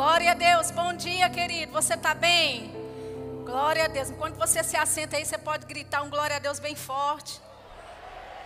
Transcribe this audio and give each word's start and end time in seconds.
Glória 0.00 0.30
a 0.30 0.34
Deus. 0.34 0.70
Bom 0.70 0.94
dia, 0.94 1.28
querido. 1.28 1.72
Você 1.72 1.92
está 1.92 2.14
bem? 2.14 2.72
Glória 3.44 3.84
a 3.84 3.86
Deus. 3.86 4.08
Enquanto 4.08 4.34
você 4.36 4.64
se 4.64 4.74
assenta 4.74 5.18
aí, 5.18 5.26
você 5.26 5.36
pode 5.36 5.66
gritar 5.66 6.00
um 6.00 6.08
glória 6.08 6.36
a 6.36 6.38
Deus 6.38 6.58
bem 6.58 6.74
forte. 6.74 7.38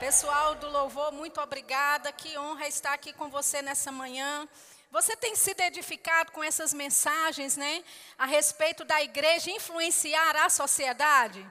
Pessoal 0.00 0.56
do 0.56 0.68
louvor, 0.68 1.12
muito 1.12 1.40
obrigada. 1.40 2.10
Que 2.10 2.36
honra 2.36 2.66
estar 2.66 2.92
aqui 2.92 3.12
com 3.12 3.28
você 3.30 3.62
nessa 3.62 3.92
manhã. 3.92 4.48
Você 4.90 5.14
tem 5.14 5.36
sido 5.36 5.60
edificado 5.60 6.32
com 6.32 6.42
essas 6.42 6.74
mensagens, 6.74 7.56
né? 7.56 7.84
A 8.18 8.26
respeito 8.26 8.84
da 8.84 9.00
igreja 9.00 9.48
influenciar 9.48 10.34
a 10.34 10.50
sociedade? 10.50 11.46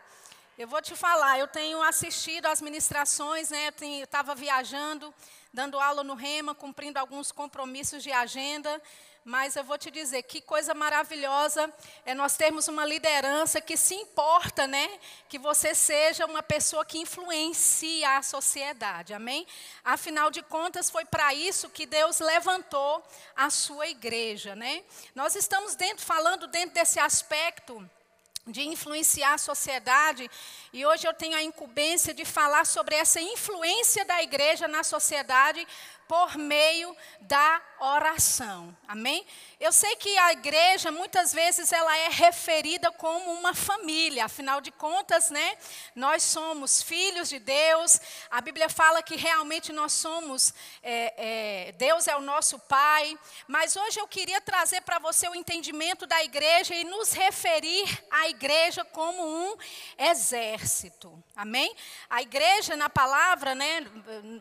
Eu 0.57 0.67
vou 0.67 0.81
te 0.81 0.97
falar, 0.97 1.39
eu 1.39 1.47
tenho 1.47 1.81
assistido 1.81 2.47
às 2.47 2.59
ministrações, 2.61 3.49
né? 3.49 3.71
Eu 3.79 4.03
estava 4.03 4.35
viajando, 4.35 5.13
dando 5.53 5.79
aula 5.79 6.03
no 6.03 6.13
Rema, 6.13 6.53
cumprindo 6.53 6.99
alguns 6.99 7.31
compromissos 7.31 8.03
de 8.03 8.11
agenda. 8.11 8.81
Mas 9.25 9.55
eu 9.55 9.63
vou 9.63 9.77
te 9.77 9.89
dizer, 9.89 10.23
que 10.23 10.41
coisa 10.41 10.73
maravilhosa 10.73 11.71
é 12.05 12.13
nós 12.13 12.35
termos 12.35 12.67
uma 12.67 12.85
liderança 12.85 13.61
que 13.61 13.77
se 13.77 13.95
importa, 13.95 14.67
né? 14.67 14.99
Que 15.29 15.39
você 15.39 15.73
seja 15.73 16.25
uma 16.25 16.43
pessoa 16.43 16.83
que 16.83 16.97
influencia 16.97 18.17
a 18.17 18.21
sociedade, 18.21 19.13
amém? 19.13 19.47
Afinal 19.83 20.29
de 20.29 20.41
contas, 20.41 20.89
foi 20.89 21.05
para 21.05 21.33
isso 21.33 21.69
que 21.69 21.85
Deus 21.85 22.19
levantou 22.19 23.01
a 23.33 23.49
sua 23.49 23.87
igreja, 23.87 24.55
né? 24.55 24.83
Nós 25.15 25.35
estamos 25.35 25.75
dentro, 25.75 26.05
falando 26.05 26.45
dentro 26.47 26.75
desse 26.75 26.99
aspecto 26.99 27.89
de 28.45 28.61
influenciar 28.63 29.35
a 29.35 29.37
sociedade, 29.37 30.29
e 30.73 30.85
hoje 30.85 31.07
eu 31.07 31.13
tenho 31.13 31.37
a 31.37 31.41
incumbência 31.41 32.13
de 32.13 32.25
falar 32.25 32.65
sobre 32.65 32.93
essa 32.93 33.21
influência 33.21 34.03
da 34.03 34.21
igreja 34.21 34.67
na 34.67 34.83
sociedade 34.83 35.65
por 36.13 36.37
meio 36.37 36.95
da 37.21 37.59
oração. 37.79 38.77
Amém? 38.87 39.25
Eu 39.59 39.71
sei 39.71 39.95
que 39.95 40.15
a 40.19 40.31
igreja 40.31 40.91
muitas 40.91 41.33
vezes 41.33 41.71
ela 41.71 41.97
é 41.97 42.07
referida 42.07 42.91
como 42.91 43.31
uma 43.31 43.55
família, 43.55 44.25
afinal 44.25 44.61
de 44.61 44.71
contas, 44.71 45.31
né? 45.31 45.57
Nós 45.95 46.21
somos 46.21 46.83
filhos 46.83 47.29
de 47.29 47.39
Deus. 47.39 47.99
A 48.29 48.41
Bíblia 48.41 48.69
fala 48.69 49.01
que 49.01 49.15
realmente 49.15 49.73
nós 49.73 49.93
somos 49.93 50.53
é, 50.83 51.13
é, 51.17 51.71
Deus 51.71 52.07
é 52.07 52.15
o 52.15 52.21
nosso 52.21 52.59
Pai. 52.59 53.17
Mas 53.47 53.75
hoje 53.75 53.99
eu 53.99 54.07
queria 54.07 54.39
trazer 54.39 54.81
para 54.81 54.99
você 54.99 55.27
o 55.27 55.35
entendimento 55.35 56.05
da 56.05 56.23
igreja 56.23 56.75
e 56.75 56.83
nos 56.83 57.11
referir 57.11 58.05
à 58.11 58.29
igreja 58.29 58.85
como 58.85 59.25
um 59.25 59.57
exército. 59.97 61.23
Amém? 61.35 61.75
A 62.09 62.21
igreja 62.21 62.75
na 62.75 62.89
palavra, 62.89 63.55
né? 63.55 63.85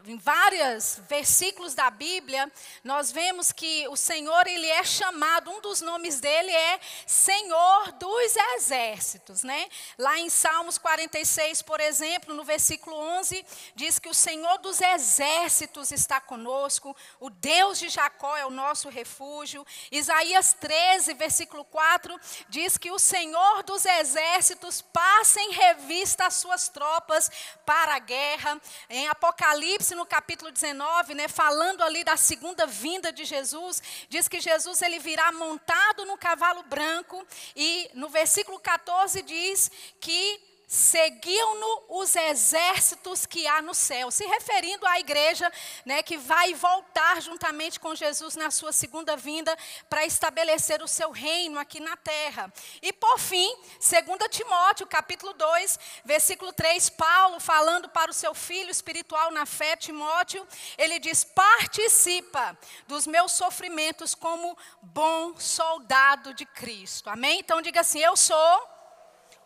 Em 0.05 0.19
vários 0.19 1.01
versículos 1.09 1.61
da 1.74 1.88
Bíblia, 1.88 2.50
nós 2.82 3.12
vemos 3.12 3.52
que 3.52 3.86
o 3.88 3.96
Senhor 3.96 4.46
ele 4.46 4.66
é 4.66 4.82
chamado 4.82 5.50
um 5.50 5.60
dos 5.60 5.80
nomes 5.80 6.18
dele 6.18 6.50
é 6.50 6.80
Senhor 7.06 7.92
dos 7.92 8.36
Exércitos, 8.56 9.44
né? 9.44 9.68
Lá 9.96 10.18
em 10.18 10.28
Salmos 10.28 10.78
46, 10.78 11.62
por 11.62 11.80
exemplo, 11.80 12.34
no 12.34 12.44
versículo 12.44 12.96
11, 12.96 13.46
diz 13.77 13.98
que 13.98 14.08
o 14.08 14.14
Senhor 14.14 14.58
dos 14.58 14.80
Exércitos 14.80 15.92
está 15.92 16.20
conosco, 16.20 16.96
o 17.20 17.30
Deus 17.30 17.78
de 17.78 17.88
Jacó 17.88 18.36
é 18.36 18.44
o 18.44 18.50
nosso 18.50 18.88
refúgio. 18.88 19.64
Isaías 19.90 20.52
13, 20.55 21.14
versículo 21.14 21.64
4, 21.64 22.18
diz 22.48 22.77
que 22.77 22.90
o 22.90 22.98
Senhor 22.98 23.62
dos 23.62 23.86
Exércitos 23.86 24.83
passa 24.83 25.40
em 25.40 25.52
revista 25.52 26.27
as 26.27 26.34
suas 26.34 26.68
tropas 26.68 27.30
para 27.64 27.94
a 27.94 27.98
guerra. 27.98 28.60
Em 28.88 29.08
Apocalipse, 29.08 29.94
no 29.94 30.05
capítulo 30.05 30.50
19, 30.50 31.14
né, 31.14 31.28
falando 31.53 31.83
ali 31.83 32.03
da 32.03 32.17
segunda 32.17 32.64
vinda 32.64 33.12
de 33.12 33.27
Jesus, 33.27 33.83
diz 34.08 34.27
que 34.27 34.41
Jesus 34.41 34.81
ele 34.81 34.98
virá 34.98 35.31
montado 35.33 36.06
no 36.06 36.17
cavalo 36.17 36.62
branco, 36.62 37.27
e 37.55 37.91
no 37.92 38.08
versículo 38.08 38.58
14 38.58 39.20
diz 39.20 39.70
que 40.00 40.41
seguiam-no 40.73 41.84
os 42.01 42.17
exércitos 42.17 43.27
que 43.27 43.47
há 43.47 43.61
no 43.61 43.74
céu, 43.74 44.11
se 44.11 44.24
referindo 44.24 44.86
à 44.86 44.98
igreja, 44.98 45.52
né, 45.85 46.02
que 46.02 46.17
vai 46.17 46.55
voltar 46.55 47.20
juntamente 47.20 47.79
com 47.79 47.95
Jesus 47.95 48.36
na 48.36 48.51
sua 48.51 48.73
segunda 48.73 49.14
vinda 49.14 49.55
para 49.91 50.07
estabelecer 50.07 50.83
o 50.83 50.89
seu 50.89 51.11
reino 51.11 51.58
aqui 51.58 51.79
na 51.79 51.95
terra. 51.98 52.51
E 52.80 52.91
por 52.91 53.19
fim, 53.19 53.55
2 53.55 54.30
Timóteo, 54.30 54.86
capítulo 54.86 55.35
2, 55.35 55.79
versículo 56.07 56.55
3, 56.55 56.89
Paulo 56.89 57.39
falando 57.39 57.91
para 57.91 58.11
o 58.11 58.14
seu 58.14 58.35
filho 58.35 58.70
espiritual 58.70 59.30
na 59.30 59.45
fé, 59.45 59.77
Timóteo, 59.77 60.48
ele 60.79 60.98
diz: 60.98 61.23
"Participa 61.23 62.57
dos 62.89 63.07
meus 63.07 63.33
sofrimentos 63.33 64.14
como 64.14 64.57
bom 64.80 65.39
soldado 65.39 66.33
de 66.33 66.46
Cristo". 66.46 67.11
Amém? 67.11 67.41
Então 67.41 67.61
diga 67.61 67.83
assim: 67.83 68.01
eu 68.01 68.17
sou 68.17 68.69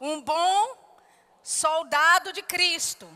um 0.01 0.21
bom 0.21 0.86
soldado 1.47 2.33
de 2.33 2.43
Cristo. 2.43 3.09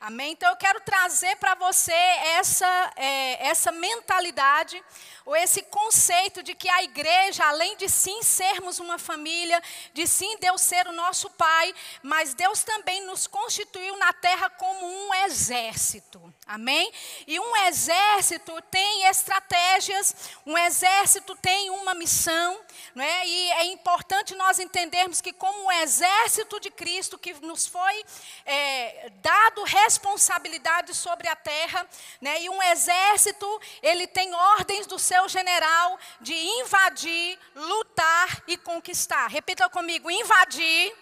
Amém? 0.00 0.32
Então 0.32 0.50
eu 0.50 0.56
quero 0.56 0.80
trazer 0.80 1.36
para 1.36 1.54
você 1.54 1.92
essa, 1.92 2.92
é, 2.96 3.46
essa 3.46 3.70
mentalidade, 3.70 4.82
ou 5.24 5.36
esse 5.36 5.62
conceito 5.62 6.42
de 6.42 6.54
que 6.54 6.68
a 6.68 6.82
igreja, 6.82 7.44
além 7.44 7.76
de 7.76 7.88
sim 7.88 8.22
sermos 8.22 8.80
uma 8.80 8.98
família, 8.98 9.62
de 9.92 10.06
sim 10.06 10.36
Deus 10.40 10.62
ser 10.62 10.88
o 10.88 10.92
nosso 10.92 11.30
Pai, 11.30 11.72
mas 12.02 12.34
Deus 12.34 12.64
também 12.64 13.02
nos 13.02 13.28
constituiu 13.28 13.96
na 13.98 14.12
terra 14.14 14.50
como 14.50 14.84
um 14.84 15.14
exército. 15.26 16.20
Amém? 16.46 16.90
E 17.28 17.38
um 17.38 17.56
exército 17.68 18.60
tem 18.70 19.04
estratégias, 19.04 20.16
um 20.44 20.58
exército 20.58 21.36
tem 21.36 21.70
uma 21.70 21.94
missão, 21.94 22.58
não 22.94 23.04
é? 23.04 23.26
E 23.26 23.52
é 23.52 23.64
importante 23.66 24.34
nós 24.34 24.58
entendermos 24.58 25.20
que, 25.20 25.32
como 25.32 25.66
um 25.66 25.72
exército 25.72 26.58
de 26.60 26.70
Cristo 26.70 27.18
que 27.18 27.34
nos 27.34 27.66
foi 27.66 28.04
é, 28.44 29.10
dado 29.22 29.62
responsabilidade 29.64 30.94
sobre 30.94 31.28
a 31.28 31.36
terra, 31.36 31.86
né? 32.20 32.42
E 32.42 32.50
um 32.50 32.62
exército 32.62 33.60
ele 33.82 34.06
tem 34.06 34.34
ordens 34.34 34.86
do 34.86 34.98
seu 34.98 35.28
general 35.28 35.98
de 36.20 36.34
invadir, 36.34 37.38
lutar 37.54 38.42
e 38.46 38.56
conquistar. 38.56 39.28
Repita 39.28 39.68
comigo: 39.68 40.10
invadir, 40.10 40.94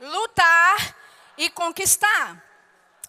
lutar 0.00 0.96
e 1.36 1.50
conquistar. 1.50 2.47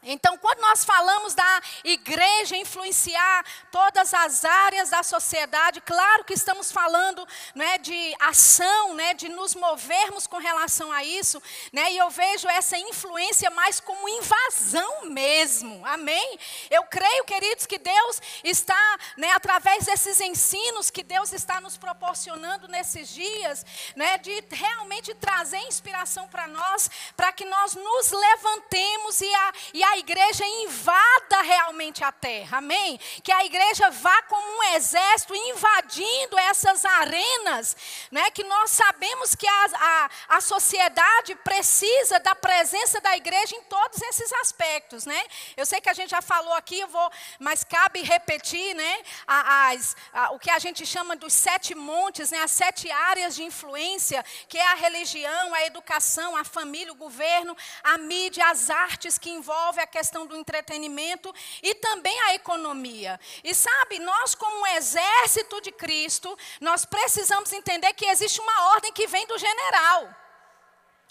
Então, 0.02 0.38
quando 0.38 0.62
nós 0.62 0.86
falamos 0.86 1.34
da 1.34 1.62
igreja 1.84 2.56
influenciar 2.56 3.46
todas 3.70 4.14
as 4.14 4.46
áreas 4.46 4.90
da 4.90 5.04
sociedade, 5.04 5.82
claro 5.82 6.24
que 6.24 6.34
estamos 6.34 6.72
falando 6.72 7.28
né, 7.54 7.78
de 7.80 8.16
ação, 8.22 8.94
né, 8.94 9.14
de 9.14 9.28
nos 9.28 9.56
movermos 9.56 10.26
com 10.26 10.38
relação 10.38 10.90
a 10.90 11.04
isso, 11.04 11.42
né, 11.74 11.92
e 11.92 11.98
eu 11.98 12.10
vejo 12.10 12.48
essa 12.48 12.78
influência 12.78 13.50
mais 13.50 13.82
como 13.82 14.08
invasão 14.08 15.06
mesmo, 15.06 15.86
amém? 15.86 16.40
Eu 16.70 16.84
creio, 16.84 17.26
queridos, 17.26 17.66
que 17.66 17.78
Deus 17.78 18.22
está, 18.42 18.98
né, 19.18 19.32
através 19.32 19.86
desses 19.86 20.22
ensinos 20.22 20.90
que 20.90 21.04
Deus 21.04 21.34
está 21.34 21.60
nos 21.60 21.78
proporcionando 21.78 22.70
nesses 22.70 23.10
dias, 23.10 23.66
né, 23.98 24.18
de 24.18 24.44
realmente 24.50 25.14
trazer 25.16 25.60
inspiração 25.68 26.26
para 26.30 26.48
nós, 26.48 26.90
para 27.18 27.34
que 27.34 27.44
nós 27.44 27.76
nos 27.76 28.12
levantemos 28.12 29.20
e 29.20 29.34
a, 29.36 29.54
e 29.74 29.89
a 29.92 29.98
igreja 29.98 30.46
invada 30.46 31.42
realmente 31.42 32.04
a 32.04 32.12
terra, 32.12 32.60
amém? 32.60 33.00
Que 33.24 33.32
a 33.32 33.44
igreja 33.46 33.90
vá 33.90 34.22
como 34.24 34.58
um 34.58 34.64
exército 34.76 35.36
invadindo 35.36 36.38
essas 36.38 36.86
arenas, 36.86 37.76
né? 38.12 38.30
Que 38.32 38.44
nós 38.44 38.72
sabemos 38.72 39.34
que 39.34 39.48
a, 39.48 39.66
a, 39.74 40.38
a 40.38 40.42
sociedade 40.42 41.34
precisa 41.36 42.20
da 42.20 42.36
presença 42.36 43.02
da 43.02 43.18
igreja 43.18 43.56
em 43.56 43.64
todos 43.64 44.02
esses 44.02 44.32
aspectos, 44.34 45.06
né? 45.06 45.22
Eu 45.58 45.66
sei 45.66 45.82
que 45.82 45.90
a 45.90 45.94
gente 45.94 46.12
já 46.12 46.22
falou 46.22 46.54
aqui, 46.54 46.80
eu 46.80 46.88
vou, 46.88 47.12
mas 47.40 47.64
cabe 47.64 48.02
repetir, 48.02 48.76
né? 48.76 49.04
As, 49.26 49.96
a, 50.14 50.32
o 50.32 50.40
que 50.40 50.52
a 50.52 50.60
gente 50.60 50.86
chama 50.86 51.16
dos 51.16 51.34
sete 51.34 51.74
montes, 51.74 52.32
né? 52.32 52.40
As 52.44 52.52
sete 52.52 52.92
áreas 52.92 53.36
de 53.36 53.44
influência, 53.44 54.24
que 54.48 54.58
é 54.58 54.68
a 54.72 54.76
religião, 54.76 55.54
a 55.54 55.66
educação, 55.66 56.36
a 56.36 56.44
família, 56.44 56.94
o 56.94 56.96
governo, 56.96 57.56
a 57.84 57.98
mídia, 57.98 58.46
as 58.50 58.70
artes 58.70 59.18
que 59.18 59.30
envolvem 59.30 59.79
envolve 59.80 59.82
a 59.82 59.88
questão 59.88 60.26
do 60.26 60.36
entretenimento 60.36 61.34
e 61.64 61.74
também 61.76 62.18
a 62.22 62.34
economia. 62.36 63.20
E 63.44 63.56
sabe, 63.56 64.00
nós 64.00 64.36
como 64.36 64.62
um 64.62 64.68
exército 64.68 65.62
de 65.62 65.72
Cristo, 65.72 66.38
nós 66.60 66.86
precisamos 66.86 67.52
entender 67.54 67.94
que 67.94 68.06
existe 68.06 68.42
uma 68.42 68.74
ordem 68.74 68.92
que 68.92 69.08
vem 69.08 69.26
do 69.26 69.38
general. 69.38 70.16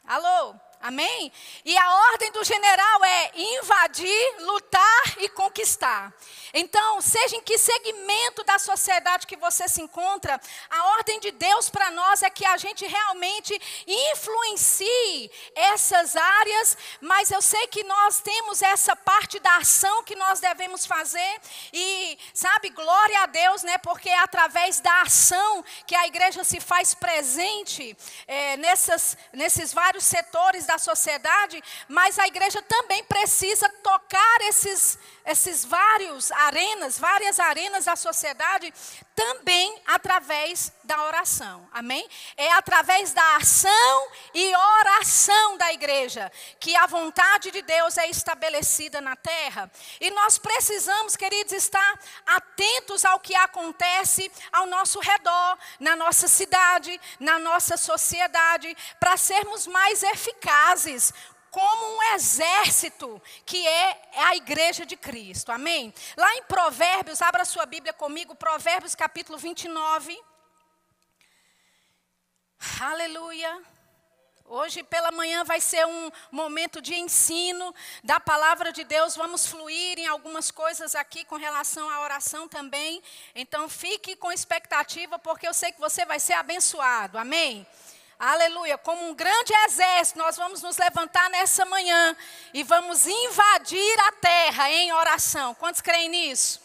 Alô? 0.04 0.54
Amém? 0.80 1.32
E 1.64 1.76
a 1.76 1.94
ordem 2.12 2.30
do 2.30 2.44
general 2.44 3.04
é 3.04 3.32
invadir, 3.34 4.36
lutar 4.40 5.14
e 5.18 5.28
conquistar. 5.30 6.14
Então, 6.54 7.00
seja 7.00 7.36
em 7.36 7.40
que 7.40 7.58
segmento 7.58 8.44
da 8.44 8.58
sociedade 8.60 9.26
que 9.26 9.36
você 9.36 9.68
se 9.68 9.82
encontra, 9.82 10.40
a 10.70 10.84
ordem 10.92 11.18
de 11.18 11.32
Deus 11.32 11.68
para 11.68 11.90
nós 11.90 12.22
é 12.22 12.30
que 12.30 12.46
a 12.46 12.56
gente 12.56 12.86
realmente 12.86 13.60
influencie 13.86 15.30
essas 15.54 16.14
áreas, 16.14 16.78
mas 17.00 17.30
eu 17.32 17.42
sei 17.42 17.66
que 17.66 17.82
nós 17.82 18.20
temos 18.20 18.62
essa 18.62 18.94
parte 18.94 19.40
da 19.40 19.56
ação 19.56 20.04
que 20.04 20.14
nós 20.14 20.38
devemos 20.38 20.86
fazer 20.86 21.40
e, 21.72 22.16
sabe, 22.32 22.70
glória 22.70 23.22
a 23.22 23.26
Deus, 23.26 23.64
né? 23.64 23.78
Porque 23.78 24.08
é 24.08 24.18
através 24.20 24.80
da 24.80 25.02
ação 25.02 25.64
que 25.86 25.94
a 25.96 26.06
igreja 26.06 26.44
se 26.44 26.60
faz 26.60 26.94
presente 26.94 27.96
é, 28.28 28.56
nessas, 28.58 29.18
nesses 29.32 29.72
vários 29.72 30.04
setores 30.04 30.67
da 30.68 30.78
sociedade, 30.78 31.62
mas 31.88 32.18
a 32.18 32.26
igreja 32.26 32.62
também 32.62 33.02
precisa 33.04 33.68
tocar 33.82 34.38
esses, 34.42 34.98
esses 35.28 35.64
vários 35.64 36.32
arenas, 36.32 36.98
várias 36.98 37.38
arenas 37.38 37.84
da 37.84 37.94
sociedade, 37.94 38.72
também 39.14 39.82
através 39.86 40.72
da 40.84 41.02
oração. 41.04 41.68
Amém? 41.70 42.08
É 42.36 42.50
através 42.52 43.12
da 43.12 43.36
ação 43.36 44.08
e 44.32 44.56
oração 44.56 45.58
da 45.58 45.72
igreja 45.72 46.32
que 46.58 46.74
a 46.76 46.86
vontade 46.86 47.50
de 47.50 47.60
Deus 47.60 47.98
é 47.98 48.08
estabelecida 48.08 49.02
na 49.02 49.16
terra. 49.16 49.70
E 50.00 50.10
nós 50.10 50.38
precisamos, 50.38 51.14
queridos, 51.14 51.52
estar 51.52 52.00
atentos 52.26 53.04
ao 53.04 53.20
que 53.20 53.34
acontece 53.34 54.30
ao 54.50 54.66
nosso 54.66 54.98
redor, 54.98 55.58
na 55.78 55.94
nossa 55.94 56.26
cidade, 56.26 56.98
na 57.20 57.38
nossa 57.38 57.76
sociedade, 57.76 58.74
para 58.98 59.16
sermos 59.16 59.66
mais 59.66 60.02
eficazes 60.02 61.12
como 61.50 61.96
um 61.96 62.02
exército 62.14 63.20
que 63.44 63.66
é 63.66 64.10
a 64.16 64.36
igreja 64.36 64.84
de 64.84 64.96
Cristo. 64.96 65.50
Amém? 65.50 65.92
Lá 66.16 66.34
em 66.36 66.42
Provérbios, 66.42 67.22
abra 67.22 67.44
sua 67.44 67.66
Bíblia 67.66 67.92
comigo, 67.92 68.34
Provérbios 68.34 68.94
capítulo 68.94 69.38
29. 69.38 70.18
Aleluia. 72.80 73.62
Hoje 74.50 74.82
pela 74.82 75.10
manhã 75.10 75.44
vai 75.44 75.60
ser 75.60 75.86
um 75.86 76.10
momento 76.32 76.80
de 76.80 76.94
ensino 76.94 77.74
da 78.02 78.18
palavra 78.18 78.72
de 78.72 78.82
Deus. 78.82 79.14
Vamos 79.14 79.46
fluir 79.46 79.98
em 79.98 80.06
algumas 80.06 80.50
coisas 80.50 80.94
aqui 80.94 81.22
com 81.26 81.36
relação 81.36 81.90
à 81.90 82.00
oração 82.00 82.48
também. 82.48 83.02
Então 83.34 83.68
fique 83.68 84.16
com 84.16 84.32
expectativa, 84.32 85.18
porque 85.18 85.46
eu 85.46 85.52
sei 85.52 85.70
que 85.70 85.78
você 85.78 86.06
vai 86.06 86.18
ser 86.18 86.32
abençoado. 86.32 87.18
Amém? 87.18 87.66
Aleluia. 88.18 88.76
Como 88.76 89.08
um 89.08 89.14
grande 89.14 89.54
exército, 89.66 90.18
nós 90.18 90.36
vamos 90.36 90.60
nos 90.60 90.76
levantar 90.76 91.30
nessa 91.30 91.64
manhã 91.64 92.16
e 92.52 92.64
vamos 92.64 93.06
invadir 93.06 94.00
a 94.08 94.12
terra 94.12 94.72
em 94.72 94.92
oração. 94.92 95.54
Quantos 95.54 95.80
creem 95.80 96.08
nisso? 96.08 96.60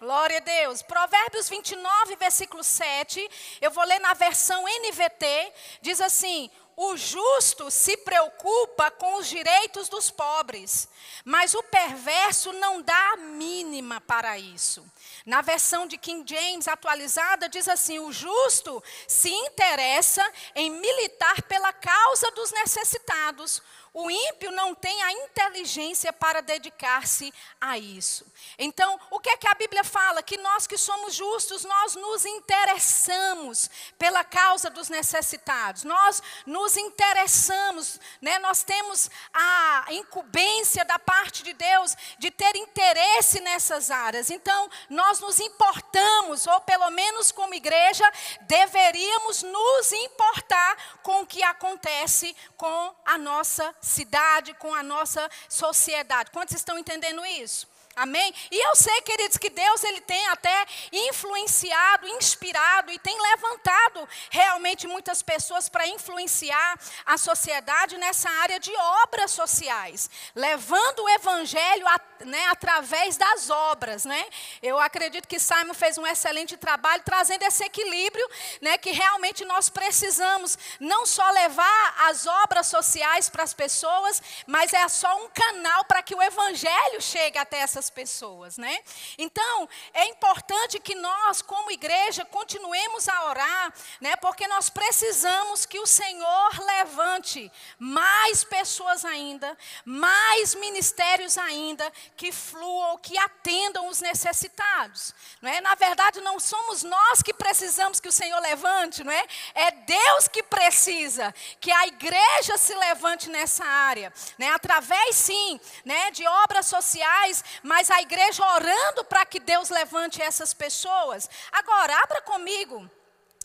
Glória 0.00 0.38
a 0.38 0.40
Deus. 0.40 0.80
Provérbios 0.80 1.50
29, 1.50 2.16
versículo 2.16 2.64
7. 2.64 3.28
Eu 3.60 3.70
vou 3.72 3.84
ler 3.84 3.98
na 3.98 4.14
versão 4.14 4.64
NVT. 4.64 5.52
Diz 5.82 6.00
assim: 6.00 6.50
O 6.78 6.94
justo 6.94 7.70
se 7.70 7.96
preocupa 7.96 8.90
com 8.90 9.14
os 9.14 9.26
direitos 9.26 9.88
dos 9.88 10.10
pobres, 10.10 10.86
mas 11.24 11.54
o 11.54 11.62
perverso 11.62 12.52
não 12.52 12.82
dá 12.82 13.12
a 13.12 13.16
mínima 13.16 13.98
para 14.02 14.38
isso. 14.38 14.84
Na 15.24 15.40
versão 15.40 15.86
de 15.86 15.96
King 15.96 16.22
James 16.28 16.68
atualizada, 16.68 17.48
diz 17.48 17.66
assim: 17.66 17.98
o 17.98 18.12
justo 18.12 18.84
se 19.08 19.30
interessa 19.30 20.22
em 20.54 20.68
militar 20.68 21.40
pela 21.44 21.72
causa 21.72 22.30
dos 22.32 22.52
necessitados, 22.52 23.62
o 23.98 24.10
ímpio 24.10 24.50
não 24.50 24.74
tem 24.74 25.02
a 25.04 25.10
inteligência 25.10 26.12
para 26.12 26.42
dedicar-se 26.42 27.32
a 27.58 27.78
isso. 27.78 28.26
Então, 28.58 29.00
o 29.10 29.18
que 29.18 29.30
é 29.30 29.38
que 29.38 29.48
a 29.48 29.54
Bíblia 29.54 29.82
fala? 29.82 30.22
Que 30.22 30.36
nós 30.36 30.66
que 30.66 30.76
somos 30.76 31.14
justos, 31.14 31.64
nós 31.64 31.94
nos 31.94 32.26
interessamos 32.26 33.70
pela 33.98 34.22
causa 34.22 34.68
dos 34.68 34.90
necessitados. 34.90 35.82
Nós 35.84 36.22
nos 36.44 36.76
interessamos, 36.76 37.98
né? 38.20 38.38
Nós 38.38 38.62
temos 38.62 39.10
a 39.32 39.86
incumbência 39.88 40.84
da 40.84 40.98
parte 40.98 41.42
de 41.42 41.54
Deus 41.54 41.96
de 42.18 42.30
ter 42.30 42.54
interesse 42.54 43.40
nessas 43.40 43.90
áreas. 43.90 44.28
Então, 44.28 44.68
nós 44.90 45.20
nos 45.20 45.40
importamos, 45.40 46.46
ou 46.46 46.60
pelo 46.60 46.90
menos 46.90 47.32
como 47.32 47.54
igreja, 47.54 48.04
deveríamos 48.42 49.42
nos 49.42 49.92
importar 49.92 51.00
com 51.02 51.22
o 51.22 51.26
que 51.26 51.42
acontece 51.42 52.36
com 52.58 52.94
a 53.06 53.16
nossa 53.16 53.74
cidade, 53.86 54.52
com 54.54 54.74
a 54.74 54.82
nossa 54.82 55.28
sociedade. 55.48 56.30
Quantos 56.30 56.56
estão 56.56 56.78
entendendo 56.78 57.24
isso? 57.24 57.68
Amém? 57.96 58.34
E 58.50 58.60
eu 58.62 58.76
sei, 58.76 59.00
queridos, 59.00 59.38
que 59.38 59.48
Deus 59.48 59.82
ele 59.82 60.02
tem 60.02 60.26
até 60.26 60.66
influenciado, 60.92 62.06
inspirado 62.08 62.92
e 62.92 62.98
tem 62.98 63.18
levantado 63.18 64.06
realmente 64.28 64.86
muitas 64.86 65.22
pessoas 65.22 65.66
para 65.70 65.88
influenciar 65.88 66.78
a 67.06 67.16
sociedade 67.16 67.96
nessa 67.96 68.28
área 68.28 68.60
de 68.60 68.70
obras 69.02 69.30
sociais, 69.30 70.10
levando 70.34 71.04
o 71.04 71.08
evangelho 71.08 71.88
a, 71.88 71.98
né, 72.26 72.44
através 72.48 73.16
das 73.16 73.48
obras, 73.48 74.04
né? 74.04 74.26
Eu 74.62 74.78
acredito 74.78 75.26
que 75.26 75.40
Simon 75.40 75.72
fez 75.72 75.96
um 75.96 76.06
excelente 76.06 76.54
trabalho 76.58 77.02
trazendo 77.02 77.44
esse 77.44 77.64
equilíbrio, 77.64 78.28
né, 78.60 78.76
que 78.76 78.90
realmente 78.90 79.42
nós 79.46 79.70
precisamos 79.70 80.58
não 80.78 81.06
só 81.06 81.30
levar 81.30 81.94
as 82.08 82.26
obras 82.26 82.66
sociais 82.66 83.30
para 83.30 83.42
as 83.42 83.54
pessoas, 83.54 84.20
mas 84.46 84.74
é 84.74 84.86
só 84.86 85.24
um 85.24 85.30
canal 85.30 85.86
para 85.86 86.02
que 86.02 86.14
o 86.14 86.20
evangelho 86.22 87.00
chegue 87.00 87.38
até 87.38 87.60
essas 87.60 87.85
pessoas, 87.90 88.56
né? 88.56 88.78
Então, 89.18 89.68
é 89.92 90.06
importante 90.06 90.78
que 90.78 90.94
nós, 90.94 91.42
como 91.42 91.70
igreja, 91.70 92.24
continuemos 92.24 93.08
a 93.08 93.24
orar, 93.26 93.74
né? 94.00 94.16
Porque 94.16 94.46
nós 94.48 94.70
precisamos 94.70 95.66
que 95.66 95.78
o 95.78 95.86
Senhor 95.86 96.60
levante 96.60 97.50
mais 97.78 98.44
pessoas 98.44 99.04
ainda, 99.04 99.56
mais 99.84 100.54
ministérios 100.54 101.36
ainda 101.36 101.92
que 102.16 102.32
fluam, 102.32 102.98
que 102.98 103.18
atendam 103.18 103.88
os 103.88 104.00
necessitados, 104.00 105.14
não 105.42 105.50
é? 105.50 105.60
Na 105.60 105.74
verdade, 105.74 106.20
não 106.20 106.38
somos 106.40 106.82
nós 106.82 107.22
que 107.22 107.34
precisamos 107.34 108.00
que 108.00 108.08
o 108.08 108.12
Senhor 108.12 108.40
levante, 108.40 109.02
não 109.02 109.12
é? 109.12 109.26
É 109.54 109.70
Deus 109.70 110.28
que 110.28 110.42
precisa 110.42 111.34
que 111.60 111.70
a 111.70 111.86
igreja 111.86 112.56
se 112.56 112.74
levante 112.74 113.28
nessa 113.28 113.64
área, 113.64 114.12
né? 114.38 114.50
Através 114.50 115.16
sim, 115.16 115.60
né, 115.84 116.10
de 116.10 116.26
obras 116.26 116.66
sociais, 116.66 117.44
mas 117.62 117.75
mas 117.76 117.90
a 117.90 118.00
igreja 118.00 118.42
orando 118.54 119.04
para 119.04 119.26
que 119.26 119.38
Deus 119.38 119.68
levante 119.68 120.22
essas 120.22 120.54
pessoas. 120.54 121.28
Agora, 121.52 121.94
abra 122.04 122.22
comigo. 122.22 122.90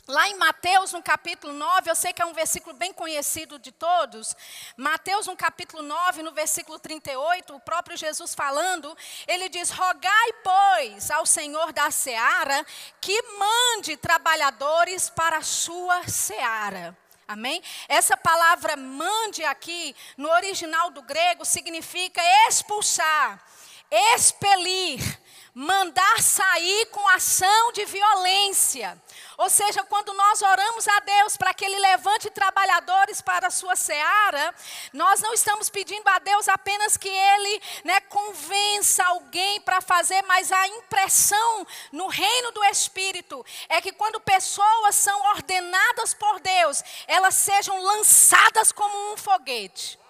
Lá 0.07 0.30
em 0.30 0.38
Mateus, 0.38 0.94
no 0.94 1.04
capítulo 1.04 1.51
9, 1.51 1.89
eu 1.89 1.95
sei 1.95 2.13
que 2.13 2.22
é 2.22 2.25
um 2.25 2.31
versículo 2.31 2.74
bem 2.74 2.94
conhecido 2.94 3.60
de 3.60 3.74
todos. 3.74 4.33
Mateus, 4.78 5.28
no 5.28 5.36
capítulo 5.36 5.83
9, 5.83 6.24
no 6.24 6.31
versículo 6.31 6.80
38, 6.80 7.54
o 7.54 7.60
próprio 7.60 7.98
Jesus 7.98 8.33
falando, 8.33 8.98
ele 9.28 9.50
diz: 9.50 9.69
Rogai, 9.69 10.33
pois, 10.42 11.12
ao 11.12 11.25
Senhor 11.25 11.74
da 11.74 11.92
seara 11.92 12.66
que 13.01 13.22
mande 13.38 13.98
trabalhadores 13.98 15.10
para 15.10 15.39
a 15.39 15.44
sua 15.44 16.07
seara. 16.07 16.98
Amém? 17.28 17.62
Essa 17.90 18.16
palavra 18.16 18.78
mande 18.78 19.44
aqui, 19.44 19.94
no 20.16 20.30
original 20.30 20.90
do 20.90 21.02
grego, 21.02 21.44
significa 21.44 22.21
expulsar 22.47 23.52
expelir, 23.92 25.19
mandar 25.54 26.21
sair 26.21 26.86
com 26.88 27.06
ação 27.10 27.71
de 27.74 27.83
violência. 27.86 28.98
Ou 29.38 29.50
seja, 29.50 29.83
quando 29.83 30.14
nós 30.14 30.42
oramos 30.42 30.88
a 30.88 31.00
Deus 31.00 31.36
para 31.36 31.54
que 31.54 31.66
Ele 31.66 31.80
levante 31.80 32.30
trabalhadores 32.30 33.21
para 33.21 33.48
a 33.48 33.52
sua 33.52 33.76
seara, 33.76 34.54
nós 34.94 35.19
não 35.19 35.33
estamos 35.33 35.69
pedindo 35.69 36.07
a 36.07 36.19
Deus 36.19 36.48
apenas 36.48 36.95
que 36.95 37.10
Ele 37.10 37.62
né, 37.83 38.00
convença 38.02 39.04
alguém 39.04 39.60
para 39.62 39.81
fazer, 39.81 40.21
mas 40.24 40.52
a 40.52 40.68
impressão 40.68 41.68
no 41.92 42.07
reino 42.07 42.52
do 42.52 42.64
Espírito 42.66 43.44
é 43.68 43.81
que 43.81 43.92
quando 43.92 44.21
pessoas 44.21 44.95
são 44.95 45.19
ordenadas 45.31 46.14
por 46.14 46.40
Deus, 46.40 46.83
elas 47.07 47.36
sejam 47.36 47.81
lançadas 47.81 48.71
como 48.71 49.12
um 49.14 49.18
foguete. 49.18 50.01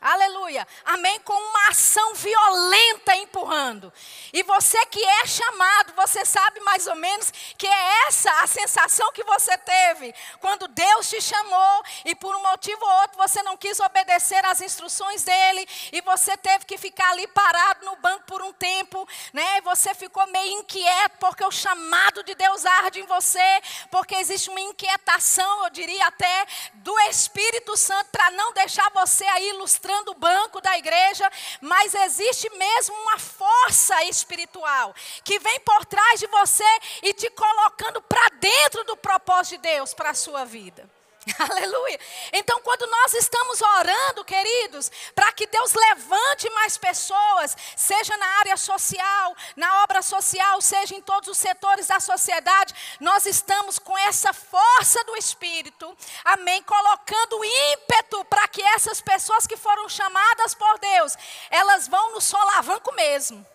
Aleluia. 0.00 0.66
Amém? 0.86 1.20
Com 1.20 1.34
uma 1.34 1.68
ação 1.68 2.14
violenta 2.14 3.14
empurrando. 3.16 3.92
E 4.32 4.42
você 4.44 4.78
que 4.86 5.04
é 5.04 5.26
chamado, 5.26 5.92
você 5.94 6.24
sabe 6.24 6.58
mais 6.60 6.86
ou 6.86 6.96
menos 6.96 7.30
que 7.58 7.66
é 7.66 8.06
essa 8.06 8.30
a 8.40 8.46
sensação 8.46 9.12
que 9.12 9.22
você 9.24 9.58
teve 9.58 10.14
quando 10.40 10.66
Deus 10.68 11.10
te 11.10 11.20
chamou 11.20 11.82
e 12.06 12.14
por 12.14 12.34
um 12.34 12.40
motivo 12.40 12.82
ou 12.82 13.00
outro 13.02 13.18
você 13.18 13.42
não 13.42 13.58
quis 13.58 13.78
obedecer 13.78 14.42
às 14.46 14.62
instruções 14.62 15.22
dele 15.22 15.68
e 15.92 16.00
você 16.00 16.34
teve 16.34 16.64
que 16.64 16.78
ficar 16.78 17.10
ali 17.10 17.26
parado 17.26 17.84
no 17.84 17.96
banco 17.96 18.24
por 18.24 18.40
um 18.40 18.54
tempo, 18.54 19.06
né? 19.34 19.58
E 19.58 19.60
você 19.60 19.94
ficou 19.94 20.26
meio 20.28 20.60
inquieto 20.60 21.18
porque 21.18 21.44
o 21.44 21.50
chamado 21.50 22.24
de 22.24 22.34
Deus 22.34 22.64
arde 22.64 23.00
em 23.00 23.06
você, 23.06 23.62
porque 23.90 24.14
existe 24.14 24.48
uma 24.48 24.62
inquietação, 24.62 25.64
eu 25.64 25.70
diria 25.70 26.06
até, 26.06 26.46
do 26.74 26.98
Espírito 27.00 27.76
Santo 27.76 28.08
para 28.10 28.30
não 28.30 28.54
deixar 28.54 28.90
você 28.92 29.24
aí 29.26 29.50
ilustrar 29.50 29.89
mostrando 29.90 30.12
o 30.12 30.14
banco 30.14 30.60
da 30.60 30.78
igreja, 30.78 31.30
mas 31.60 31.94
existe 31.94 32.48
mesmo 32.50 32.94
uma 33.02 33.18
força 33.18 34.04
espiritual 34.04 34.94
que 35.24 35.38
vem 35.38 35.60
por 35.60 35.84
trás 35.84 36.20
de 36.20 36.26
você 36.28 36.64
e 37.02 37.12
te 37.12 37.28
colocando 37.30 38.00
para 38.02 38.28
dentro 38.38 38.84
do 38.84 38.96
propósito 38.96 39.56
de 39.56 39.68
Deus 39.68 39.92
para 39.92 40.10
a 40.10 40.14
sua 40.14 40.44
vida. 40.44 40.88
Aleluia. 41.38 42.00
Então, 42.32 42.60
quando 42.62 42.86
nós 42.86 43.14
estamos 43.14 43.60
orando, 43.60 44.24
queridos, 44.24 44.90
para 45.14 45.30
que 45.32 45.46
Deus 45.46 45.72
levante 45.74 46.48
mais 46.50 46.78
pessoas, 46.78 47.56
seja 47.76 48.16
na 48.16 48.26
área 48.38 48.56
social, 48.56 49.36
na 49.54 49.82
obra 49.82 50.00
social, 50.00 50.60
seja 50.60 50.94
em 50.94 51.02
todos 51.02 51.28
os 51.28 51.36
setores 51.36 51.88
da 51.88 52.00
sociedade, 52.00 52.74
nós 52.98 53.26
estamos 53.26 53.78
com 53.78 53.96
essa 53.98 54.32
força 54.32 55.04
do 55.04 55.16
Espírito, 55.16 55.96
amém, 56.24 56.62
colocando 56.62 57.44
ímpeto 57.44 58.24
para 58.24 58.48
que 58.48 58.62
essas 58.62 59.00
pessoas 59.00 59.46
que 59.46 59.56
foram 59.56 59.88
chamadas 59.88 60.54
por 60.54 60.78
Deus, 60.78 61.16
elas 61.50 61.86
vão 61.86 62.12
no 62.12 62.20
solavanco 62.20 62.94
mesmo. 62.94 63.46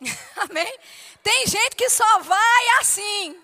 Amém? 0.36 0.78
Tem 1.24 1.46
gente 1.46 1.74
que 1.74 1.90
só 1.90 2.20
vai 2.20 2.68
assim. 2.80 3.36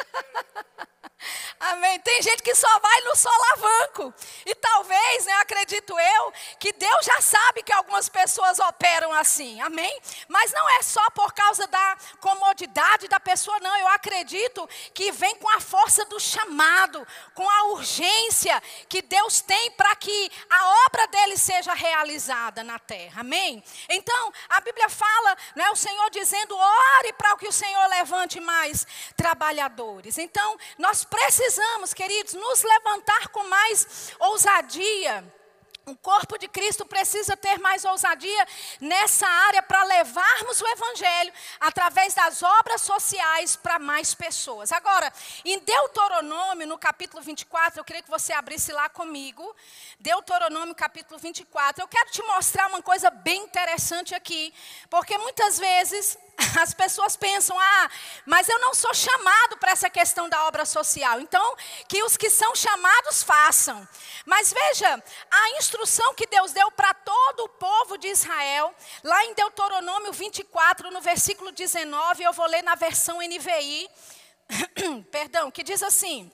Amém. 1.60 2.00
Tem 2.00 2.22
gente 2.22 2.42
que 2.42 2.54
só 2.54 2.78
vai 2.78 3.00
no 3.02 3.14
solavanco. 3.14 4.14
E 4.46 4.54
talvez, 4.54 5.26
né, 5.26 5.32
acredito 5.34 5.98
eu, 5.98 6.32
que 6.58 6.72
Deus 6.72 7.04
já 7.04 7.20
sabe 7.20 7.62
que 7.62 7.72
algumas 7.72 8.08
pessoas 8.08 8.58
operam 8.58 9.12
assim. 9.12 9.60
Amém? 9.60 10.00
Mas 10.26 10.52
não 10.52 10.68
é 10.70 10.82
só 10.82 11.10
por 11.10 11.34
causa 11.34 11.66
da 11.66 11.96
comodidade 12.20 13.08
da 13.08 13.20
pessoa, 13.20 13.60
não. 13.60 13.76
Eu 13.76 13.88
acredito 13.88 14.66
que 14.94 15.12
vem 15.12 15.34
com 15.36 15.50
a 15.50 15.60
força 15.60 16.04
do 16.06 16.18
chamado, 16.18 17.06
com 17.34 17.48
a 17.48 17.64
urgência 17.64 18.60
que 18.88 19.02
Deus 19.02 19.42
tem 19.42 19.70
para 19.72 19.94
que 19.96 20.32
a 20.48 20.86
obra 20.86 21.06
dele 21.08 21.36
seja 21.36 21.74
realizada 21.74 22.64
na 22.64 22.78
terra. 22.78 23.20
Amém? 23.20 23.62
Então, 23.88 24.32
a 24.48 24.60
Bíblia 24.60 24.88
fala, 24.88 25.36
né, 25.54 25.68
o 25.70 25.76
Senhor 25.76 26.08
dizendo: 26.10 26.56
ore 26.56 27.12
para 27.12 27.36
que 27.36 27.48
o 27.48 27.52
Senhor 27.52 27.86
levante 27.88 28.40
mais 28.40 28.86
trabalhadores. 29.14 29.89
Então, 30.18 30.56
nós 30.78 31.04
precisamos, 31.04 31.92
queridos, 31.92 32.34
nos 32.34 32.62
levantar 32.62 33.28
com 33.28 33.42
mais 33.48 34.12
ousadia. 34.20 35.24
O 35.86 35.96
corpo 35.96 36.38
de 36.38 36.46
Cristo 36.46 36.86
precisa 36.86 37.36
ter 37.36 37.58
mais 37.58 37.84
ousadia 37.84 38.46
nessa 38.80 39.26
área 39.26 39.62
para 39.62 39.82
levarmos 39.82 40.60
o 40.60 40.68
Evangelho 40.68 41.32
através 41.58 42.14
das 42.14 42.42
obras 42.42 42.82
sociais 42.82 43.56
para 43.56 43.78
mais 43.78 44.14
pessoas. 44.14 44.70
Agora, 44.70 45.12
em 45.44 45.58
Deuteronômio, 45.58 46.66
no 46.66 46.78
capítulo 46.78 47.22
24, 47.22 47.80
eu 47.80 47.84
queria 47.84 48.02
que 48.02 48.10
você 48.10 48.32
abrisse 48.32 48.72
lá 48.72 48.88
comigo. 48.88 49.56
Deuteronômio, 49.98 50.74
capítulo 50.74 51.18
24. 51.18 51.82
Eu 51.82 51.88
quero 51.88 52.10
te 52.10 52.22
mostrar 52.22 52.68
uma 52.68 52.82
coisa 52.82 53.10
bem 53.10 53.42
interessante 53.42 54.14
aqui, 54.14 54.54
porque 54.88 55.18
muitas 55.18 55.58
vezes 55.58 56.16
as 56.60 56.74
pessoas 56.74 57.16
pensam: 57.16 57.58
ah, 57.58 57.90
mas 58.26 58.48
eu 58.48 58.58
não 58.60 58.74
sou 58.74 58.92
chamado 58.94 59.56
para 59.58 59.72
essa 59.72 59.90
questão 59.90 60.28
da 60.28 60.46
obra 60.46 60.64
social. 60.64 61.20
Então, 61.20 61.56
que 61.88 62.02
os 62.02 62.16
que 62.16 62.30
são 62.30 62.54
chamados 62.54 63.22
façam. 63.22 63.86
Mas 64.26 64.52
veja, 64.52 65.02
a 65.30 65.50
instrução 65.58 66.14
que 66.14 66.26
Deus 66.26 66.52
deu 66.52 66.70
para 66.72 66.92
todo 66.94 67.44
o 67.44 67.48
povo 67.48 67.96
de 67.98 68.08
Israel, 68.08 68.74
lá 69.02 69.24
em 69.24 69.34
Deuteronômio 69.34 70.12
24, 70.12 70.90
no 70.90 71.00
versículo 71.00 71.52
19, 71.52 72.22
eu 72.22 72.32
vou 72.32 72.46
ler 72.46 72.62
na 72.62 72.74
versão 72.74 73.18
NVI, 73.18 73.88
perdão, 75.10 75.50
que 75.50 75.62
diz 75.62 75.82
assim. 75.82 76.30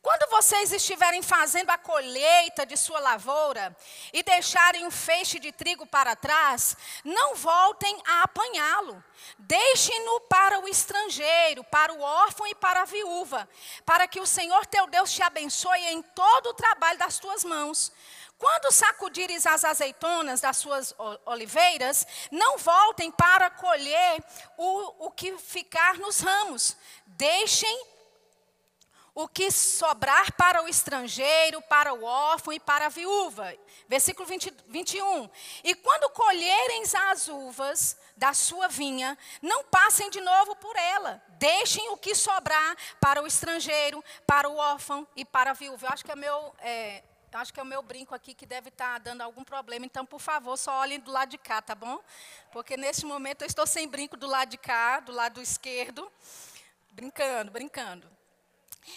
Quando 0.00 0.30
vocês 0.30 0.72
estiverem 0.72 1.22
fazendo 1.22 1.70
a 1.70 1.78
colheita 1.78 2.64
de 2.64 2.76
sua 2.76 3.00
lavoura 3.00 3.76
e 4.12 4.22
deixarem 4.22 4.86
um 4.86 4.90
feixe 4.90 5.38
de 5.40 5.50
trigo 5.50 5.86
para 5.86 6.14
trás, 6.14 6.76
não 7.04 7.34
voltem 7.34 8.00
a 8.06 8.22
apanhá-lo. 8.22 9.02
Deixem-no 9.38 10.20
para 10.22 10.60
o 10.60 10.68
estrangeiro, 10.68 11.64
para 11.64 11.92
o 11.92 12.00
órfão 12.00 12.46
e 12.46 12.54
para 12.54 12.82
a 12.82 12.84
viúva, 12.84 13.48
para 13.84 14.06
que 14.06 14.20
o 14.20 14.26
Senhor 14.26 14.64
teu 14.66 14.86
Deus 14.86 15.12
te 15.12 15.22
abençoe 15.22 15.86
em 15.86 16.00
todo 16.02 16.50
o 16.50 16.54
trabalho 16.54 16.98
das 16.98 17.18
tuas 17.18 17.42
mãos. 17.42 17.92
Quando 18.38 18.70
sacudires 18.70 19.48
as 19.48 19.64
azeitonas 19.64 20.40
das 20.40 20.58
suas 20.58 20.94
oliveiras, 21.26 22.06
não 22.30 22.56
voltem 22.56 23.10
para 23.10 23.50
colher 23.50 24.22
o, 24.56 25.06
o 25.06 25.10
que 25.10 25.36
ficar 25.38 25.98
nos 25.98 26.20
ramos. 26.20 26.76
Deixem 27.04 27.97
o 29.18 29.26
que 29.26 29.50
sobrar 29.50 30.32
para 30.34 30.62
o 30.62 30.68
estrangeiro, 30.68 31.60
para 31.62 31.92
o 31.92 32.04
órfão 32.04 32.52
e 32.52 32.60
para 32.60 32.86
a 32.86 32.88
viúva. 32.88 33.52
Versículo 33.88 34.24
20, 34.24 34.54
21. 34.68 35.28
E 35.64 35.74
quando 35.74 36.08
colherem 36.10 36.84
as 37.10 37.26
uvas 37.26 37.98
da 38.16 38.32
sua 38.32 38.68
vinha, 38.68 39.18
não 39.42 39.64
passem 39.64 40.08
de 40.08 40.20
novo 40.20 40.54
por 40.54 40.76
ela. 40.76 41.20
Deixem 41.30 41.90
o 41.90 41.96
que 41.96 42.14
sobrar 42.14 42.76
para 43.00 43.20
o 43.20 43.26
estrangeiro, 43.26 44.04
para 44.24 44.48
o 44.48 44.56
órfão 44.56 45.04
e 45.16 45.24
para 45.24 45.50
a 45.50 45.54
viúva. 45.54 45.86
Eu 45.86 45.90
acho 45.92 46.04
que 46.04 46.12
é 46.12 46.16
meu. 46.16 46.54
É, 46.60 47.02
acho 47.32 47.52
que 47.52 47.58
é 47.58 47.62
o 47.64 47.66
meu 47.66 47.82
brinco 47.82 48.14
aqui 48.14 48.32
que 48.34 48.46
deve 48.46 48.68
estar 48.68 48.92
tá 48.92 48.98
dando 48.98 49.22
algum 49.22 49.42
problema. 49.42 49.84
Então, 49.84 50.06
por 50.06 50.20
favor, 50.20 50.56
só 50.56 50.78
olhem 50.78 51.00
do 51.00 51.10
lado 51.10 51.30
de 51.30 51.38
cá, 51.38 51.60
tá 51.60 51.74
bom? 51.74 51.98
Porque 52.52 52.76
neste 52.76 53.04
momento 53.04 53.42
eu 53.42 53.48
estou 53.48 53.66
sem 53.66 53.88
brinco 53.88 54.16
do 54.16 54.28
lado 54.28 54.50
de 54.50 54.58
cá, 54.58 55.00
do 55.00 55.10
lado 55.10 55.42
esquerdo. 55.42 56.08
Brincando, 56.92 57.50
brincando. 57.50 58.17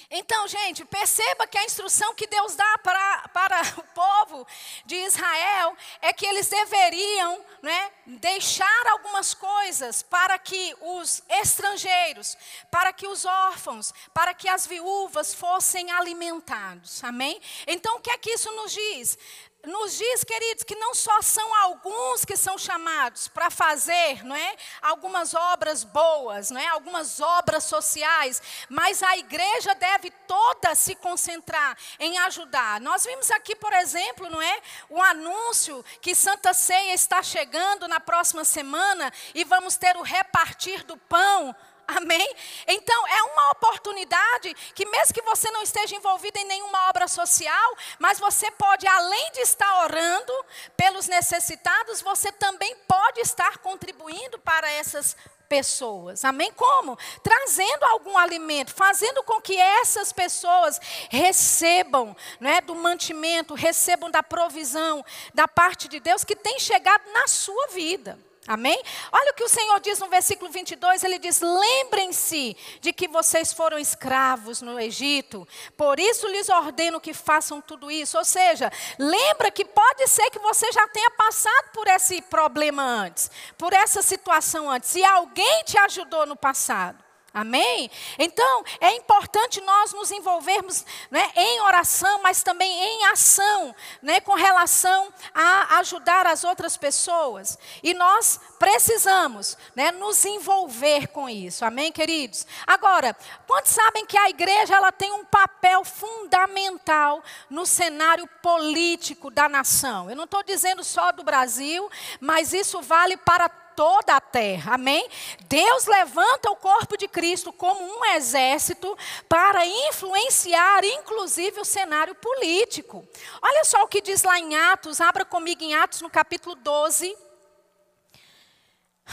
Então, 0.10 0.48
gente, 0.48 0.84
perceba 0.86 1.48
que 1.48 1.58
a 1.58 1.64
instrução 1.64 2.14
que 2.14 2.28
Deus 2.28 2.56
dá 2.56 2.78
para, 2.80 3.28
para 3.30 3.62
o 3.78 3.84
povo 3.94 4.48
de 4.86 4.96
Israel 4.96 5.76
é 6.02 6.14
que 6.14 6.26
eles 6.26 6.48
deveriam 6.48 7.44
né, 7.62 7.92
deixar 8.06 8.88
algumas 8.92 9.34
coisas 9.34 10.02
para 10.04 10.38
que 10.38 10.76
os 10.82 11.24
estrangeiros, 11.30 12.38
para 12.70 12.92
que 12.92 13.08
os 13.08 13.26
órfãos, 13.26 13.94
para 14.14 14.34
que 14.34 14.48
as 14.48 14.66
viúvas 14.68 15.34
fossem 15.34 15.92
alimentados. 15.92 17.04
Amém? 17.04 17.40
Então, 17.68 17.98
o 17.98 18.00
que 18.02 18.12
é 18.12 18.18
que 18.18 18.32
isso 18.32 18.52
nos 18.52 18.72
diz? 18.72 19.18
Nos 19.66 19.98
diz, 19.98 20.24
queridos, 20.24 20.64
que 20.64 20.76
não 20.76 20.94
só 20.96 21.22
são 21.22 21.54
alguns 21.64 22.26
que 22.26 22.36
são 22.36 22.58
chamados 22.58 23.28
para 23.28 23.50
fazer, 23.50 24.24
não 24.24 24.36
é, 24.36 24.56
algumas 24.82 25.34
obras 25.34 25.84
boas, 25.84 26.50
não 26.50 26.60
é, 26.60 26.68
algumas 26.68 27.20
obras 27.20 27.66
sociais, 27.66 28.42
mas 28.70 29.04
a 29.04 29.18
igreja 29.18 29.76
deve 29.76 30.12
toda 30.28 30.74
se 30.74 30.96
concentrar 30.96 31.78
em 32.00 32.18
ajudar. 32.20 32.80
Nós 32.82 33.06
vimos 33.06 33.30
aqui, 33.32 33.56
por 33.56 33.74
exemplo, 33.74 34.30
não 34.30 34.42
é, 34.42 34.62
o 34.90 35.02
anúncio 35.02 35.84
que 36.02 36.16
Santa 36.16 36.54
Ceia 36.54 36.94
está 36.94 37.22
chegando 37.22 37.88
na 37.88 38.00
próxima 38.00 38.44
semana 38.44 39.12
e 39.36 39.44
vamos 39.44 39.76
ter 39.76 39.96
o 39.96 40.02
repartir 40.02 40.84
do 40.84 40.98
pão 40.98 41.56
Amém? 41.98 42.36
Então, 42.68 43.08
é 43.08 43.24
uma 43.24 43.52
oportunidade 43.52 44.54
que, 44.74 44.86
mesmo 44.86 45.14
que 45.14 45.22
você 45.22 45.50
não 45.52 45.62
esteja 45.62 45.96
envolvido 45.96 46.38
em 46.38 46.46
nenhuma 46.46 46.90
obra 46.90 47.08
social, 47.08 47.78
mas 48.00 48.20
você 48.20 48.50
pode, 48.52 48.88
além 48.88 49.32
de 49.32 49.42
estar 49.42 49.84
orando 49.84 50.34
pelos 50.78 51.08
necessitados, 51.08 52.02
você 52.02 52.32
também 52.32 52.76
pode 52.88 53.20
estar 53.22 53.58
contribuindo 53.58 54.40
para 54.40 54.72
essas 54.72 55.16
pessoas. 55.52 56.24
Amém? 56.24 56.50
Como? 56.54 56.98
Trazendo 57.22 57.84
algum 57.84 58.18
alimento, 58.18 58.74
fazendo 58.74 59.22
com 59.24 59.42
que 59.42 59.58
essas 59.58 60.14
pessoas 60.14 60.80
recebam 61.10 62.16
né, 62.40 62.62
do 62.62 62.74
mantimento, 62.74 63.54
recebam 63.54 64.10
da 64.10 64.24
provisão 64.24 65.04
da 65.34 65.50
parte 65.50 65.90
de 65.90 66.00
Deus 66.00 66.24
que 66.24 66.38
tem 66.38 66.58
chegado 66.58 67.04
na 67.12 67.28
sua 67.28 67.68
vida. 67.68 68.18
Amém? 68.48 68.82
Olha 69.12 69.32
o 69.32 69.36
que 69.36 69.44
o 69.44 69.50
Senhor 69.50 69.80
diz 69.80 70.00
no 70.00 70.10
versículo 70.10 70.50
22, 70.50 71.04
ele 71.04 71.20
diz: 71.20 71.42
"Lembrem-se 71.42 72.58
de 72.80 72.92
que 72.92 73.08
vocês 73.08 73.54
foram 73.54 73.78
escravos 73.78 74.64
no 74.64 74.80
Egito, 74.80 75.48
por 75.78 76.00
isso 76.00 76.28
lhes 76.28 76.50
ordeno 76.50 77.00
que 77.00 77.14
façam 77.14 77.62
tudo 77.62 77.92
isso". 77.92 78.18
Ou 78.18 78.26
seja, 78.26 78.72
lembra 78.98 79.52
que 79.52 79.64
pode 79.64 80.08
ser 80.08 80.30
que 80.32 80.40
você 80.40 80.72
já 80.72 80.88
tenha 80.88 81.12
passado 81.12 81.70
por 81.72 81.88
esse 81.88 82.20
problema 82.24 82.82
antes, 82.82 83.30
por 83.60 83.74
essa 83.74 84.02
situação 84.02 84.72
antes, 84.72 84.96
e 84.96 85.04
alguém 85.04 85.64
te 85.64 85.78
ajudou 85.78 86.26
no 86.26 86.36
passado. 86.36 87.11
Amém? 87.34 87.90
Então, 88.20 88.64
é 88.82 88.94
importante 88.98 89.62
nós 89.62 89.94
nos 89.94 90.12
envolvermos 90.12 90.86
né, 91.10 91.32
em 91.34 91.62
oração, 91.62 92.22
mas 92.22 92.44
também 92.44 92.70
em 92.70 93.06
ação, 93.06 93.74
né, 94.02 94.20
com 94.20 94.34
relação 94.34 95.14
a 95.34 95.78
ajudar 95.80 96.28
as 96.28 96.44
outras 96.44 96.76
pessoas. 96.76 97.58
E 97.82 97.94
nós 97.94 98.38
precisamos 98.60 99.58
né, 99.74 99.92
nos 99.92 100.26
envolver 100.26 101.08
com 101.08 101.30
isso. 101.30 101.64
Amém, 101.64 101.90
queridos? 101.90 102.46
Agora, 102.68 103.16
quantos 103.48 103.72
sabem 103.72 104.06
que 104.06 104.18
a 104.18 104.30
igreja 104.30 104.76
ela 104.76 104.92
tem 104.92 105.14
um 105.14 105.24
papel 105.24 105.86
fundamental 105.86 107.24
no 107.50 107.66
cenário 107.66 108.28
político 108.44 109.32
da 109.32 109.48
nação? 109.48 110.10
Eu 110.10 110.18
não 110.18 110.26
estou 110.26 110.44
dizendo 110.44 110.84
só 110.84 111.14
do 111.14 111.24
Brasil, 111.24 111.90
mas 112.20 112.52
isso 112.52 112.82
vale 112.82 113.16
para 113.16 113.61
toda 113.76 114.16
a 114.16 114.22
terra. 114.22 114.76
Amém? 114.76 115.08
Deus 115.48 115.86
levanta 115.86 116.50
o 116.52 116.56
corpo 116.56 116.98
de 116.98 117.08
Cristo 117.08 117.52
como 117.52 117.84
um 117.84 118.06
exército 118.14 118.98
para 119.28 119.66
influenciar, 119.66 120.84
inclusive, 120.84 121.60
o 121.60 121.66
cenário 121.66 122.16
político. 122.16 123.08
Olha 123.42 123.64
só 123.64 123.84
o 123.84 123.88
que 123.88 124.02
diz 124.02 124.24
lá 124.24 124.40
em 124.40 124.56
Atos, 124.56 125.02
abra 125.02 125.26
comigo 125.26 125.64
em 125.64 125.74
Atos 125.74 126.02
no 126.02 126.10
capítulo 126.10 126.56
12. 126.56 127.18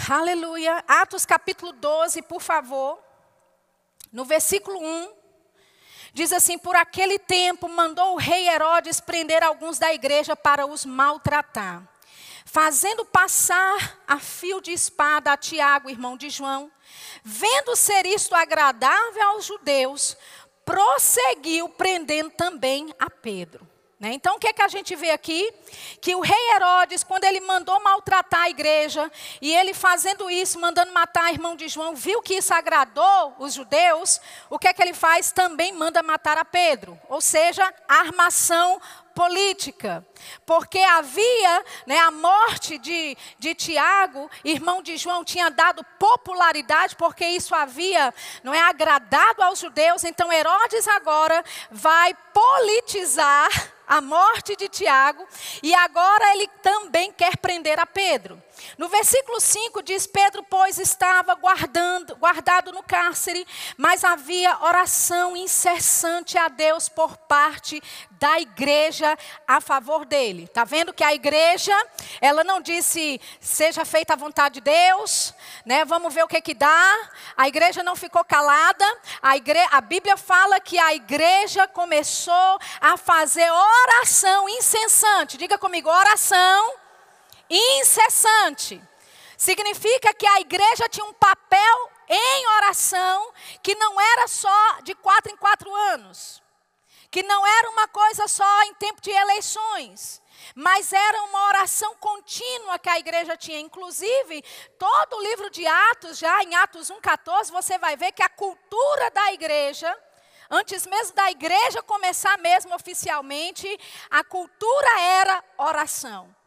Aleluia. 0.08 0.84
Atos 0.86 1.26
capítulo 1.26 1.72
12, 1.72 2.22
por 2.22 2.40
favor. 2.40 2.98
No 4.12 4.24
versículo 4.24 4.78
1. 4.80 5.12
Diz 6.12 6.32
assim: 6.32 6.58
Por 6.58 6.76
aquele 6.76 7.18
tempo 7.18 7.68
mandou 7.68 8.14
o 8.14 8.16
rei 8.16 8.48
Herodes 8.48 9.00
prender 9.00 9.42
alguns 9.42 9.78
da 9.78 9.92
igreja 9.92 10.34
para 10.34 10.66
os 10.66 10.84
maltratar 10.84 11.97
fazendo 12.60 13.04
passar 13.04 14.00
a 14.04 14.18
fio 14.18 14.60
de 14.60 14.72
espada 14.72 15.30
a 15.30 15.36
Tiago, 15.36 15.88
irmão 15.88 16.16
de 16.16 16.28
João, 16.28 16.72
vendo 17.22 17.76
ser 17.76 18.04
isto 18.04 18.34
agradável 18.34 19.22
aos 19.28 19.44
judeus, 19.44 20.16
prosseguiu 20.64 21.68
prendendo 21.68 22.30
também 22.30 22.92
a 22.98 23.08
Pedro. 23.08 23.64
Né? 24.00 24.12
Então, 24.12 24.36
o 24.36 24.38
que, 24.40 24.48
é 24.48 24.52
que 24.52 24.62
a 24.62 24.66
gente 24.68 24.94
vê 24.96 25.10
aqui? 25.10 25.52
Que 26.00 26.16
o 26.16 26.20
rei 26.20 26.50
Herodes, 26.56 27.04
quando 27.04 27.24
ele 27.24 27.40
mandou 27.40 27.80
maltratar 27.82 28.42
a 28.42 28.50
igreja, 28.50 29.10
e 29.40 29.54
ele 29.54 29.72
fazendo 29.74 30.28
isso, 30.28 30.60
mandando 30.60 30.92
matar 30.92 31.26
a 31.26 31.32
irmão 31.32 31.56
de 31.56 31.68
João, 31.68 31.94
viu 31.94 32.22
que 32.22 32.34
isso 32.34 32.54
agradou 32.54 33.34
os 33.38 33.54
judeus, 33.54 34.20
o 34.50 34.58
que 34.58 34.66
é 34.66 34.72
que 34.72 34.82
ele 34.82 34.94
faz? 34.94 35.32
Também 35.32 35.72
manda 35.72 36.02
matar 36.02 36.38
a 36.38 36.44
Pedro. 36.44 36.98
Ou 37.08 37.20
seja, 37.20 37.72
armação 37.88 38.80
política, 39.18 40.06
porque 40.46 40.78
havia 40.78 41.64
né, 41.84 41.98
a 41.98 42.10
morte 42.12 42.78
de, 42.78 43.16
de 43.36 43.52
Tiago, 43.52 44.30
irmão 44.44 44.80
de 44.80 44.96
João, 44.96 45.24
tinha 45.24 45.50
dado 45.50 45.84
popularidade, 45.98 46.94
porque 46.94 47.26
isso 47.26 47.52
havia 47.52 48.14
não 48.44 48.54
é 48.54 48.60
agradado 48.60 49.42
aos 49.42 49.58
judeus. 49.58 50.04
Então 50.04 50.32
Herodes 50.32 50.86
agora 50.86 51.44
vai 51.68 52.14
politizar 52.32 53.50
a 53.88 54.00
morte 54.00 54.54
de 54.54 54.68
Tiago, 54.68 55.26
e 55.62 55.74
agora 55.74 56.32
ele 56.34 56.46
também 56.62 57.10
quer 57.10 57.38
prender 57.38 57.80
a 57.80 57.86
Pedro. 57.86 58.40
No 58.76 58.88
versículo 58.88 59.40
5 59.40 59.82
diz: 59.82 60.06
Pedro, 60.06 60.42
pois, 60.42 60.78
estava 60.78 61.34
guardando, 61.34 62.16
guardado 62.16 62.72
no 62.72 62.82
cárcere, 62.82 63.46
mas 63.76 64.04
havia 64.04 64.58
oração 64.62 65.36
incessante 65.36 66.36
a 66.38 66.48
Deus 66.48 66.88
por 66.88 67.16
parte 67.16 67.82
da 68.18 68.40
igreja 68.40 69.16
a 69.46 69.60
favor 69.60 70.04
dele. 70.04 70.44
Está 70.44 70.64
vendo 70.64 70.92
que 70.92 71.04
a 71.04 71.14
igreja, 71.14 71.74
ela 72.20 72.42
não 72.42 72.60
disse, 72.60 73.20
seja 73.40 73.84
feita 73.84 74.14
a 74.14 74.16
vontade 74.16 74.54
de 74.54 74.60
Deus, 74.62 75.32
né? 75.64 75.84
vamos 75.84 76.12
ver 76.12 76.24
o 76.24 76.28
que, 76.28 76.40
que 76.40 76.54
dá. 76.54 77.10
A 77.36 77.46
igreja 77.48 77.82
não 77.82 77.94
ficou 77.94 78.24
calada, 78.24 78.84
a, 79.22 79.36
igre... 79.36 79.60
a 79.70 79.80
Bíblia 79.80 80.16
fala 80.16 80.60
que 80.60 80.78
a 80.78 80.94
igreja 80.94 81.68
começou 81.68 82.58
a 82.80 82.96
fazer 82.96 83.48
oração 83.50 84.48
incessante. 84.48 85.36
Diga 85.36 85.56
comigo, 85.58 85.88
oração 85.88 86.77
incessante. 87.50 88.82
Significa 89.36 90.12
que 90.12 90.26
a 90.26 90.40
igreja 90.40 90.88
tinha 90.88 91.06
um 91.06 91.14
papel 91.14 91.90
em 92.08 92.46
oração 92.56 93.32
que 93.62 93.74
não 93.74 94.00
era 94.00 94.26
só 94.26 94.80
de 94.82 94.94
quatro 94.94 95.32
em 95.32 95.36
quatro 95.36 95.72
anos, 95.74 96.42
que 97.10 97.22
não 97.22 97.46
era 97.46 97.70
uma 97.70 97.86
coisa 97.86 98.26
só 98.26 98.62
em 98.64 98.74
tempo 98.74 99.00
de 99.00 99.10
eleições, 99.10 100.20
mas 100.54 100.92
era 100.92 101.22
uma 101.24 101.46
oração 101.48 101.94
contínua 101.96 102.78
que 102.78 102.88
a 102.88 102.98
igreja 102.98 103.36
tinha. 103.36 103.60
Inclusive, 103.60 104.42
todo 104.78 105.16
o 105.16 105.22
livro 105.22 105.50
de 105.50 105.66
Atos, 105.66 106.18
já 106.18 106.42
em 106.42 106.54
Atos 106.56 106.90
1,14, 106.90 107.50
você 107.50 107.78
vai 107.78 107.96
ver 107.96 108.12
que 108.12 108.22
a 108.22 108.28
cultura 108.28 109.10
da 109.10 109.32
igreja, 109.32 109.96
antes 110.50 110.86
mesmo 110.86 111.14
da 111.14 111.30
igreja 111.30 111.82
começar 111.82 112.38
mesmo 112.38 112.74
oficialmente, 112.74 113.68
a 114.10 114.24
cultura 114.24 115.00
era 115.00 115.44
oração. 115.58 116.37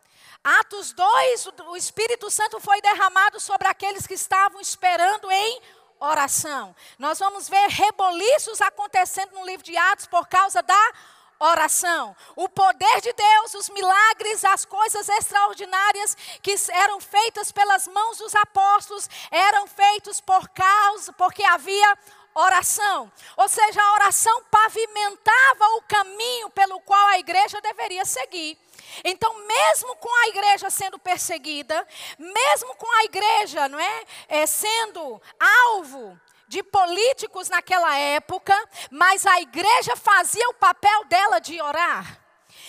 Atos 0.43 0.91
2, 0.93 1.47
o 1.67 1.75
Espírito 1.75 2.31
Santo 2.31 2.59
foi 2.59 2.81
derramado 2.81 3.39
sobre 3.39 3.67
aqueles 3.67 4.07
que 4.07 4.15
estavam 4.15 4.59
esperando 4.59 5.29
em 5.29 5.61
oração. 5.99 6.75
Nós 6.97 7.19
vamos 7.19 7.47
ver 7.47 7.67
reboliços 7.69 8.59
acontecendo 8.59 9.33
no 9.33 9.45
livro 9.45 9.63
de 9.63 9.77
Atos 9.77 10.07
por 10.07 10.27
causa 10.27 10.63
da 10.63 10.93
oração. 11.39 12.15
O 12.35 12.49
poder 12.49 13.01
de 13.01 13.13
Deus, 13.13 13.53
os 13.53 13.69
milagres, 13.69 14.43
as 14.43 14.65
coisas 14.65 15.07
extraordinárias 15.09 16.17
que 16.41 16.55
eram 16.71 16.99
feitas 16.99 17.51
pelas 17.51 17.87
mãos 17.87 18.17
dos 18.17 18.35
apóstolos, 18.35 19.07
eram 19.29 19.67
feitos 19.67 20.19
por 20.19 20.49
causa, 20.49 21.13
porque 21.13 21.43
havia 21.43 21.97
oração. 22.33 23.11
Ou 23.37 23.47
seja, 23.47 23.81
a 23.81 23.93
oração 23.93 24.43
pavimentava 24.49 25.65
o 25.77 25.81
caminho 25.83 26.49
pelo 26.49 26.79
qual 26.81 27.07
a 27.07 27.19
igreja 27.19 27.59
deveria 27.61 28.05
seguir. 28.05 28.57
Então, 29.03 29.33
mesmo 29.45 29.95
com 29.97 30.13
a 30.23 30.27
igreja 30.27 30.69
sendo 30.69 30.99
perseguida, 30.99 31.87
mesmo 32.17 32.75
com 32.75 32.91
a 32.97 33.03
igreja, 33.05 33.69
não 33.69 33.79
é, 33.79 34.03
é 34.27 34.45
sendo 34.45 35.21
alvo 35.39 36.19
de 36.47 36.61
políticos 36.61 37.47
naquela 37.47 37.97
época, 37.97 38.53
mas 38.89 39.25
a 39.25 39.39
igreja 39.39 39.95
fazia 39.95 40.49
o 40.49 40.53
papel 40.55 41.05
dela 41.05 41.39
de 41.39 41.61
orar. 41.61 42.19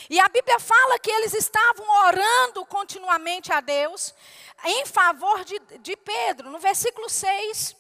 E 0.09 0.21
a 0.21 0.29
Bíblia 0.29 0.59
fala 0.61 0.99
que 0.99 1.11
eles 1.11 1.35
estavam 1.35 1.85
orando 2.07 2.65
continuamente 2.67 3.53
a 3.53 3.61
Deus 3.61 4.15
em 4.65 4.87
favor 4.87 5.45
de, 5.45 5.59
de 5.81 5.97
Pedro. 5.97 6.51
No 6.51 6.59
versículo 6.59 7.09
6, 7.09 7.75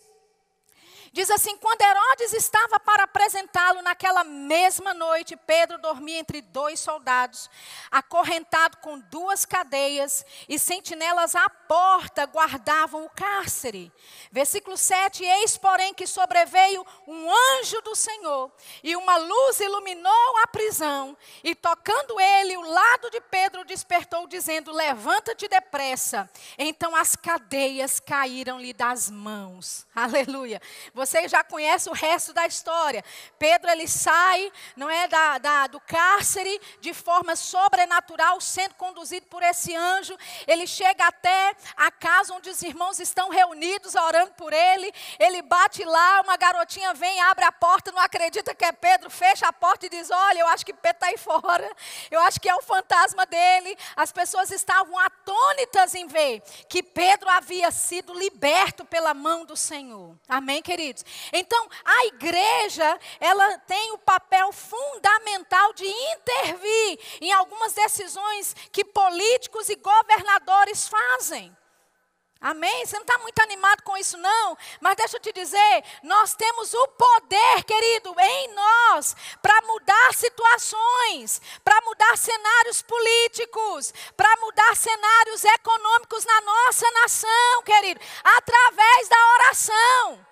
Diz 1.12 1.30
assim: 1.30 1.58
quando 1.58 1.82
Herodes 1.82 2.32
estava 2.32 2.80
para 2.80 3.04
apresentá-lo 3.04 3.82
naquela 3.82 4.24
mesma 4.24 4.94
noite, 4.94 5.36
Pedro 5.36 5.76
dormia 5.76 6.18
entre 6.18 6.40
dois 6.40 6.80
soldados, 6.80 7.50
acorrentado 7.90 8.78
com 8.78 8.98
duas 8.98 9.44
cadeias, 9.44 10.24
e 10.48 10.58
sentinelas 10.58 11.36
à 11.36 11.50
porta 11.50 12.24
guardavam 12.24 13.04
o 13.04 13.10
cárcere. 13.10 13.92
Versículo 14.30 14.74
7: 14.74 15.22
Eis, 15.22 15.58
porém, 15.58 15.92
que 15.92 16.06
sobreveio 16.06 16.84
um 17.06 17.30
anjo 17.58 17.82
do 17.82 17.94
Senhor, 17.94 18.50
e 18.82 18.96
uma 18.96 19.18
luz 19.18 19.60
iluminou 19.60 20.38
a 20.42 20.46
prisão, 20.46 21.14
e 21.44 21.54
tocando 21.54 22.18
ele 22.18 22.56
o 22.56 22.62
lado 22.62 23.10
de 23.10 23.20
Pedro, 23.20 23.66
despertou, 23.66 24.26
dizendo: 24.26 24.72
Levanta-te 24.72 25.46
depressa. 25.46 26.30
Então 26.56 26.96
as 26.96 27.14
cadeias 27.14 28.00
caíram-lhe 28.00 28.72
das 28.72 29.10
mãos. 29.10 29.86
Aleluia. 29.94 30.60
Você 31.02 31.26
já 31.26 31.42
conhece 31.42 31.90
o 31.90 31.92
resto 31.92 32.32
da 32.32 32.46
história. 32.46 33.04
Pedro 33.36 33.68
ele 33.68 33.88
sai, 33.88 34.52
não 34.76 34.88
é 34.88 35.08
da, 35.08 35.38
da, 35.38 35.66
do 35.66 35.80
cárcere 35.80 36.60
de 36.80 36.94
forma 36.94 37.34
sobrenatural, 37.34 38.40
sendo 38.40 38.76
conduzido 38.76 39.26
por 39.26 39.42
esse 39.42 39.74
anjo. 39.74 40.16
Ele 40.46 40.64
chega 40.64 41.04
até 41.04 41.56
a 41.76 41.90
casa 41.90 42.32
onde 42.34 42.48
os 42.50 42.62
irmãos 42.62 43.00
estão 43.00 43.30
reunidos 43.30 43.96
orando 43.96 44.30
por 44.34 44.52
ele. 44.52 44.92
Ele 45.18 45.42
bate 45.42 45.82
lá, 45.84 46.20
uma 46.20 46.36
garotinha 46.36 46.94
vem, 46.94 47.20
abre 47.22 47.46
a 47.46 47.50
porta, 47.50 47.90
não 47.90 48.00
acredita 48.00 48.54
que 48.54 48.64
é 48.64 48.70
Pedro, 48.70 49.10
fecha 49.10 49.48
a 49.48 49.52
porta 49.52 49.86
e 49.86 49.88
diz: 49.88 50.08
Olha, 50.08 50.38
eu 50.38 50.46
acho 50.46 50.64
que 50.64 50.72
Pedro 50.72 50.98
está 50.98 51.06
aí 51.08 51.18
fora. 51.18 51.68
Eu 52.12 52.20
acho 52.20 52.40
que 52.40 52.48
é 52.48 52.54
o 52.54 52.62
fantasma 52.62 53.26
dele. 53.26 53.76
As 53.96 54.12
pessoas 54.12 54.52
estavam 54.52 54.96
atônitas 55.00 55.96
em 55.96 56.06
ver 56.06 56.42
que 56.68 56.80
Pedro 56.80 57.28
havia 57.28 57.72
sido 57.72 58.16
liberto 58.16 58.84
pela 58.84 59.12
mão 59.12 59.44
do 59.44 59.56
Senhor. 59.56 60.16
Amém, 60.28 60.62
querido? 60.62 60.91
Queridos? 60.92 61.04
Então, 61.32 61.68
a 61.84 62.06
igreja, 62.06 63.00
ela 63.20 63.58
tem 63.58 63.92
o 63.92 63.98
papel 63.98 64.52
fundamental 64.52 65.72
de 65.72 65.86
intervir 65.86 67.00
em 67.20 67.32
algumas 67.32 67.72
decisões 67.72 68.54
que 68.70 68.84
políticos 68.84 69.68
e 69.68 69.76
governadores 69.76 70.88
fazem. 70.88 71.56
Amém? 72.40 72.84
Você 72.84 72.96
não 72.96 73.02
está 73.02 73.18
muito 73.18 73.40
animado 73.40 73.84
com 73.84 73.96
isso, 73.96 74.18
não? 74.18 74.58
Mas 74.80 74.96
deixa 74.96 75.16
eu 75.16 75.20
te 75.20 75.32
dizer: 75.32 75.84
nós 76.02 76.34
temos 76.34 76.74
o 76.74 76.88
poder, 76.88 77.62
querido, 77.62 78.12
em 78.18 78.48
nós, 78.52 79.14
para 79.40 79.62
mudar 79.62 80.12
situações, 80.12 81.40
para 81.62 81.80
mudar 81.82 82.18
cenários 82.18 82.82
políticos, 82.82 83.94
para 84.16 84.36
mudar 84.40 84.74
cenários 84.74 85.44
econômicos 85.44 86.24
na 86.24 86.40
nossa 86.40 86.90
nação, 86.90 87.62
querido, 87.64 88.00
através 88.24 89.08
da 89.08 89.16
oração. 89.34 90.31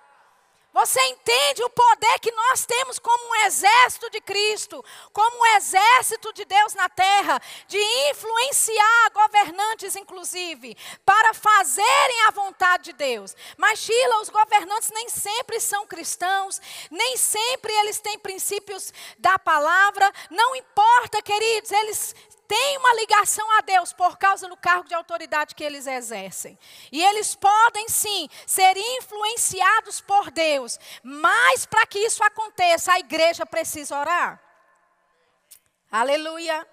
Você 0.73 1.01
entende 1.07 1.63
o 1.63 1.69
poder 1.69 2.19
que 2.19 2.31
nós 2.31 2.65
temos 2.65 2.97
como 2.97 3.29
um 3.29 3.35
exército 3.45 4.09
de 4.09 4.21
Cristo, 4.21 4.83
como 5.11 5.41
um 5.41 5.45
exército 5.57 6.31
de 6.31 6.45
Deus 6.45 6.73
na 6.73 6.87
terra, 6.87 7.41
de 7.67 7.77
influenciar 8.09 9.09
governantes, 9.13 9.97
inclusive, 9.97 10.77
para 11.05 11.33
fazerem 11.33 12.21
a 12.27 12.31
vontade 12.31 12.85
de 12.85 12.93
Deus. 12.93 13.35
Mas, 13.57 13.79
Sheila, 13.79 14.21
os 14.21 14.29
governantes 14.29 14.89
nem 14.91 15.09
sempre 15.09 15.59
são 15.59 15.85
cristãos, 15.85 16.61
nem 16.89 17.17
sempre 17.17 17.73
eles 17.79 17.99
têm 17.99 18.17
princípios 18.17 18.93
da 19.17 19.37
palavra. 19.37 20.09
Não 20.29 20.55
importa, 20.55 21.21
queridos, 21.21 21.71
eles 21.71 22.15
têm 22.51 22.77
uma 22.79 22.93
ligação 22.95 23.49
a 23.57 23.61
Deus 23.61 23.93
por 23.93 24.17
causa 24.17 24.45
do 24.49 24.57
cargo 24.57 24.85
de 24.85 24.93
autoridade 24.93 25.55
que 25.55 25.63
eles 25.63 25.87
exercem. 25.87 26.59
E 26.91 27.01
eles 27.01 27.33
podem 27.33 27.87
sim 27.87 28.27
ser 28.45 28.75
influenciados 28.75 30.01
por 30.01 30.29
Deus, 30.29 30.77
mas 31.01 31.65
para 31.65 31.85
que 31.85 31.99
isso 31.99 32.21
aconteça, 32.21 32.91
a 32.91 32.99
igreja 32.99 33.45
precisa 33.45 33.97
orar. 33.97 34.43
Aleluia. 35.89 36.67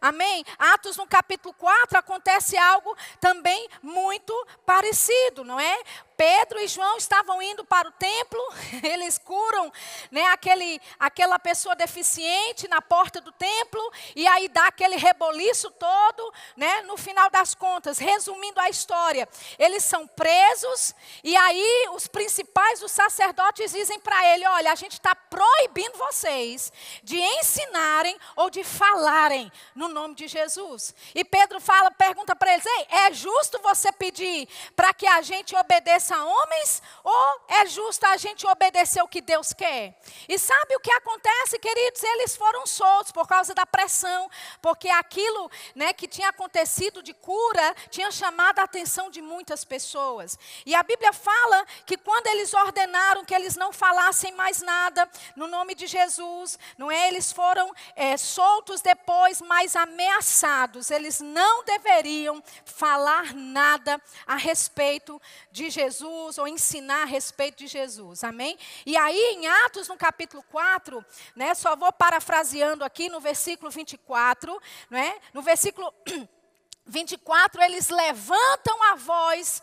Amém? 0.00 0.46
Atos 0.58 0.96
no 0.96 1.06
capítulo 1.06 1.52
4 1.54 1.98
acontece 1.98 2.56
algo 2.56 2.96
também 3.20 3.68
muito 3.82 4.32
parecido, 4.64 5.44
não 5.44 5.60
é? 5.60 5.78
Pedro 6.18 6.58
e 6.58 6.66
João 6.66 6.96
estavam 6.96 7.40
indo 7.40 7.64
para 7.64 7.88
o 7.88 7.92
templo, 7.92 8.40
eles 8.82 9.18
curam 9.18 9.72
né, 10.10 10.24
aquele, 10.32 10.80
aquela 10.98 11.38
pessoa 11.38 11.76
deficiente 11.76 12.66
na 12.66 12.82
porta 12.82 13.20
do 13.20 13.30
templo, 13.30 13.80
e 14.16 14.26
aí 14.26 14.48
dá 14.48 14.66
aquele 14.66 14.96
reboliço 14.96 15.70
todo, 15.70 16.34
né, 16.56 16.82
no 16.82 16.96
final 16.96 17.30
das 17.30 17.54
contas, 17.54 17.98
resumindo 17.98 18.58
a 18.58 18.68
história, 18.68 19.28
eles 19.60 19.84
são 19.84 20.08
presos, 20.08 20.92
e 21.22 21.36
aí 21.36 21.88
os 21.92 22.08
principais 22.08 22.80
dos 22.80 22.90
sacerdotes 22.90 23.70
dizem 23.70 24.00
para 24.00 24.34
ele: 24.34 24.44
olha, 24.44 24.72
a 24.72 24.74
gente 24.74 24.94
está 24.94 25.14
proibindo 25.14 25.96
vocês 25.98 26.72
de 27.04 27.16
ensinarem 27.16 28.18
ou 28.34 28.50
de 28.50 28.64
falarem 28.64 29.52
no 29.72 29.86
nome 29.86 30.16
de 30.16 30.26
Jesus. 30.26 30.92
E 31.14 31.24
Pedro 31.24 31.60
fala, 31.60 31.92
pergunta 31.92 32.34
para 32.34 32.54
eles: 32.54 32.66
Ei, 32.66 32.86
é 32.90 33.12
justo 33.12 33.60
você 33.62 33.92
pedir 33.92 34.48
para 34.74 34.92
que 34.92 35.06
a 35.06 35.22
gente 35.22 35.54
obedeça? 35.54 36.07
A 36.12 36.24
homens 36.24 36.82
ou 37.04 37.40
é 37.48 37.66
justo 37.66 38.04
a 38.06 38.16
gente 38.16 38.46
obedecer 38.46 39.02
o 39.02 39.08
que 39.08 39.20
Deus 39.20 39.52
quer? 39.52 39.98
E 40.28 40.38
sabe 40.38 40.76
o 40.76 40.80
que 40.80 40.90
acontece, 40.90 41.58
queridos? 41.58 42.02
Eles 42.02 42.36
foram 42.36 42.66
soltos 42.66 43.12
por 43.12 43.26
causa 43.26 43.54
da 43.54 43.66
pressão, 43.66 44.30
porque 44.62 44.88
aquilo 44.88 45.50
né, 45.74 45.92
que 45.92 46.08
tinha 46.08 46.28
acontecido 46.28 47.02
de 47.02 47.12
cura 47.14 47.74
tinha 47.90 48.10
chamado 48.10 48.58
a 48.58 48.64
atenção 48.64 49.10
de 49.10 49.20
muitas 49.20 49.64
pessoas. 49.64 50.38
E 50.64 50.74
a 50.74 50.82
Bíblia 50.82 51.12
fala 51.12 51.66
que 51.86 51.96
quando 51.96 52.26
eles 52.28 52.54
ordenaram 52.54 53.24
que 53.24 53.34
eles 53.34 53.56
não 53.56 53.72
falassem 53.72 54.32
mais 54.32 54.62
nada 54.62 55.08
no 55.36 55.46
nome 55.46 55.74
de 55.74 55.86
Jesus, 55.86 56.58
não 56.76 56.90
é? 56.90 57.08
Eles 57.08 57.32
foram 57.32 57.72
é, 57.94 58.16
soltos 58.16 58.80
depois, 58.80 59.40
mas 59.40 59.76
ameaçados. 59.76 60.90
Eles 60.90 61.20
não 61.20 61.64
deveriam 61.64 62.42
falar 62.64 63.34
nada 63.34 64.00
a 64.26 64.36
respeito 64.36 65.20
de 65.50 65.70
Jesus. 65.70 65.97
Jesus 65.98 66.38
ou 66.38 66.46
ensinar 66.46 67.02
a 67.02 67.06
respeito 67.06 67.58
de 67.58 67.66
Jesus. 67.66 68.22
Amém? 68.22 68.56
E 68.86 68.96
aí 68.96 69.34
em 69.34 69.46
Atos 69.64 69.88
no 69.88 69.96
capítulo 69.96 70.42
4, 70.44 71.04
né, 71.34 71.54
só 71.54 71.74
vou 71.74 71.92
parafraseando 71.92 72.84
aqui 72.84 73.08
no 73.08 73.20
versículo 73.20 73.70
24, 73.70 74.60
né? 74.88 75.18
No 75.34 75.42
versículo 75.42 75.92
24 76.86 77.62
eles 77.62 77.88
levantam 77.88 78.82
a 78.92 78.94
voz 78.94 79.62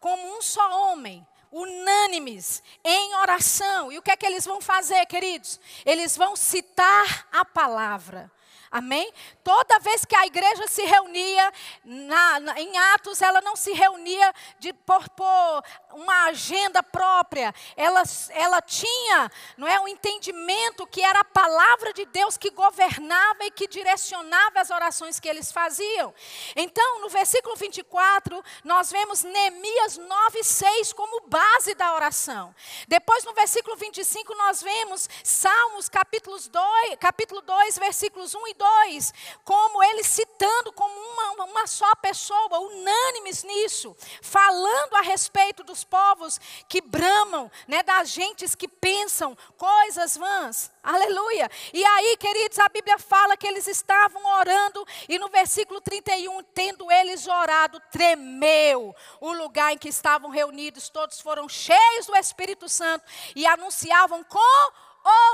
como 0.00 0.36
um 0.36 0.42
só 0.42 0.90
homem 0.90 1.26
unânimes 1.50 2.62
em 2.84 3.14
oração. 3.16 3.90
E 3.90 3.98
o 3.98 4.02
que 4.02 4.10
é 4.10 4.16
que 4.16 4.26
eles 4.26 4.44
vão 4.44 4.60
fazer, 4.60 5.06
queridos? 5.06 5.58
Eles 5.86 6.16
vão 6.16 6.36
citar 6.36 7.26
a 7.32 7.44
palavra. 7.44 8.30
Amém? 8.70 9.12
Toda 9.42 9.78
vez 9.78 10.04
que 10.04 10.14
a 10.14 10.26
igreja 10.26 10.66
se 10.66 10.84
reunia, 10.84 11.52
na, 11.84 12.40
na, 12.40 12.60
em 12.60 12.76
Atos, 12.94 13.22
ela 13.22 13.40
não 13.40 13.56
se 13.56 13.72
reunia 13.72 14.32
de, 14.58 14.72
por, 14.72 15.08
por 15.10 15.62
uma 15.92 16.24
agenda 16.26 16.82
própria. 16.82 17.54
Ela, 17.76 18.02
ela 18.30 18.60
tinha 18.60 19.30
não 19.56 19.66
é, 19.66 19.80
um 19.80 19.88
entendimento 19.88 20.86
que 20.86 21.02
era 21.02 21.20
a 21.20 21.24
palavra 21.24 21.92
de 21.92 22.04
Deus 22.06 22.36
que 22.36 22.50
governava 22.50 23.44
e 23.44 23.50
que 23.50 23.66
direcionava 23.66 24.60
as 24.60 24.70
orações 24.70 25.18
que 25.18 25.28
eles 25.28 25.50
faziam. 25.50 26.14
Então, 26.54 27.00
no 27.00 27.08
versículo 27.08 27.56
24, 27.56 28.42
nós 28.64 28.90
vemos 28.90 29.22
Neemias 29.22 29.98
9,6 29.98 30.94
como 30.94 31.26
base 31.26 31.74
da 31.74 31.94
oração. 31.94 32.54
Depois, 32.86 33.24
no 33.24 33.32
versículo 33.32 33.76
25, 33.76 34.34
nós 34.34 34.62
vemos 34.62 35.08
Salmos 35.24 35.88
capítulos 35.88 36.48
2, 36.48 36.96
capítulo 37.00 37.40
2, 37.40 37.78
versículos 37.78 38.34
1 38.34 38.48
e 38.48 38.57
2, 38.58 39.14
como 39.44 39.82
ele 39.82 40.02
citando 40.02 40.72
como 40.72 40.94
uma, 40.94 41.44
uma 41.44 41.66
só 41.66 41.94
pessoa, 41.96 42.58
unânimes 42.58 43.44
nisso, 43.44 43.96
falando 44.20 44.96
a 44.96 45.00
respeito 45.00 45.62
dos 45.62 45.84
povos 45.84 46.38
que 46.68 46.80
bramam, 46.80 47.50
né, 47.66 47.82
das 47.82 48.10
gentes 48.10 48.54
que 48.54 48.68
pensam 48.68 49.36
coisas 49.56 50.16
vãs. 50.16 50.70
Aleluia. 50.82 51.50
E 51.72 51.84
aí, 51.84 52.16
queridos, 52.16 52.58
a 52.58 52.68
Bíblia 52.68 52.98
fala 52.98 53.36
que 53.36 53.46
eles 53.46 53.66
estavam 53.66 54.24
orando, 54.38 54.86
e 55.08 55.18
no 55.18 55.28
versículo 55.28 55.80
31, 55.80 56.42
tendo 56.54 56.90
eles 56.90 57.26
orado, 57.26 57.80
tremeu 57.92 58.94
o 59.20 59.32
lugar 59.32 59.72
em 59.72 59.78
que 59.78 59.88
estavam 59.88 60.30
reunidos, 60.30 60.88
todos 60.88 61.20
foram 61.20 61.48
cheios 61.48 62.06
do 62.06 62.16
Espírito 62.16 62.68
Santo 62.68 63.04
e 63.36 63.46
anunciavam 63.46 64.24
com 64.24 64.72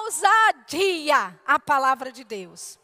ousadia 0.07 1.39
a 1.47 1.59
palavra 1.59 2.13
de 2.13 2.25
Deus. 2.25 2.79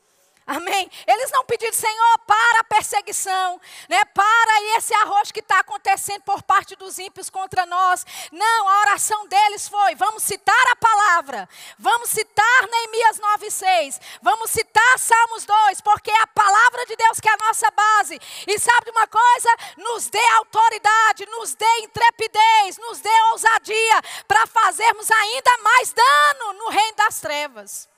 Amém? 0.50 0.90
Eles 1.06 1.30
não 1.30 1.44
pediram, 1.44 1.72
Senhor, 1.72 2.18
para 2.26 2.58
a 2.58 2.64
perseguição, 2.64 3.60
né? 3.88 4.04
para 4.06 4.76
esse 4.76 4.92
arroz 4.94 5.30
que 5.30 5.38
está 5.38 5.60
acontecendo 5.60 6.22
por 6.22 6.42
parte 6.42 6.74
dos 6.74 6.98
ímpios 6.98 7.30
contra 7.30 7.64
nós. 7.66 8.04
Não, 8.32 8.68
a 8.68 8.80
oração 8.80 9.28
deles 9.28 9.68
foi: 9.68 9.94
vamos 9.94 10.24
citar 10.24 10.66
a 10.72 10.74
palavra, 10.74 11.48
vamos 11.78 12.10
citar 12.10 12.68
Neemias 12.68 13.20
9,6, 13.20 14.00
vamos 14.20 14.50
citar 14.50 14.98
Salmos 14.98 15.44
2, 15.46 15.82
porque 15.82 16.10
é 16.10 16.22
a 16.22 16.26
palavra 16.26 16.84
de 16.84 16.96
Deus 16.96 17.20
que 17.20 17.28
é 17.28 17.32
a 17.32 17.46
nossa 17.46 17.70
base. 17.70 18.18
E 18.44 18.58
sabe 18.58 18.86
de 18.86 18.90
uma 18.90 19.06
coisa? 19.06 19.56
Nos 19.76 20.08
dê 20.08 20.26
autoridade, 20.32 21.26
nos 21.26 21.54
dê 21.54 21.78
intrepidez, 21.82 22.76
nos 22.78 22.98
dê 22.98 23.22
ousadia 23.30 24.02
para 24.26 24.48
fazermos 24.48 25.08
ainda 25.12 25.58
mais 25.58 25.92
dano 25.92 26.54
no 26.54 26.70
reino 26.70 26.96
das 26.96 27.20
trevas. 27.20 27.88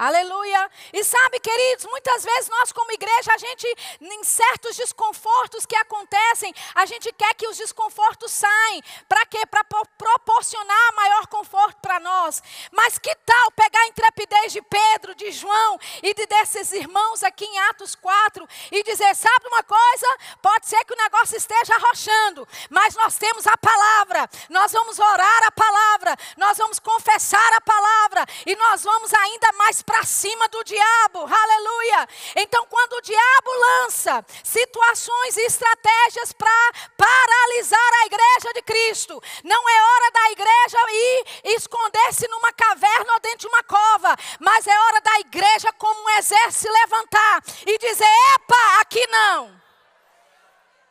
Aleluia. 0.00 0.70
E 0.94 1.04
sabe, 1.04 1.38
queridos, 1.40 1.84
muitas 1.84 2.24
vezes 2.24 2.48
nós 2.48 2.72
como 2.72 2.90
igreja, 2.90 3.34
a 3.34 3.36
gente, 3.36 3.66
em 4.00 4.24
certos 4.24 4.74
desconfortos 4.74 5.66
que 5.66 5.76
acontecem, 5.76 6.54
a 6.74 6.86
gente 6.86 7.12
quer 7.12 7.34
que 7.34 7.46
os 7.46 7.58
desconfortos 7.58 8.32
saiam. 8.32 8.80
Para 9.06 9.26
quê? 9.26 9.44
Para 9.44 9.62
proporcionar 9.98 10.94
maior 10.96 11.26
conforto 11.26 11.76
para 11.82 12.00
nós. 12.00 12.42
Mas 12.72 12.98
que 12.98 13.14
tal 13.14 13.50
pegar 13.50 13.78
a 13.78 13.88
intrepidez 13.88 14.54
de 14.54 14.62
Pedro, 14.62 15.14
de 15.14 15.30
João 15.32 15.78
e 16.02 16.14
de 16.14 16.24
desses 16.24 16.72
irmãos 16.72 17.22
aqui 17.22 17.44
em 17.44 17.58
Atos 17.68 17.94
4 17.94 18.48
e 18.72 18.82
dizer, 18.82 19.14
sabe 19.14 19.48
uma 19.48 19.62
coisa? 19.62 20.06
Pode 20.40 20.66
ser 20.66 20.82
que 20.86 20.94
o 20.94 20.96
negócio 20.96 21.36
esteja 21.36 21.74
arrochando, 21.74 22.48
mas 22.70 22.94
nós 22.94 23.18
temos 23.18 23.46
a 23.46 23.56
palavra. 23.58 24.30
Nós 24.48 24.72
vamos 24.72 24.98
orar 24.98 25.46
a 25.46 25.52
palavra, 25.52 26.16
nós 26.38 26.56
vamos 26.56 26.78
confessar 26.78 27.52
a 27.52 27.60
palavra 27.60 28.24
e 28.46 28.56
nós 28.56 28.82
vamos 28.82 29.12
ainda 29.12 29.52
mais 29.58 29.82
para 29.90 30.04
cima 30.04 30.48
do 30.48 30.62
diabo, 30.62 31.18
aleluia. 31.18 32.08
Então, 32.36 32.64
quando 32.66 32.92
o 32.92 33.00
diabo 33.00 33.50
lança 33.58 34.24
situações 34.44 35.36
e 35.36 35.46
estratégias 35.46 36.32
para 36.32 36.72
paralisar 36.96 37.90
a 38.00 38.06
igreja 38.06 38.52
de 38.54 38.62
Cristo, 38.62 39.20
não 39.42 39.68
é 39.68 39.82
hora 39.82 40.10
da 40.12 40.30
igreja 40.30 40.78
ir 40.92 41.24
esconder-se 41.56 42.28
numa 42.28 42.52
caverna 42.52 43.14
ou 43.14 43.20
dentro 43.20 43.38
de 43.38 43.46
uma 43.48 43.64
cova, 43.64 44.16
mas 44.38 44.64
é 44.68 44.78
hora 44.78 45.00
da 45.00 45.20
igreja, 45.20 45.72
como 45.72 46.00
um 46.00 46.10
exército, 46.10 46.52
se 46.52 46.68
levantar 46.70 47.42
e 47.66 47.78
dizer: 47.78 48.06
epa, 48.34 48.80
aqui 48.80 49.04
não. 49.08 49.59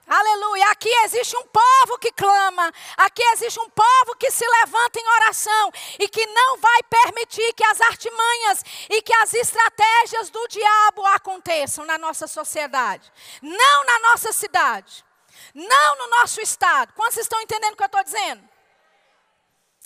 Aleluia. 0.09 0.71
Aqui 0.71 0.89
existe 1.05 1.37
um 1.37 1.45
povo 1.45 1.99
que 1.99 2.11
clama. 2.11 2.73
Aqui 2.97 3.21
existe 3.33 3.59
um 3.59 3.69
povo 3.69 4.15
que 4.17 4.31
se 4.31 4.43
levanta 4.43 4.99
em 4.99 5.07
oração 5.07 5.71
e 5.99 6.09
que 6.09 6.25
não 6.25 6.57
vai 6.57 6.83
permitir 6.83 7.53
que 7.53 7.63
as 7.63 7.79
artimanhas 7.79 8.63
e 8.89 9.03
que 9.03 9.13
as 9.13 9.35
estratégias 9.35 10.31
do 10.31 10.47
diabo 10.47 11.05
aconteçam 11.05 11.85
na 11.85 11.99
nossa 11.99 12.25
sociedade. 12.25 13.11
Não 13.39 13.85
na 13.85 13.99
nossa 13.99 14.33
cidade. 14.33 15.05
Não 15.53 15.95
no 15.97 16.07
nosso 16.17 16.41
estado. 16.41 16.91
Quantos 16.93 17.17
estão 17.17 17.39
entendendo 17.41 17.73
o 17.73 17.77
que 17.77 17.83
eu 17.83 17.85
estou 17.85 18.03
dizendo? 18.03 18.43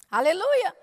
Aleluia. 0.10 0.74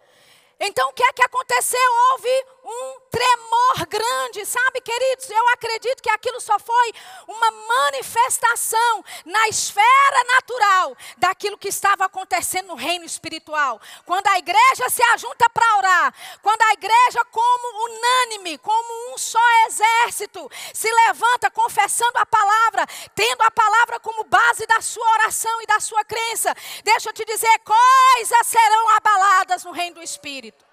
Então 0.60 0.90
o 0.90 0.92
que 0.92 1.02
é 1.02 1.12
que 1.14 1.24
aconteceu? 1.24 1.80
Houve 2.12 2.46
um 2.64 3.00
tremor 3.10 3.86
grande, 3.88 4.44
sabe, 4.46 4.80
queridos? 4.80 5.28
Eu 5.30 5.48
acredito 5.50 6.02
que 6.02 6.10
aquilo 6.10 6.40
só 6.40 6.58
foi 6.58 6.92
uma 7.26 7.50
manifestação 7.50 9.04
na 9.24 9.48
esfera 9.48 10.24
natural 10.34 10.96
daquilo 11.18 11.58
que 11.58 11.68
estava 11.68 12.04
acontecendo 12.04 12.68
no 12.68 12.74
reino 12.74 13.04
espiritual. 13.04 13.80
Quando 14.04 14.26
a 14.28 14.38
igreja 14.38 14.88
se 14.88 15.02
ajunta 15.14 15.48
para 15.50 15.76
orar, 15.78 16.14
quando 16.42 16.62
a 16.62 16.72
igreja, 16.72 17.24
como 17.30 17.90
unânime, 17.90 18.58
como 18.58 19.14
um 19.14 19.18
só 19.18 19.38
exército, 19.66 20.50
se 20.72 20.90
levanta 21.06 21.50
confessando 21.50 22.18
a 22.18 22.26
palavra, 22.26 22.86
tendo 23.14 23.42
a 23.42 23.50
palavra 23.50 24.00
como 24.00 24.24
base 24.24 24.66
da 24.66 24.80
sua 24.80 25.08
oração 25.14 25.62
e 25.62 25.66
da 25.66 25.80
sua 25.80 26.04
crença, 26.04 26.54
deixa 26.84 27.08
eu 27.08 27.12
te 27.12 27.24
dizer, 27.24 27.58
coisas 27.60 28.46
serão 28.46 28.88
abaladas 28.90 29.64
no 29.64 29.72
reino 29.72 29.96
do 29.96 30.02
Espírito. 30.02 30.69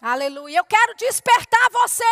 Aleluia. 0.00 0.58
Eu 0.58 0.64
quero 0.64 0.94
despertar 0.94 1.70
você 1.72 2.04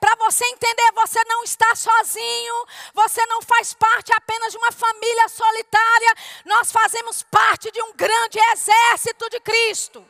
para 0.00 0.16
você 0.16 0.44
entender, 0.46 0.92
você 0.94 1.22
não 1.26 1.44
está 1.44 1.74
sozinho, 1.74 2.66
você 2.94 3.24
não 3.26 3.42
faz 3.42 3.74
parte 3.74 4.12
apenas 4.14 4.52
de 4.52 4.58
uma 4.58 4.72
família 4.72 5.28
solitária, 5.28 6.14
nós 6.46 6.72
fazemos 6.72 7.22
parte 7.24 7.70
de 7.70 7.82
um 7.82 7.92
grande 7.92 8.38
exército 8.52 9.28
de 9.28 9.40
Cristo. 9.40 10.04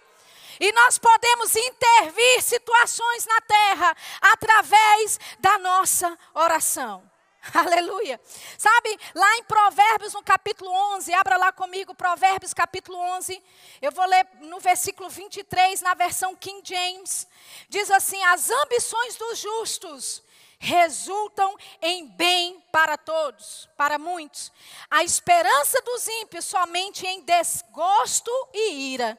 E 0.61 0.71
nós 0.73 0.97
podemos 0.97 1.57
intervir 1.57 2.43
situações 2.43 3.27
na 3.27 3.41
terra 3.41 3.97
através 4.21 5.19
da 5.41 5.59
nossa 5.59 6.17
oração. 6.33 7.14
Aleluia. 7.53 8.21
Sabe, 8.57 8.99
lá 9.15 9.37
em 9.37 9.45
Provérbios, 9.45 10.15
no 10.15 10.23
capítulo 10.23 10.71
11, 10.95 11.13
abra 11.15 11.37
lá 11.37 11.53
comigo, 11.53 11.95
Provérbios, 11.95 12.55
capítulo 12.55 12.97
11. 12.99 13.43
Eu 13.83 13.93
vou 13.93 14.07
ler 14.07 14.27
no 14.41 14.61
versículo 14.61 15.11
23, 15.11 15.81
na 15.83 15.95
versão 15.95 16.35
King 16.35 16.63
James. 16.65 17.27
Diz 17.69 17.91
assim: 17.91 18.23
As 18.25 18.49
ambições 18.51 19.17
dos 19.17 19.39
justos 19.39 20.23
resultam 20.59 21.55
em 21.83 22.07
bem 22.07 22.63
para 22.73 22.97
todos, 22.97 23.69
para 23.77 23.99
muitos. 23.99 24.51
A 24.91 25.05
esperança 25.05 25.83
dos 25.83 26.07
ímpios 26.07 26.45
somente 26.45 27.07
em 27.07 27.21
desgosto 27.21 28.31
e 28.55 28.95
ira. 28.95 29.19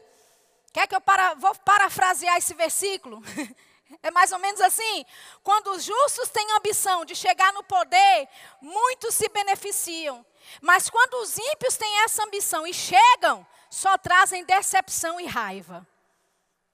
Quer 0.73 0.87
que 0.87 0.95
eu 0.95 1.01
para, 1.01 1.35
vou 1.35 1.53
parafrasear 1.55 2.37
esse 2.37 2.53
versículo? 2.53 3.21
É 4.01 4.11
mais 4.11 4.31
ou 4.31 4.39
menos 4.39 4.61
assim. 4.61 5.05
Quando 5.43 5.71
os 5.71 5.83
justos 5.83 6.29
têm 6.29 6.51
ambição 6.53 7.05
de 7.05 7.15
chegar 7.15 7.51
no 7.53 7.63
poder, 7.63 8.27
muitos 8.61 9.15
se 9.15 9.29
beneficiam. 9.29 10.25
Mas 10.61 10.89
quando 10.89 11.15
os 11.15 11.37
ímpios 11.37 11.77
têm 11.77 12.03
essa 12.03 12.23
ambição 12.23 12.65
e 12.65 12.73
chegam, 12.73 13.45
só 13.69 13.97
trazem 13.97 14.45
decepção 14.45 15.19
e 15.19 15.25
raiva. 15.25 15.85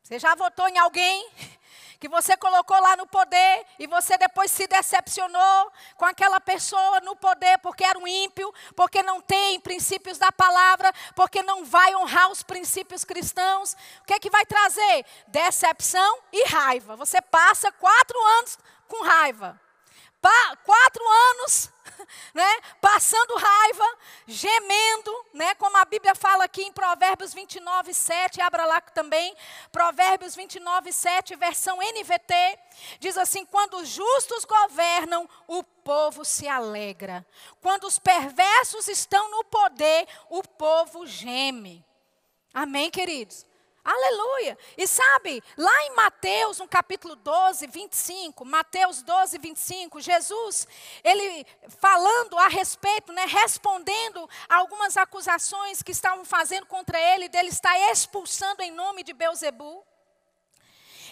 Você 0.04 0.20
já 0.20 0.36
votou 0.36 0.68
em 0.68 0.78
alguém 0.78 1.30
que 2.02 2.10
você 2.10 2.36
colocou 2.36 2.82
lá 2.82 2.98
no 2.98 3.06
poder 3.06 3.64
e 3.78 3.86
você 3.86 4.18
depois 4.18 4.50
se 4.50 4.66
decepcionou 4.66 5.72
com 5.96 6.04
aquela 6.04 6.42
pessoa 6.42 7.00
no 7.02 7.16
poder 7.16 7.60
porque 7.60 7.84
era 7.84 8.00
um 8.00 8.08
ímpio, 8.08 8.52
porque 8.76 9.04
não 9.04 9.22
tem 9.22 9.60
princípios 9.60 10.18
da 10.18 10.32
palavra, 10.32 10.92
porque 11.16 11.44
não 11.44 11.64
vai 11.64 11.96
honrar 11.96 12.32
os 12.32 12.42
princípios 12.42 13.04
cristãos. 13.04 13.74
O 14.02 14.06
que 14.08 14.16
é 14.16 14.20
que 14.20 14.32
vai 14.32 14.44
trazer? 14.48 15.06
Decepção 15.28 16.18
e 16.34 16.44
raiva. 16.48 16.96
Você 16.96 17.22
passa 17.22 17.72
quatro 17.72 18.20
anos 18.40 18.58
com 18.88 19.04
raiva 19.04 19.62
quatro 20.64 21.04
anos, 21.32 21.72
né, 22.34 22.60
passando 22.80 23.36
raiva, 23.36 23.98
gemendo, 24.28 25.26
né, 25.34 25.56
como 25.56 25.78
a 25.78 25.86
Bíblia 25.86 26.14
fala 26.14 26.44
aqui 26.44 26.62
em 26.64 26.72
Provérbios 26.72 27.34
29, 27.34 27.94
7, 27.94 28.42
abra 28.42 28.66
lá 28.66 28.80
também, 28.82 29.36
Provérbios 29.72 30.36
29, 30.36 30.92
7, 30.94 31.36
versão 31.36 31.78
NVT, 31.78 32.60
diz 33.00 33.18
assim: 33.18 33.46
quando 33.46 33.78
os 33.78 33.90
justos 33.90 34.46
governam, 34.46 35.28
o 35.48 35.64
povo 35.64 36.24
se 36.24 36.48
alegra, 36.48 37.26
quando 37.62 37.86
os 37.86 37.98
perversos 37.98 38.88
estão 38.88 39.32
no 39.32 39.44
poder, 39.46 40.08
o 40.30 40.44
povo 40.44 41.06
geme. 41.06 41.86
Amém, 42.54 42.92
queridos? 42.92 43.46
Aleluia. 43.84 44.58
E 44.78 44.86
sabe, 44.86 45.44
lá 45.58 45.86
em 45.86 45.96
Mateus, 45.96 46.60
no 46.60 46.68
capítulo 46.68 47.16
12, 47.16 47.66
25, 47.66 48.46
Mateus 48.46 49.02
12, 49.02 49.40
25, 49.40 50.00
Jesus, 50.00 50.68
ele 51.04 51.46
falando 51.80 52.38
a 52.38 52.48
respeito, 52.48 53.12
né, 53.12 53.26
respondendo 53.26 54.30
a 54.48 54.58
algumas 54.58 54.96
acusações 54.98 55.82
que 55.82 55.92
estavam 55.92 56.24
fazendo 56.24 56.68
contra 56.68 57.00
ele, 57.00 57.28
dele 57.28 57.50
estar 57.50 57.76
expulsando 57.92 58.62
em 58.62 58.72
nome 58.72 59.04
de 59.04 59.14
Beuzebu. 59.14 59.84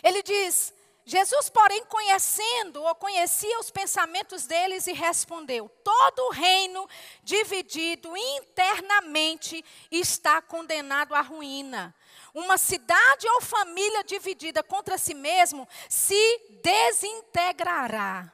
Ele 0.04 0.22
diz: 0.22 0.72
Jesus, 1.10 1.50
porém, 1.50 1.84
conhecendo 1.86 2.84
ou 2.84 2.94
conhecia 2.94 3.60
os 3.60 3.72
pensamentos 3.72 4.46
deles 4.46 4.86
e 4.86 4.94
respondeu: 4.94 5.68
Todo 5.84 6.30
reino 6.30 6.88
dividido 7.24 8.16
internamente 8.16 9.66
está 9.90 10.40
condenado 10.40 11.16
à 11.16 11.22
ruína. 11.22 11.96
Uma 12.34 12.58
cidade 12.58 13.28
ou 13.28 13.42
família 13.42 14.04
dividida 14.04 14.64
contra 14.64 14.98
si 14.98 15.14
mesmo 15.14 15.68
se 15.88 16.42
desintegrará. 16.64 18.32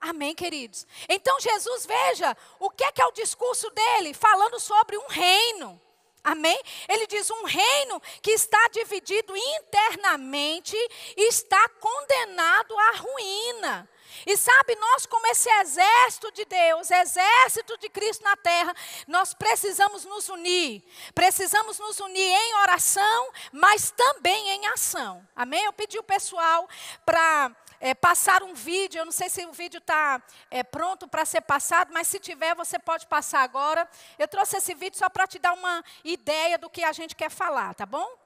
Amém, 0.00 0.34
queridos? 0.34 0.86
Então 1.08 1.38
Jesus, 1.38 1.84
veja, 1.84 2.36
o 2.58 2.70
que 2.70 2.84
é 2.84 2.92
que 2.92 3.02
é 3.02 3.06
o 3.06 3.12
discurso 3.12 3.68
dele? 3.70 4.14
Falando 4.14 4.58
sobre 4.58 4.96
um 4.96 5.06
reino. 5.08 5.80
Amém? 6.22 6.58
Ele 6.88 7.06
diz: 7.06 7.30
um 7.30 7.44
reino 7.44 8.00
que 8.22 8.30
está 8.30 8.68
dividido 8.68 9.34
internamente 9.36 10.76
está 11.16 11.68
condenado 11.68 12.78
à 12.78 12.90
ruína. 12.96 13.88
E 14.26 14.36
sabe, 14.36 14.76
nós, 14.76 15.06
como 15.06 15.26
esse 15.28 15.48
exército 15.48 16.32
de 16.32 16.44
Deus, 16.44 16.90
exército 16.90 17.76
de 17.78 17.88
Cristo 17.88 18.22
na 18.24 18.36
terra, 18.36 18.74
nós 19.06 19.34
precisamos 19.34 20.04
nos 20.04 20.28
unir. 20.28 20.82
Precisamos 21.14 21.78
nos 21.78 21.98
unir 22.00 22.20
em 22.20 22.54
oração, 22.56 23.32
mas 23.52 23.90
também 23.90 24.50
em 24.50 24.66
ação. 24.68 25.26
Amém? 25.34 25.64
Eu 25.64 25.72
pedi 25.72 25.98
o 25.98 26.02
pessoal 26.02 26.68
para 27.04 27.54
é, 27.80 27.94
passar 27.94 28.42
um 28.42 28.54
vídeo. 28.54 28.98
Eu 28.98 29.04
não 29.04 29.12
sei 29.12 29.28
se 29.28 29.44
o 29.46 29.52
vídeo 29.52 29.78
está 29.78 30.22
é, 30.50 30.62
pronto 30.62 31.08
para 31.08 31.24
ser 31.24 31.40
passado, 31.40 31.90
mas 31.92 32.06
se 32.06 32.20
tiver, 32.20 32.54
você 32.54 32.78
pode 32.78 33.06
passar 33.06 33.40
agora. 33.40 33.88
Eu 34.18 34.28
trouxe 34.28 34.58
esse 34.58 34.74
vídeo 34.74 34.98
só 34.98 35.08
para 35.08 35.26
te 35.26 35.38
dar 35.38 35.54
uma 35.54 35.82
ideia 36.04 36.58
do 36.58 36.68
que 36.68 36.84
a 36.84 36.92
gente 36.92 37.16
quer 37.16 37.30
falar, 37.30 37.74
tá 37.74 37.86
bom? 37.86 38.19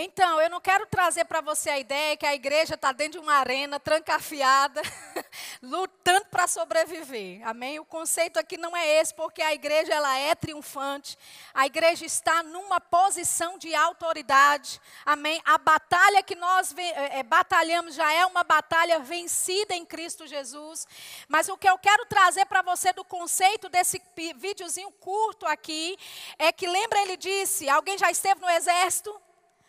Então, 0.00 0.40
eu 0.40 0.48
não 0.48 0.60
quero 0.60 0.86
trazer 0.86 1.24
para 1.24 1.40
você 1.40 1.68
a 1.70 1.78
ideia 1.80 2.16
que 2.16 2.24
a 2.24 2.32
igreja 2.32 2.76
está 2.76 2.92
dentro 2.92 3.14
de 3.14 3.18
uma 3.18 3.34
arena 3.34 3.80
trancafiada, 3.80 4.80
lutando 5.60 6.24
para 6.26 6.46
sobreviver. 6.46 7.44
Amém? 7.44 7.80
O 7.80 7.84
conceito 7.84 8.38
aqui 8.38 8.56
não 8.56 8.76
é 8.76 9.00
esse, 9.00 9.12
porque 9.12 9.42
a 9.42 9.52
igreja 9.52 9.92
ela 9.92 10.16
é 10.16 10.36
triunfante. 10.36 11.18
A 11.52 11.66
igreja 11.66 12.06
está 12.06 12.44
numa 12.44 12.80
posição 12.80 13.58
de 13.58 13.74
autoridade. 13.74 14.80
Amém? 15.04 15.42
A 15.44 15.58
batalha 15.58 16.22
que 16.22 16.36
nós 16.36 16.72
é, 16.78 17.24
batalhamos 17.24 17.96
já 17.96 18.12
é 18.12 18.24
uma 18.24 18.44
batalha 18.44 19.00
vencida 19.00 19.74
em 19.74 19.84
Cristo 19.84 20.28
Jesus. 20.28 20.86
Mas 21.26 21.48
o 21.48 21.58
que 21.58 21.68
eu 21.68 21.76
quero 21.76 22.06
trazer 22.06 22.46
para 22.46 22.62
você 22.62 22.92
do 22.92 23.04
conceito 23.04 23.68
desse 23.68 24.00
videozinho 24.36 24.92
curto 24.92 25.44
aqui 25.44 25.98
é 26.38 26.52
que 26.52 26.68
lembra 26.68 27.00
ele 27.00 27.16
disse, 27.16 27.68
alguém 27.68 27.98
já 27.98 28.12
esteve 28.12 28.40
no 28.40 28.48
exército? 28.48 29.26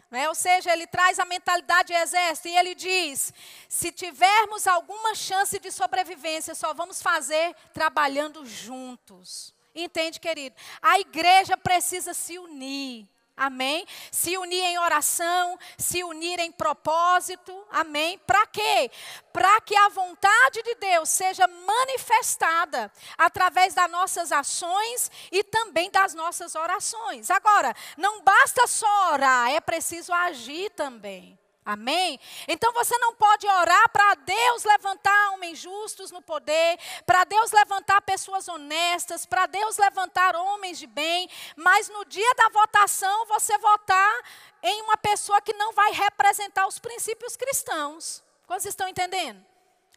Né? 0.10 0.28
Ou 0.28 0.34
seja, 0.34 0.72
ele 0.74 0.88
traz 0.88 1.19
a 1.19 1.26
mentalidade 1.26 1.89
de 1.89 1.93
exército 1.93 2.48
e 2.48 2.58
ele 2.58 2.74
diz: 2.74 3.32
se 3.67 3.91
tivermos 3.91 4.65
alguma 4.65 5.13
chance 5.13 5.60
de 5.60 5.72
sobrevivência, 5.72 6.56
só 6.56 6.74
vamos 6.74 7.02
fazer 7.02 7.56
trabalhando 7.74 8.45
juntos. 8.45 9.54
Entende, 9.74 10.19
querido? 10.19 10.56
A 10.82 11.00
igreja 11.00 11.56
precisa 11.56 12.13
se 12.13 12.39
unir. 12.39 13.08
Amém? 13.39 13.88
Se 14.12 14.38
unir 14.38 14.62
em 14.62 14.78
oração, 14.78 15.58
se 15.78 16.04
unir 16.04 16.39
em 16.39 16.52
propósito. 16.52 17.65
Amém? 17.71 18.19
Para 18.19 18.45
quê? 18.47 18.91
Para 19.32 19.62
que 19.62 19.73
a 19.73 19.88
vontade 19.88 20.62
de 20.62 20.75
Deus 20.75 21.08
seja 21.08 21.47
manifestada 21.47 22.91
através 23.17 23.73
das 23.73 23.89
nossas 23.89 24.34
ações 24.34 25.10
e 25.32 25.41
também 25.41 25.89
das 25.89 26.13
nossas 26.13 26.54
orações. 26.54 27.32
Agora, 27.32 27.73
não 27.97 28.21
basta 28.21 28.67
só 28.67 29.13
orar, 29.13 29.49
é 29.52 29.62
preciso 29.62 30.12
agir 30.12 30.69
também. 30.71 31.38
Amém? 31.65 32.19
Então 32.48 32.74
você 32.74 32.98
não 32.98 33.13
pode 33.15 33.45
orar 33.45 33.89
para 33.89 34.15
Deus 34.15 34.63
levantar 34.63 35.32
homens 35.34 35.60
justos 35.60 36.10
no 36.10 36.22
poder, 36.22 36.80
para 37.06 37.24
Deus 37.26 37.52
levantar 37.52 38.02
pessoas 38.02 38.48
honestas, 38.48 39.26
para 39.26 39.45
Deus 39.45 39.78
levantar 39.78 40.36
homens 40.36 40.80
de 40.80 40.88
bem, 40.88 41.30
mas 41.56 41.89
no 41.89 42.06
dia 42.06 42.34
da 42.36 42.50
votação 42.50 43.26
você 43.28 43.58
votar 43.60 44.22
em 44.63 44.82
uma 44.82 44.98
pessoa 44.98 45.41
que 45.41 45.54
não 45.54 45.74
vai 45.74 45.91
representar 45.91 46.65
os 46.67 46.80
princípios 46.80 47.36
cristãos. 47.36 48.24
Quantos 48.48 48.65
estão 48.65 48.88
entendendo? 48.88 49.45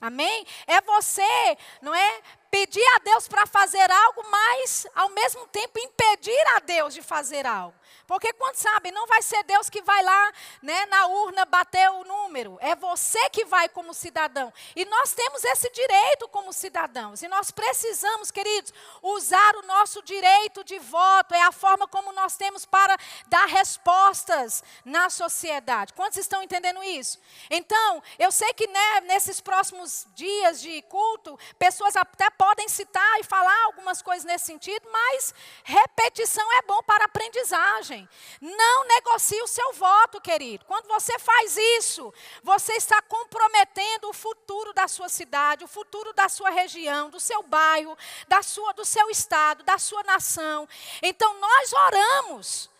Amém? 0.01 0.45
É 0.67 0.81
você, 0.81 1.57
não 1.81 1.95
é? 1.95 2.23
Pedir 2.53 2.85
a 2.97 2.99
Deus 2.99 3.27
para 3.27 3.47
fazer 3.47 3.91
algo, 3.91 4.23
mas 4.31 4.87
ao 4.95 5.09
mesmo 5.09 5.47
tempo 5.47 5.79
impedir 5.79 6.47
a 6.55 6.61
Deus 6.61 6.93
de 6.93 7.01
fazer 7.01 7.47
algo. 7.47 7.75
Porque 8.07 8.31
quando 8.35 8.57
sabe, 8.57 8.91
não 8.91 9.07
vai 9.07 9.23
ser 9.23 9.43
Deus 9.45 9.71
que 9.71 9.81
vai 9.81 10.03
lá 10.03 10.33
né, 10.61 10.85
na 10.85 11.07
urna 11.07 11.47
bater 11.47 11.89
o 11.93 12.05
número. 12.05 12.59
É 12.61 12.77
você 12.77 13.31
que 13.31 13.47
vai 13.47 13.71
como 13.71 13.95
cidadão. 13.95 14.53
E 14.77 14.85
nós 14.85 15.15
temos 15.15 15.43
esse 15.45 15.71
direito 15.71 16.29
como 16.29 16.53
cidadãos. 16.53 17.23
E 17.23 17.29
nós 17.29 17.51
precisamos, 17.51 18.31
queridos, 18.31 18.75
usar 19.03 19.57
o 19.57 19.63
nosso 19.63 20.03
direito 20.03 20.63
de 20.63 20.79
voto. 20.79 21.35
É 21.35 21.41
a 21.41 21.53
forma 21.53 21.89
como 21.89 22.13
nós 22.13 22.37
temos 22.37 22.67
para 22.67 22.99
dar 23.29 23.47
respostas 23.47 24.63
na 24.85 25.09
sociedade. 25.09 25.95
Quantos 25.95 26.19
estão 26.19 26.43
entendendo 26.43 26.83
isso? 26.83 27.19
Então, 27.49 28.03
eu 28.19 28.31
sei 28.31 28.53
que 28.53 28.67
né, 28.67 29.01
nesses 29.03 29.41
próximos 29.41 30.07
dias 30.15 30.61
de 30.61 30.83
culto, 30.83 31.39
pessoas 31.59 31.97
até 31.97 32.29
podem 32.43 32.69
citar 32.69 33.21
e 33.21 33.23
falar 33.23 33.67
algumas 33.67 34.03
coisas 34.03 34.25
nesse 34.25 34.47
sentido, 34.47 34.89
mas 34.91 35.33
repetição 35.63 36.45
é 36.55 36.63
bom 36.63 36.83
para 36.83 37.05
aprendizagem. 37.05 38.09
Não 38.41 38.85
negocie 38.89 39.41
o 39.43 39.47
seu 39.47 39.73
voto, 39.75 40.21
querido. 40.21 40.65
Quando 40.65 40.89
você 40.89 41.17
faz 41.21 41.57
isso, 41.79 42.13
você 42.43 42.73
está 42.73 43.01
comprometendo 43.03 44.09
o 44.09 44.13
futuro 44.13 44.73
da 44.73 44.89
sua 44.89 45.09
cidade, 45.09 45.63
o 45.63 45.69
futuro 45.69 46.13
da 46.15 46.29
sua 46.29 46.51
região, 46.51 47.11
do 47.11 47.21
seu 47.21 47.45
bairro, 47.45 47.97
da 48.27 48.43
sua, 48.43 48.73
do 48.73 48.85
seu 48.85 49.09
estado, 49.09 49.63
da 49.63 49.79
sua 49.79 50.03
nação. 50.03 50.69
Então 51.01 51.39
nós 51.39 51.73
oramos 51.73 52.72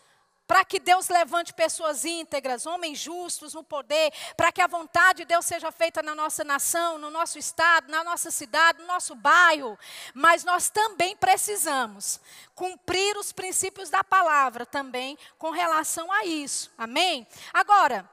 para 0.53 0.63
que 0.63 0.79
Deus 0.79 1.09
levante 1.09 1.51
pessoas 1.51 2.05
íntegras, 2.05 2.67
homens 2.67 2.99
justos 2.99 3.55
no 3.55 3.63
poder, 3.63 4.13
para 4.37 4.51
que 4.51 4.61
a 4.61 4.67
vontade 4.67 5.23
de 5.23 5.25
Deus 5.25 5.47
seja 5.47 5.71
feita 5.71 6.03
na 6.03 6.13
nossa 6.13 6.43
nação, 6.43 6.99
no 6.99 7.09
nosso 7.09 7.39
estado, 7.39 7.89
na 7.89 8.03
nossa 8.03 8.29
cidade, 8.29 8.77
no 8.77 8.85
nosso 8.85 9.15
bairro. 9.15 9.75
Mas 10.13 10.43
nós 10.43 10.69
também 10.69 11.17
precisamos 11.17 12.19
cumprir 12.53 13.17
os 13.17 13.31
princípios 13.33 13.89
da 13.89 14.03
palavra 14.03 14.63
também 14.63 15.17
com 15.39 15.49
relação 15.49 16.11
a 16.11 16.23
isso. 16.23 16.71
Amém? 16.77 17.25
Agora, 17.51 18.07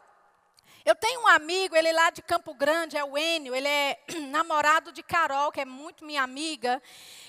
eu 0.83 0.95
tenho 0.95 1.21
um 1.21 1.29
amigo, 1.29 1.77
ele 1.77 1.89
é 1.89 1.93
lá 1.93 2.09
de 2.09 2.23
Campo 2.23 2.55
Grande, 2.55 2.97
é 2.97 3.05
o 3.05 3.19
Enio, 3.19 3.55
ele 3.55 3.69
é 3.69 4.03
namorado 4.31 4.93
de 4.93 5.03
Carol, 5.03 5.53
que 5.53 5.61
é 5.61 5.67
muito 5.67 6.07
minha 6.07 6.23
amiga, 6.23 6.83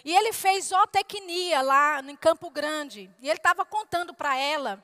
e 0.06 0.16
ele 0.16 0.32
fez 0.32 0.68
zootecnia 0.68 1.62
lá 1.62 2.00
em 2.00 2.16
Campo 2.16 2.50
Grande. 2.50 3.14
E 3.20 3.28
ele 3.28 3.38
estava 3.38 3.66
contando 3.66 4.14
para 4.14 4.38
ela 4.38 4.82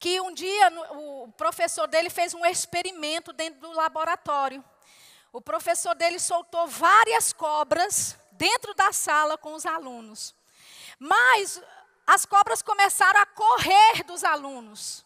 que 0.00 0.18
um 0.18 0.32
dia 0.32 0.72
o 0.92 1.28
professor 1.36 1.86
dele 1.86 2.08
fez 2.08 2.32
um 2.32 2.46
experimento 2.46 3.34
dentro 3.34 3.60
do 3.60 3.72
laboratório. 3.72 4.64
O 5.30 5.42
professor 5.42 5.94
dele 5.94 6.18
soltou 6.18 6.66
várias 6.66 7.34
cobras 7.34 8.16
dentro 8.32 8.72
da 8.72 8.94
sala 8.94 9.36
com 9.36 9.52
os 9.52 9.66
alunos. 9.66 10.34
Mas 10.98 11.62
as 12.06 12.24
cobras 12.24 12.62
começaram 12.62 13.20
a 13.20 13.26
correr 13.26 14.02
dos 14.04 14.24
alunos. 14.24 15.04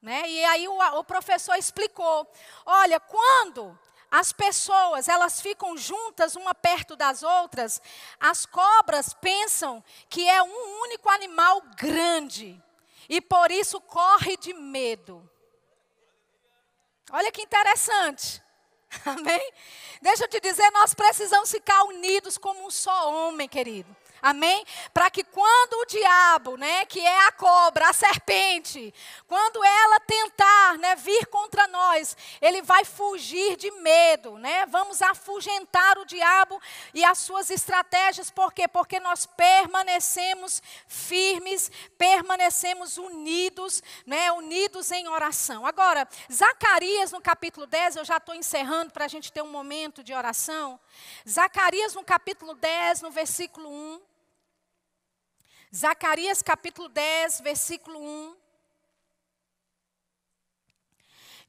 Né? 0.00 0.22
E 0.30 0.44
aí 0.44 0.68
o, 0.68 0.78
o 0.98 1.04
professor 1.04 1.56
explicou: 1.56 2.24
olha, 2.64 3.00
quando 3.00 3.76
as 4.08 4.32
pessoas 4.32 5.08
elas 5.08 5.40
ficam 5.40 5.76
juntas 5.76 6.36
uma 6.36 6.54
perto 6.54 6.94
das 6.94 7.24
outras, 7.24 7.82
as 8.20 8.46
cobras 8.46 9.12
pensam 9.12 9.82
que 10.08 10.28
é 10.28 10.40
um 10.40 10.82
único 10.82 11.10
animal 11.10 11.60
grande 11.76 12.62
e 13.10 13.20
por 13.20 13.50
isso 13.50 13.80
corre 13.80 14.36
de 14.36 14.54
medo. 14.54 15.28
Olha 17.10 17.32
que 17.32 17.42
interessante. 17.42 18.40
Amém? 19.04 19.52
Deixa 20.00 20.24
eu 20.24 20.28
te 20.28 20.40
dizer, 20.40 20.70
nós 20.70 20.94
precisamos 20.94 21.50
ficar 21.50 21.82
unidos 21.84 22.38
como 22.38 22.64
um 22.64 22.70
só 22.70 23.12
homem, 23.12 23.48
querido. 23.48 23.94
Amém? 24.22 24.64
Para 24.94 25.10
que 25.10 25.24
quando 25.24 25.74
o 25.74 25.86
diabo, 25.86 26.56
né, 26.56 26.84
que 26.84 27.00
é 27.00 27.26
a 27.26 27.32
cobra, 27.32 27.88
a 27.88 27.92
serpente, 27.92 28.94
quando 29.26 29.64
ela 29.64 29.98
tentar, 30.00 30.39
nós, 32.00 32.16
ele 32.40 32.62
vai 32.62 32.84
fugir 32.84 33.56
de 33.56 33.70
medo, 33.72 34.38
né? 34.38 34.66
Vamos 34.66 35.02
afugentar 35.02 35.98
o 35.98 36.04
diabo 36.04 36.60
e 36.94 37.04
as 37.04 37.18
suas 37.18 37.50
estratégias, 37.50 38.30
por 38.30 38.52
quê? 38.52 38.66
Porque 38.66 38.98
nós 38.98 39.26
permanecemos 39.26 40.62
firmes, 40.88 41.70
permanecemos 41.98 42.96
unidos, 42.96 43.82
né, 44.06 44.32
unidos 44.32 44.90
em 44.90 45.08
oração. 45.08 45.66
Agora, 45.66 46.08
Zacarias 46.32 47.12
no 47.12 47.20
capítulo 47.20 47.66
10, 47.66 47.96
eu 47.96 48.04
já 48.04 48.16
estou 48.16 48.34
encerrando 48.34 48.92
para 48.92 49.04
a 49.04 49.08
gente 49.08 49.32
ter 49.32 49.42
um 49.42 49.50
momento 49.50 50.02
de 50.02 50.14
oração. 50.14 50.80
Zacarias 51.28 51.94
no 51.94 52.02
capítulo 52.02 52.54
10, 52.54 53.02
no 53.02 53.10
versículo 53.10 53.68
1. 53.68 54.00
Zacarias 55.74 56.42
capítulo 56.42 56.88
10, 56.88 57.40
versículo 57.42 58.00
1. 58.00 58.39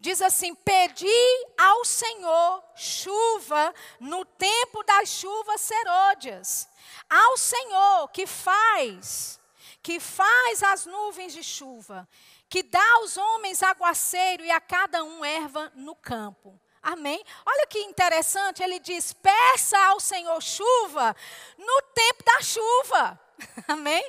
Diz 0.02 0.20
assim: 0.20 0.56
Pedi 0.56 1.08
ao 1.56 1.86
Senhor 1.86 2.64
chuva 2.76 3.72
no 4.00 4.26
tempo 4.26 4.84
das 4.84 5.10
chuvas 5.10 5.62
serôdias. 5.62 6.68
Ao 7.08 7.38
Senhor 7.38 8.08
que 8.08 8.26
faz, 8.26 9.40
que 9.84 10.00
faz 10.00 10.64
as 10.64 10.88
nuvens 10.88 11.34
de 11.34 11.44
chuva, 11.44 12.10
que 12.50 12.64
dá 12.64 12.84
aos 12.94 13.16
homens 13.16 13.62
aguaceiro 13.62 14.44
e 14.44 14.50
a 14.50 14.60
cada 14.60 15.04
um 15.04 15.24
erva 15.24 15.72
no 15.76 15.96
campo. 15.96 16.60
Amém? 16.82 17.24
Olha 17.46 17.68
que 17.68 17.78
interessante, 17.82 18.64
ele 18.64 18.80
diz: 18.80 19.14
peça 19.14 19.78
ao 19.86 20.00
Senhor 20.00 20.42
chuva 20.42 21.16
no 21.60 21.82
tempo 21.94 22.24
da 22.24 22.42
chuva. 22.42 23.20
Amém? 23.68 24.04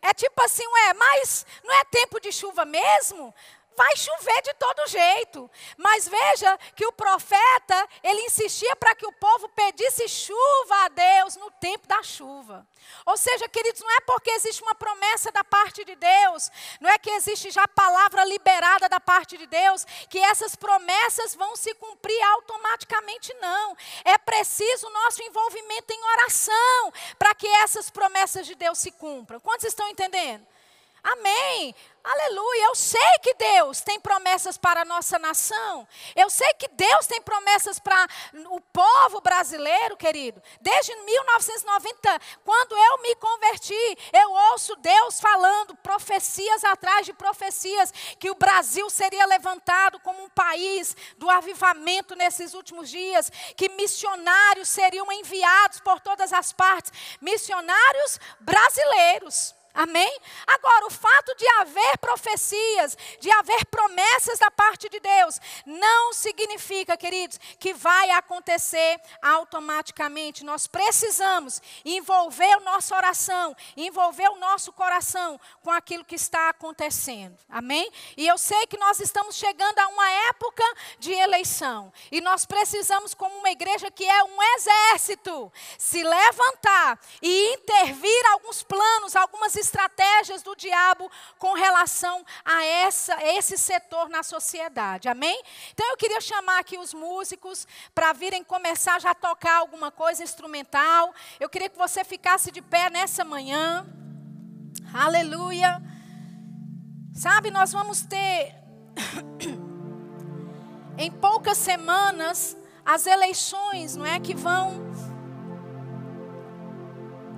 É 0.00 0.12
tipo 0.12 0.42
assim, 0.42 0.66
ué, 0.66 0.94
mas 0.94 1.46
não 1.62 1.74
é 1.74 1.84
tempo 1.84 2.20
de 2.20 2.32
chuva 2.32 2.64
mesmo? 2.64 3.34
Vai 3.76 3.96
chover 3.96 4.42
de 4.42 4.54
todo 4.54 4.88
jeito. 4.88 5.50
Mas 5.76 6.08
veja 6.08 6.58
que 6.74 6.86
o 6.86 6.92
profeta, 6.92 7.88
ele 8.02 8.22
insistia 8.22 8.74
para 8.76 8.94
que 8.94 9.06
o 9.06 9.12
povo 9.12 9.48
pedisse 9.50 10.08
chuva 10.08 10.84
a 10.84 10.88
Deus 10.88 11.36
no 11.36 11.50
tempo 11.52 11.86
da 11.86 12.02
chuva. 12.02 12.66
Ou 13.06 13.16
seja, 13.16 13.48
queridos, 13.48 13.80
não 13.80 13.90
é 13.90 14.00
porque 14.00 14.30
existe 14.30 14.62
uma 14.62 14.74
promessa 14.74 15.30
da 15.32 15.42
parte 15.42 15.84
de 15.84 15.94
Deus, 15.94 16.50
não 16.80 16.90
é 16.90 16.98
que 16.98 17.10
existe 17.10 17.50
já 17.50 17.66
palavra 17.68 18.24
liberada 18.24 18.88
da 18.88 19.00
parte 19.00 19.36
de 19.36 19.46
Deus, 19.46 19.84
que 20.08 20.18
essas 20.18 20.54
promessas 20.54 21.34
vão 21.34 21.56
se 21.56 21.74
cumprir 21.74 22.20
automaticamente, 22.34 23.32
não. 23.34 23.76
É 24.04 24.16
preciso 24.18 24.88
nosso 24.90 25.22
envolvimento 25.22 25.92
em 25.92 26.04
oração 26.12 26.92
para 27.18 27.34
que 27.34 27.46
essas 27.46 27.90
promessas 27.90 28.46
de 28.46 28.54
Deus 28.54 28.78
se 28.78 28.90
cumpram. 28.92 29.40
Quantos 29.40 29.64
estão 29.64 29.88
entendendo? 29.88 30.46
Amém. 31.02 31.74
Aleluia. 32.04 32.66
Eu 32.66 32.74
sei 32.74 33.18
que 33.22 33.32
Deus 33.32 33.80
tem 33.80 33.98
promessas 33.98 34.58
para 34.58 34.82
a 34.82 34.84
nossa 34.84 35.18
nação. 35.18 35.88
Eu 36.14 36.28
sei 36.28 36.52
que 36.52 36.68
Deus 36.68 37.06
tem 37.06 37.22
promessas 37.22 37.78
para 37.78 38.06
o 38.50 38.60
povo 38.60 39.22
brasileiro, 39.22 39.96
querido. 39.96 40.42
Desde 40.60 40.94
1990, 40.94 42.20
quando 42.44 42.76
eu 42.76 42.98
me 43.00 43.16
converti, 43.16 43.98
eu 44.12 44.30
ouço 44.52 44.76
Deus 44.76 45.18
falando 45.18 45.74
profecias 45.76 46.62
atrás 46.62 47.06
de 47.06 47.14
profecias 47.14 47.90
que 48.18 48.30
o 48.30 48.34
Brasil 48.34 48.90
seria 48.90 49.24
levantado 49.24 49.98
como 50.00 50.24
um 50.24 50.28
país 50.28 50.94
do 51.16 51.30
avivamento 51.30 52.14
nesses 52.14 52.52
últimos 52.52 52.90
dias, 52.90 53.32
que 53.56 53.70
missionários 53.70 54.68
seriam 54.68 55.10
enviados 55.10 55.80
por 55.80 56.00
todas 56.00 56.34
as 56.34 56.52
partes, 56.52 56.92
missionários 57.22 58.20
brasileiros. 58.40 59.54
Amém? 59.74 60.20
Agora, 60.46 60.86
o 60.86 60.90
fato 60.90 61.34
de 61.34 61.46
haver 61.60 61.98
profecias, 61.98 62.96
de 63.18 63.28
haver 63.32 63.66
promessas 63.66 64.38
da 64.38 64.48
parte 64.48 64.88
de 64.88 65.00
Deus, 65.00 65.40
não 65.66 66.12
significa, 66.12 66.96
queridos, 66.96 67.40
que 67.58 67.74
vai 67.74 68.10
acontecer 68.10 69.00
automaticamente. 69.20 70.44
Nós 70.44 70.68
precisamos 70.68 71.60
envolver 71.84 72.60
nossa 72.60 72.96
oração, 72.96 73.56
envolver 73.76 74.28
o 74.28 74.36
nosso 74.36 74.72
coração 74.72 75.40
com 75.60 75.72
aquilo 75.72 76.04
que 76.04 76.14
está 76.14 76.50
acontecendo. 76.50 77.36
Amém? 77.48 77.90
E 78.16 78.28
eu 78.28 78.38
sei 78.38 78.66
que 78.66 78.78
nós 78.78 79.00
estamos 79.00 79.34
chegando 79.34 79.78
a 79.80 79.88
uma 79.88 80.10
época 80.28 80.64
de 81.00 81.12
eleição. 81.12 81.92
E 82.12 82.20
nós 82.20 82.46
precisamos, 82.46 83.12
como 83.12 83.36
uma 83.38 83.50
igreja 83.50 83.90
que 83.90 84.04
é 84.04 84.22
um 84.22 84.42
exército, 84.56 85.52
se 85.78 86.02
levantar 86.02 87.00
e 87.20 87.54
intervir 87.54 88.32
alguns 88.32 88.62
planos, 88.62 89.16
algumas 89.16 89.56
estratégias 89.64 90.42
do 90.42 90.54
diabo 90.54 91.10
com 91.38 91.54
relação 91.54 92.24
a, 92.44 92.64
essa, 92.64 93.14
a 93.16 93.36
esse 93.36 93.58
setor 93.58 94.08
na 94.08 94.22
sociedade. 94.22 95.08
Amém? 95.08 95.42
Então 95.72 95.90
eu 95.90 95.96
queria 95.96 96.20
chamar 96.20 96.58
aqui 96.58 96.78
os 96.78 96.94
músicos 96.94 97.66
para 97.94 98.12
virem 98.12 98.44
começar 98.44 99.00
já 99.00 99.10
a 99.10 99.14
tocar 99.14 99.58
alguma 99.58 99.90
coisa 99.90 100.22
instrumental. 100.22 101.12
Eu 101.40 101.48
queria 101.48 101.68
que 101.68 101.78
você 101.78 102.04
ficasse 102.04 102.50
de 102.50 102.62
pé 102.62 102.90
nessa 102.90 103.24
manhã. 103.24 103.86
Aleluia. 104.92 105.82
Sabe, 107.14 107.50
nós 107.50 107.72
vamos 107.72 108.02
ter 108.02 108.54
em 110.98 111.10
poucas 111.10 111.58
semanas 111.58 112.56
as 112.84 113.06
eleições, 113.06 113.96
não 113.96 114.04
é 114.04 114.20
que 114.20 114.34
vão 114.34 115.13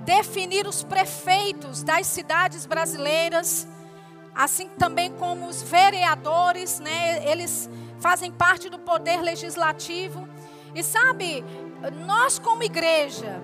definir 0.07 0.65
os 0.65 0.83
prefeitos 0.83 1.83
das 1.83 2.07
cidades 2.07 2.65
brasileiras, 2.65 3.67
assim 4.33 4.69
também 4.69 5.11
como 5.11 5.45
os 5.45 5.61
vereadores, 5.61 6.79
né? 6.79 7.29
Eles 7.29 7.69
fazem 7.99 8.31
parte 8.31 8.69
do 8.69 8.79
poder 8.79 9.21
legislativo. 9.21 10.25
E 10.73 10.81
sabe, 10.81 11.43
nós 12.05 12.39
como 12.39 12.63
igreja, 12.63 13.43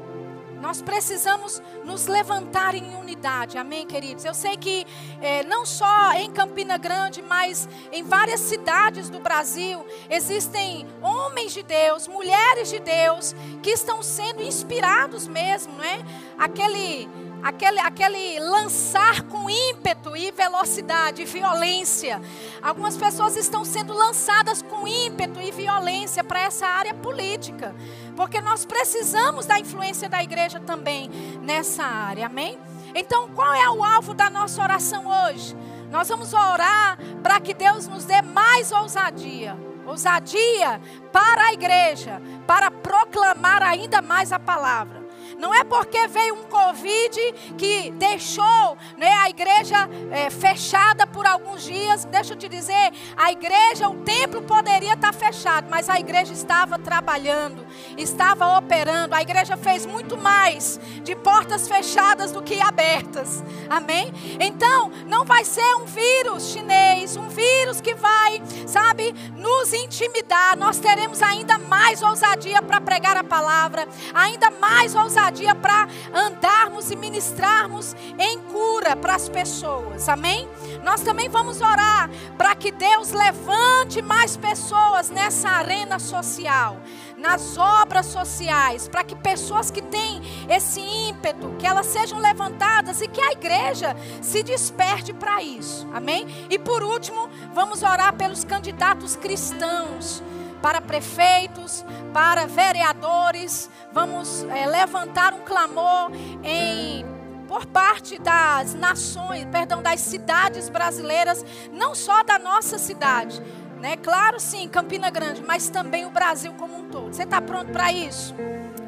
nós 0.63 0.82
precisamos 0.82 1.62
nos 1.84 2.08
levantar 2.08 2.73
em 2.73 2.95
unidade, 2.95 3.58
amém, 3.58 3.86
queridos? 3.86 4.23
Eu 4.23 4.34
sei 4.34 4.56
que 4.56 4.88
é, 5.21 5.43
não 5.43 5.65
só 5.65 6.13
em 6.13 6.32
Campina 6.32 6.78
Grande, 6.78 7.21
mas 7.21 7.67
em 7.91 8.02
várias 8.02 8.39
cidades 8.39 9.10
do 9.10 9.19
Brasil, 9.19 9.86
existem 10.10 10.88
homens 11.02 11.54
de 11.54 11.63
Deus, 11.63 12.08
mulheres 12.08 12.69
de 12.69 12.80
Deus, 12.80 13.36
que 13.62 13.71
estão 13.71 14.02
sendo 14.02 14.41
inspirados 14.41 15.28
mesmo, 15.28 15.73
não 15.73 15.84
é? 15.84 15.99
Aquele 16.38 17.10
aquele, 17.44 17.79
aquele 17.79 18.39
lançar 18.39 19.23
com 19.23 19.50
ímpeto 19.50 20.15
e 20.15 20.31
velocidade 20.31 21.25
violência. 21.25 22.21
Algumas 22.62 22.96
pessoas 22.96 23.35
estão 23.35 23.65
sendo 23.65 23.94
lançadas 23.94 24.62
com 24.62 24.87
ímpeto 24.87 25.41
e 25.41 25.52
violência 25.52 26.23
para 26.23 26.41
essa 26.41 26.65
área 26.65 26.94
política, 26.94 27.75
porque 28.15 28.39
nós 28.39 28.65
precisamos 28.65 29.46
da 29.46 29.60
influência 29.60 30.08
da 30.08 30.23
igreja 30.23 30.60
também 30.60 31.10
nessa 31.41 31.83
área, 31.83 32.27
amém? 32.27 32.58
Então, 32.96 33.29
qual 33.29 33.54
é 33.54 33.69
o 33.69 33.83
alvo 33.83 34.13
da 34.13 34.29
nossa 34.29 34.62
oração 34.62 35.08
hoje? 35.08 35.56
Nós 35.91 36.08
vamos 36.08 36.33
orar 36.33 36.98
para 37.21 37.39
que 37.39 37.54
Deus 37.54 37.87
nos 37.87 38.06
dê 38.06 38.21
mais 38.21 38.71
ousadia 38.71 39.58
ousadia 39.85 40.79
para 41.12 41.48
a 41.48 41.54
igreja, 41.54 42.21
para 42.48 42.71
proclamar 42.71 43.62
ainda 43.62 44.02
mais 44.02 44.31
a 44.31 44.39
palavra. 44.39 45.02
Não 45.44 45.54
é 45.54 45.62
porque 45.65 46.08
veio 46.08 46.35
um 46.35 46.44
Covid 46.44 47.33
que 47.58 47.91
deixou 47.91 48.77
né, 48.98 49.12
a 49.12 49.29
igreja 49.29 49.89
é, 50.10 50.29
fechada 50.29 51.06
por 51.06 51.27
alguns 51.27 51.63
dias. 51.63 52.06
Deixa 52.06 52.31
eu 52.31 52.37
te 52.37 52.48
dizer, 52.48 52.94
a 53.17 53.29
igreja, 53.29 53.89
o 53.89 53.96
templo 54.04 54.41
poderia 54.44 54.94
estar 54.94 55.13
fechado, 55.13 55.67
mas 55.69 55.89
a 55.89 56.00
igreja 56.00 56.31
estava 56.31 56.79
trabalhando, 56.79 57.67
estava 57.98 58.58
operando. 58.58 59.13
A 59.15 59.21
igreja 59.21 59.58
fez 59.58 59.85
muito 59.85 60.17
mais 60.17 60.79
de 61.04 61.13
portas 61.13 61.67
fechadas 61.67 62.31
do 62.31 62.41
que 62.41 62.62
abertas. 62.62 63.44
Amém? 63.69 64.13
Então, 64.39 64.94
não 65.08 65.25
vai 65.25 65.44
ser 65.44 65.75
um 65.75 65.83
vírus 65.83 66.54
chinês, 66.54 67.17
um 67.17 67.27
vírus 67.27 67.81
que 67.81 67.94
vai, 67.96 68.41
sabe, 68.65 69.13
nos 69.35 69.73
intimidar. 69.73 70.56
Nós 70.58 70.79
teremos 70.79 71.21
ainda 71.21 71.58
mais 71.58 72.02
ousadia 72.02 72.62
para 72.62 72.79
pregar 72.79 73.17
a 73.17 73.25
palavra, 73.25 73.85
ainda 74.13 74.50
mais 74.50 74.96
ousadia 74.96 75.33
ousadia 75.34 75.56
para 75.56 75.88
andarmos 76.13 76.92
e 76.92 76.96
ministrarmos 76.96 77.96
em 78.19 78.40
cura 78.40 78.96
para 78.96 79.15
as 79.15 79.27
pessoas. 79.27 80.08
Amém? 80.08 80.48
Nós 80.84 81.02
também 81.02 81.27
vamos 81.27 81.60
orar 81.60 82.10
para 82.38 82.56
que 82.56 82.71
Deus 82.71 83.12
levante 83.12 84.02
mais 84.02 84.38
pessoas 84.38 85.10
nessa 85.10 85.50
arena 85.50 85.98
social, 85.98 86.77
nas 87.17 87.58
obras 87.58 88.06
sociais, 88.06 88.88
para 88.88 89.04
que 89.04 89.15
pessoas 89.15 89.71
que 89.71 89.81
têm 89.81 90.21
esse 90.48 90.79
ímpeto, 90.79 91.56
que 91.58 91.65
elas 91.65 91.88
sejam 91.88 92.19
levantadas 92.19 93.02
e 93.02 93.08
que 93.08 93.21
a 93.21 93.31
igreja 93.31 93.96
se 94.21 94.44
desperte 94.44 95.13
para 95.13 95.42
isso. 95.42 95.88
Amém? 95.94 96.27
E 96.50 96.60
por 96.60 96.84
último, 96.84 97.29
vamos 97.54 97.81
orar 97.81 98.13
pelos 98.15 98.44
candidatos 98.44 99.15
cristãos 99.15 100.21
para 100.64 100.80
prefeitos, 100.80 101.84
para 102.14 102.48
vereadores. 102.48 103.70
Vamos 103.92 104.46
é, 104.46 104.66
levantar 104.66 105.34
um 105.34 105.42
clamor 105.42 106.10
em 106.42 107.06
por 107.50 107.66
parte 107.66 108.18
das 108.18 108.74
nações, 108.74 109.46
perdão, 109.52 109.84
das 109.84 110.00
cidades 110.00 110.70
brasileiras, 110.70 111.46
não 111.72 111.94
só 111.94 112.24
da 112.24 112.40
nossa 112.40 112.80
cidade, 112.80 113.40
né? 113.80 113.98
Claro, 113.98 114.40
sim, 114.40 114.68
Campina 114.68 115.10
Grande, 115.12 115.44
mas 115.46 115.68
também 115.70 116.06
o 116.06 116.10
Brasil 116.10 116.54
como 116.54 116.80
um 116.80 116.90
todo. 116.90 117.14
Você 117.14 117.24
está 117.24 117.42
pronto 117.42 117.72
para 117.72 117.92
isso? 117.92 118.34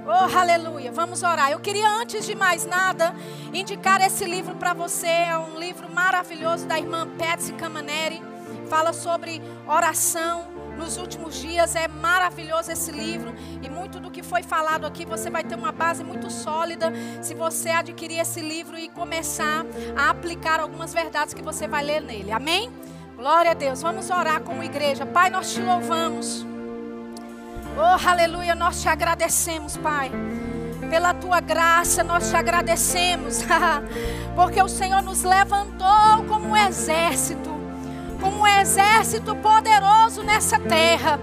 Oh, 0.08 0.38
aleluia. 0.38 0.92
Vamos 0.92 1.22
orar. 1.22 1.52
Eu 1.52 1.60
queria, 1.60 1.88
antes 1.90 2.26
de 2.26 2.34
mais 2.34 2.66
nada, 2.66 3.14
indicar 3.54 4.02
esse 4.02 4.24
livro 4.24 4.56
para 4.56 4.74
você. 4.74 5.08
É 5.08 5.38
um 5.38 5.60
livro 5.60 5.92
maravilhoso 5.94 6.66
da 6.66 6.80
irmã 6.80 7.08
Patsy 7.20 7.54
Camaneri. 7.54 8.22
Fala 8.68 8.94
sobre 8.94 9.42
oração 9.68 10.55
nos 10.78 10.98
últimos 10.98 11.36
dias. 11.36 11.76
É 11.76 11.88
maravilhoso 11.88 12.72
esse 12.72 12.92
livro 12.92 13.34
e 13.62 13.70
muito 13.70 14.00
do 14.00 14.12
que 14.12 14.24
foi 14.24 14.44
falado 14.44 14.86
aqui 14.86 15.06
você 15.06 15.30
vai 15.30 15.44
ter 15.44 15.56
uma 15.56 15.72
base 15.72 16.04
muito 16.04 16.30
sólida 16.32 16.92
se 17.22 17.34
você 17.34 17.70
adquirir 17.70 18.20
esse 18.20 18.42
livro 18.42 18.78
e 18.78 18.90
começar 18.90 19.66
a 19.96 20.10
aplicar 20.10 20.60
algumas 20.60 20.94
verdades 20.94 21.34
que 21.34 21.42
você 21.42 21.68
vai 21.68 21.84
ler 21.84 22.02
nele. 22.02 22.32
Amém? 22.32 22.72
Glória 23.16 23.52
a 23.52 23.54
Deus. 23.54 23.82
Vamos 23.82 24.10
orar 24.10 24.42
como 24.42 24.64
igreja. 24.64 25.06
Pai, 25.06 25.30
nós 25.30 25.54
te 25.54 25.62
louvamos. 25.62 26.46
Oh, 27.78 28.10
aleluia, 28.10 28.56
nós 28.56 28.82
te 28.82 28.88
agradecemos, 28.88 29.76
Pai. 29.78 30.12
Pela 30.90 31.14
tua 31.14 31.40
graça, 31.40 32.04
nós 32.04 32.30
te 32.30 32.36
agradecemos, 32.36 33.40
porque 34.36 34.62
o 34.62 34.68
Senhor 34.68 35.02
nos 35.02 35.24
levantou 35.24 36.24
como 36.28 36.50
um 36.50 36.58
exército 36.58 37.55
como 38.16 38.42
um 38.42 38.48
exército 38.48 39.36
poderoso 39.36 40.24
nessa 40.24 40.60
terra. 40.60 41.20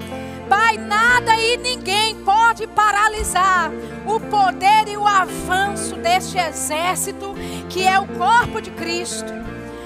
Pai, 0.49 0.77
nada 0.77 1.37
e 1.37 1.57
ninguém 1.57 2.17
pode 2.17 2.67
paralisar 2.67 3.71
o 4.07 4.21
poder 4.21 4.89
e 4.89 4.97
o 4.97 5.07
avanço 5.07 5.97
deste 5.97 6.39
exército 6.39 7.35
que 7.69 7.87
é 7.87 7.99
o 7.99 8.07
corpo 8.07 8.61
de 8.61 8.71
Cristo. 8.71 9.33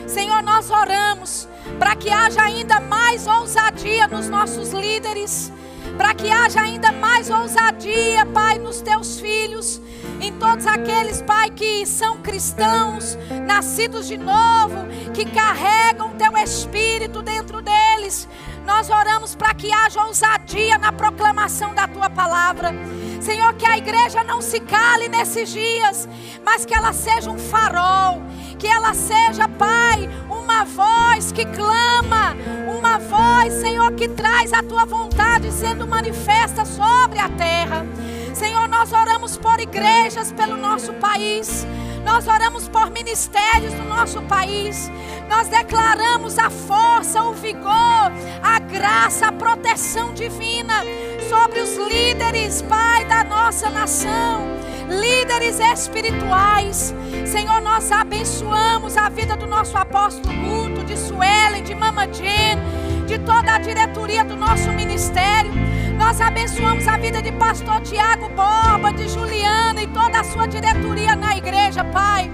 Senhor, 0.06 0.42
nós 0.42 0.70
oramos 0.70 1.48
para 1.78 1.94
que 1.94 2.10
haja 2.10 2.42
ainda 2.42 2.80
mais 2.80 3.26
ousadia 3.26 4.06
nos 4.08 4.28
nossos 4.28 4.72
líderes, 4.72 5.52
para 5.96 6.14
que 6.14 6.30
haja 6.30 6.60
ainda 6.60 6.92
mais 6.92 7.30
ousadia, 7.30 8.26
Pai, 8.26 8.58
nos 8.58 8.80
teus 8.80 9.18
filhos 9.20 9.80
em 10.20 10.32
todos 10.32 10.66
aqueles, 10.66 11.22
Pai, 11.22 11.50
que 11.50 11.86
são 11.86 12.18
cristãos, 12.18 13.18
nascidos 13.46 14.06
de 14.06 14.16
novo, 14.16 14.86
que 15.14 15.24
carregam 15.24 16.10
teu 16.16 16.36
espírito 16.36 17.22
dentro 17.22 17.62
deles. 17.62 18.28
Nós 18.64 18.90
oramos 18.90 19.34
para 19.34 19.54
que 19.54 19.72
haja 19.72 20.04
ousadia 20.04 20.78
na 20.78 20.92
proclamação 20.92 21.74
da 21.74 21.86
tua 21.86 22.10
palavra. 22.10 22.74
Senhor, 23.20 23.54
que 23.54 23.66
a 23.66 23.78
igreja 23.78 24.22
não 24.24 24.40
se 24.40 24.60
cale 24.60 25.08
nesses 25.08 25.50
dias, 25.50 26.08
mas 26.44 26.64
que 26.64 26.74
ela 26.74 26.92
seja 26.92 27.30
um 27.30 27.38
farol, 27.38 28.22
que 28.58 28.66
ela 28.66 28.94
seja, 28.94 29.48
Pai, 29.48 30.08
uma 30.28 30.64
voz 30.64 31.32
que 31.32 31.44
clama, 31.44 32.36
uma 32.68 32.98
voz, 32.98 33.52
Senhor, 33.54 33.92
que 33.92 34.08
traz 34.08 34.52
a 34.52 34.62
tua 34.62 34.84
vontade 34.84 35.50
sendo 35.52 35.86
manifesta 35.86 36.64
sobre 36.64 37.18
a 37.18 37.28
terra. 37.28 37.86
Senhor, 38.34 38.68
nós 38.68 38.92
oramos 38.92 39.36
por 39.38 39.58
igrejas 39.60 40.30
pelo 40.30 40.56
nosso 40.56 40.92
país. 40.94 41.66
Nós 42.04 42.28
oramos 42.28 42.68
por 42.68 42.90
ministérios 42.90 43.72
do 43.72 43.82
nosso 43.84 44.22
país. 44.22 44.90
Nós 45.28 45.48
declaramos 45.48 46.38
a 46.38 46.50
força, 46.50 47.22
o 47.22 47.32
vigor, 47.32 48.12
a 48.42 48.58
graça, 48.60 49.26
a 49.26 49.32
proteção 49.32 50.12
divina 50.12 50.84
sobre 51.28 51.60
os 51.60 51.76
líderes, 51.76 52.62
Pai, 52.62 53.04
da 53.04 53.24
nossa 53.24 53.68
nação. 53.70 54.46
Líderes 54.88 55.58
espirituais. 55.58 56.94
Senhor, 57.24 57.60
nós 57.60 57.90
abençoamos 57.90 58.96
a 58.96 59.08
vida 59.08 59.36
do 59.36 59.46
nosso 59.46 59.76
apóstolo 59.76 60.34
Guto, 60.34 60.84
de 60.84 60.96
Suelen, 60.96 61.62
de 61.62 61.74
Mama 61.74 62.06
Jen, 62.06 62.58
de 63.06 63.18
toda 63.18 63.54
a 63.54 63.58
diretoria 63.58 64.24
do 64.24 64.36
nosso 64.36 64.70
ministério. 64.72 65.50
Nós 65.98 66.20
abençoamos 66.20 66.86
a 66.86 66.96
vida 66.96 67.20
de 67.20 67.32
pastor 67.32 67.80
Tiago 67.80 68.28
Borba, 68.28 68.92
de 68.92 69.08
Juliana 69.08 69.82
e 69.82 69.86
toda 69.88 70.20
a 70.20 70.24
sua 70.24 70.46
diretoria 70.46 71.16
na 71.16 71.36
igreja, 71.36 71.82
Pai. 71.84 72.30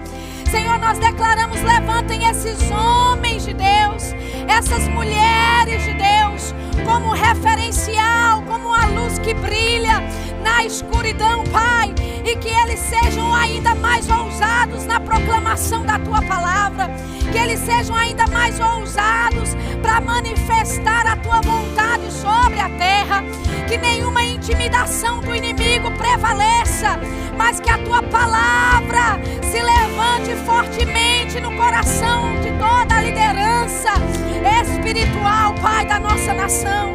Senhor, 0.51 0.79
nós 0.79 0.99
declaramos: 0.99 1.63
levantem 1.63 2.29
esses 2.29 2.59
homens 2.71 3.47
de 3.47 3.55
Deus, 3.55 4.13
essas 4.47 4.87
mulheres 4.89 5.85
de 5.85 5.95
Deus, 5.95 6.55
como 6.85 7.13
referencial, 7.13 8.43
como 8.43 8.73
a 8.73 8.87
luz 8.87 9.19
que 9.19 9.35
brilha 9.35 10.03
na 10.43 10.65
escuridão, 10.65 11.45
Pai, 11.45 11.95
e 12.25 12.37
que 12.37 12.49
eles 12.49 12.81
sejam 12.81 13.35
ainda 13.35 13.75
mais 13.75 14.09
ousados 14.09 14.85
na 14.85 15.01
proclamação 15.01 15.85
da 15.85 15.99
tua 15.99 16.23
palavra, 16.23 16.91
que 17.31 17.39
eles 17.39 17.61
sejam 17.61 17.95
ainda 17.97 18.27
mais 18.29 18.59
ousados 18.61 19.57
para 19.81 20.01
manifestar 20.01 21.07
a 21.07 21.17
tua 21.17 21.41
vontade 21.41 22.11
sobre 22.13 22.61
a 22.61 22.69
terra, 22.71 23.23
que 23.69 23.77
nenhuma 23.77 24.23
intimidação 24.23 25.21
do 25.21 25.35
inimigo 25.35 25.91
prevaleça, 25.93 26.99
mas 27.37 27.61
que 27.61 27.71
a 27.71 27.79
tua 27.79 28.03
palavra 28.03 29.21
se 29.43 29.61
levante 29.61 30.35
fortemente 30.45 31.41
no 31.41 31.53
coração 31.57 32.42
espiritual, 34.93 35.55
Pai 35.55 35.87
da 35.87 35.99
nossa 35.99 36.35
nação. 36.35 36.95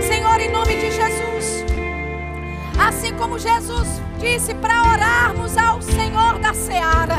Senhor, 0.00 0.40
em 0.40 0.50
nome 0.50 0.76
de 0.76 0.92
Jesus. 0.92 1.64
Assim 2.78 3.12
como 3.14 3.36
Jesus 3.36 4.00
disse 4.18 4.54
para 4.54 4.80
orarmos 4.92 5.58
ao 5.58 5.82
Senhor 5.82 6.38
da 6.38 6.54
seara, 6.54 7.18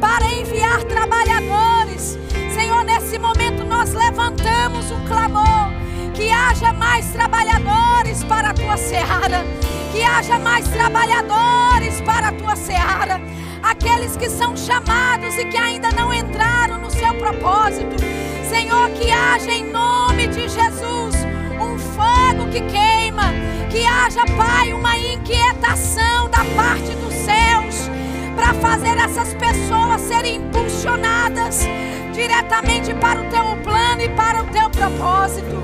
para 0.00 0.24
enviar 0.32 0.84
trabalhadores. 0.84 2.16
Senhor, 2.54 2.84
nesse 2.84 3.18
momento 3.18 3.64
nós 3.64 3.92
levantamos 3.92 4.90
um 4.92 5.04
clamor. 5.06 5.74
Que 6.14 6.30
haja 6.30 6.72
mais 6.72 7.10
trabalhadores 7.10 8.22
para 8.24 8.50
a 8.50 8.54
tua 8.54 8.76
seara. 8.76 9.44
Que 9.92 10.02
haja 10.02 10.38
mais 10.38 10.66
trabalhadores 10.68 12.00
para 12.02 12.28
a 12.28 12.32
tua 12.32 12.54
seara. 12.54 13.20
Aqueles 13.62 14.16
que 14.16 14.30
são 14.30 14.56
chamados 14.56 15.36
e 15.36 15.44
que 15.46 15.58
ainda 15.58 15.90
não 15.90 16.14
entraram 16.14 16.78
no 16.78 16.90
seu 16.90 17.12
propósito. 17.14 18.15
Senhor, 18.56 18.88
que 18.92 19.10
haja 19.10 19.52
em 19.52 19.70
nome 19.70 20.28
de 20.28 20.48
Jesus 20.48 21.14
um 21.60 21.78
fogo 21.78 22.50
que 22.50 22.62
queima. 22.62 23.34
Que 23.68 23.84
haja, 23.84 24.24
Pai, 24.34 24.72
uma 24.72 24.96
inquietação 24.96 26.30
da 26.30 26.42
parte 26.56 26.90
dos 27.02 27.12
céus 27.12 27.90
para 28.34 28.54
fazer 28.54 28.96
essas 28.96 29.34
pessoas 29.34 30.00
serem 30.00 30.36
impulsionadas 30.36 31.66
diretamente 32.14 32.94
para 32.94 33.20
o 33.20 33.24
teu 33.28 33.44
plano 33.62 34.00
e 34.00 34.08
para 34.08 34.42
o 34.42 34.46
teu 34.46 34.70
propósito. 34.70 35.62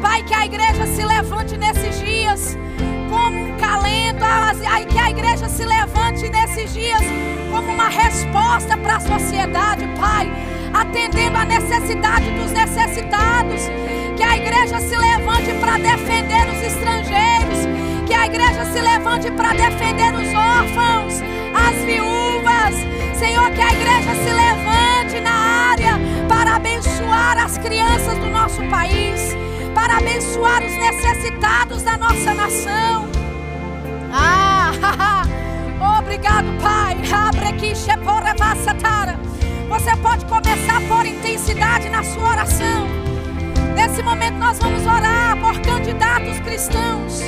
Pai, 0.00 0.24
que 0.24 0.34
a 0.34 0.44
igreja 0.44 0.84
se 0.84 1.04
levante 1.04 1.56
nesses 1.56 2.00
dias 2.00 2.58
como 3.08 3.38
um 3.38 3.56
calento, 3.56 4.24
que 4.90 4.98
a 4.98 5.10
igreja 5.10 5.48
se 5.48 5.64
levante 5.64 6.28
nesses 6.28 6.74
dias 6.74 7.02
como 7.52 7.72
uma 7.72 7.88
resposta 7.88 8.76
para 8.76 8.96
a 8.96 9.00
sociedade, 9.00 9.86
Pai, 9.96 10.51
atendendo 10.72 11.38
a 11.38 11.44
necessidade 11.44 12.30
dos 12.30 12.50
necessitados. 12.52 13.62
Que 14.16 14.22
a 14.22 14.36
igreja 14.36 14.78
se 14.80 14.96
levante 14.96 15.52
para 15.60 15.78
defender 15.78 16.48
os 16.48 16.62
estrangeiros, 16.62 17.58
que 18.06 18.14
a 18.14 18.26
igreja 18.26 18.64
se 18.66 18.80
levante 18.80 19.30
para 19.30 19.52
defender 19.52 20.14
os 20.14 20.34
órfãos, 20.34 21.22
as 21.54 21.76
viúvas. 21.84 22.74
Senhor, 23.18 23.50
que 23.52 23.60
a 23.60 23.72
igreja 23.72 24.14
se 24.14 24.32
levante 24.32 25.20
na 25.20 25.70
área 25.70 26.00
para 26.28 26.56
abençoar 26.56 27.38
as 27.38 27.58
crianças 27.58 28.18
do 28.18 28.26
nosso 28.26 28.62
país 28.68 29.36
para 29.74 29.96
abençoar 29.96 30.62
os 30.62 30.76
necessitados 30.76 31.82
da 31.82 31.96
nossa 31.96 32.34
nação. 32.34 33.08
Ah, 34.12 35.24
obrigado, 35.98 36.46
Pai. 36.60 36.82
Você 39.72 39.96
pode 39.96 40.26
começar 40.26 40.82
por 40.86 41.06
intensidade 41.06 41.88
na 41.88 42.04
sua 42.04 42.28
oração. 42.28 42.86
Nesse 43.74 44.02
momento 44.02 44.34
nós 44.34 44.58
vamos 44.58 44.82
orar 44.82 45.34
por 45.40 45.58
candidatos 45.62 46.38
cristãos, 46.40 47.22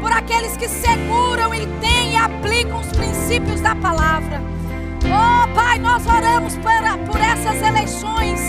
por 0.00 0.12
aqueles 0.12 0.56
que 0.56 0.68
seguram 0.68 1.52
e 1.52 1.66
têm 1.80 2.12
e 2.12 2.16
aplicam 2.16 2.78
os 2.78 2.86
princípios 2.92 3.60
da 3.60 3.74
palavra. 3.74 4.40
Oh, 5.02 5.52
Pai, 5.52 5.80
nós 5.80 6.06
oramos 6.06 6.56
por, 6.58 7.08
por 7.10 7.20
essas 7.20 7.60
eleições 7.60 8.40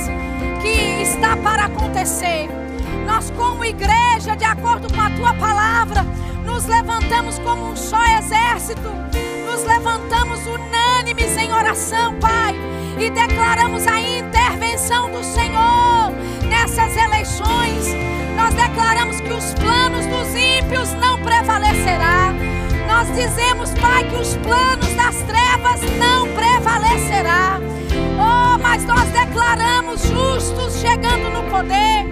que 0.61 1.01
está 1.01 1.36
para 1.36 1.65
acontecer. 1.65 2.47
Nós, 3.07 3.32
como 3.32 3.65
igreja, 3.65 4.36
de 4.36 4.45
acordo 4.45 4.88
com 4.93 5.01
a 5.01 5.09
tua 5.09 5.34
palavra, 5.34 6.05
nos 6.45 6.67
levantamos 6.67 7.39
como 7.39 7.71
um 7.71 7.76
só 7.76 8.05
exército, 8.19 8.88
nos 9.47 9.63
levantamos 9.63 10.45
unânimes 10.45 11.36
em 11.38 11.51
oração, 11.51 12.13
Pai, 12.19 12.53
e 12.98 13.10
declaramos 13.10 13.86
a 13.88 14.00
intervenção 14.00 15.10
do 15.12 15.24
Senhor 15.24 16.12
nessas 16.48 16.96
eleições. 16.96 17.93
Nós 18.36 18.54
declaramos 18.54 19.20
que 19.20 19.34
os 19.34 19.54
planos 19.56 20.06
dos 20.06 20.36
ímpios 20.36 20.93
não 20.93 21.20
prevalecerá. 21.20 22.34
Nós 22.88 23.08
dizemos, 23.16 23.72
Pai, 23.80 24.04
que 24.06 24.16
os 24.16 24.36
planos 24.38 24.93
das 24.93 25.16
trevas 25.24 25.82
não 25.98 26.28
prevalecerá. 26.30 27.60
Oh, 28.18 28.58
mas 28.60 28.84
nós 28.86 29.10
declaramos 29.10 30.02
justos 30.04 30.80
chegando 30.80 31.30
no 31.32 31.43
poder. 31.50 32.06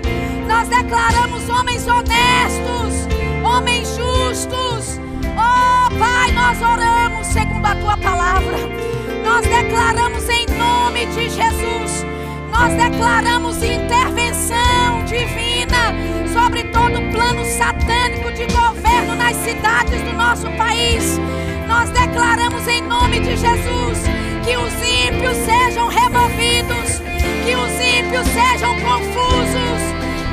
Nós 0.48 0.68
declaramos 0.68 1.48
homens 1.50 1.88
honestos, 1.88 3.08
homens 3.44 3.88
justos. 3.96 5.00
Oh, 5.38 5.98
Pai, 5.98 6.32
nós 6.32 6.62
oramos 6.62 7.28
segundo 7.28 7.66
a 7.66 7.76
tua 7.76 7.98
palavra. 7.98 8.93
Nós 9.24 9.42
declaramos 9.46 10.30
em 10.30 10.46
nome 10.58 11.06
de 11.08 11.30
Jesus. 11.30 12.06
Nós 12.52 12.74
declaramos 12.74 13.64
intervenção 13.64 15.04
divina 15.06 15.94
sobre 16.34 16.64
todo 16.66 17.00
o 17.00 17.12
plano 17.12 17.46
satânico 17.46 18.32
de 18.34 18.46
governo 18.46 19.16
nas 19.16 19.36
cidades 19.38 20.02
do 20.02 20.14
nosso 20.14 20.50
país. 20.58 21.20
Nós 21.68 21.90
declaramos 21.92 22.68
em 22.68 22.82
nome 22.82 23.20
de 23.20 23.38
Jesus 23.38 24.00
que 24.44 24.58
os 24.58 24.74
ímpios 24.74 25.38
sejam 25.38 25.88
removidos, 25.88 27.02
que 27.46 27.56
os 27.56 27.72
ímpios 27.80 28.28
sejam 28.28 28.76
confusos, 28.82 29.82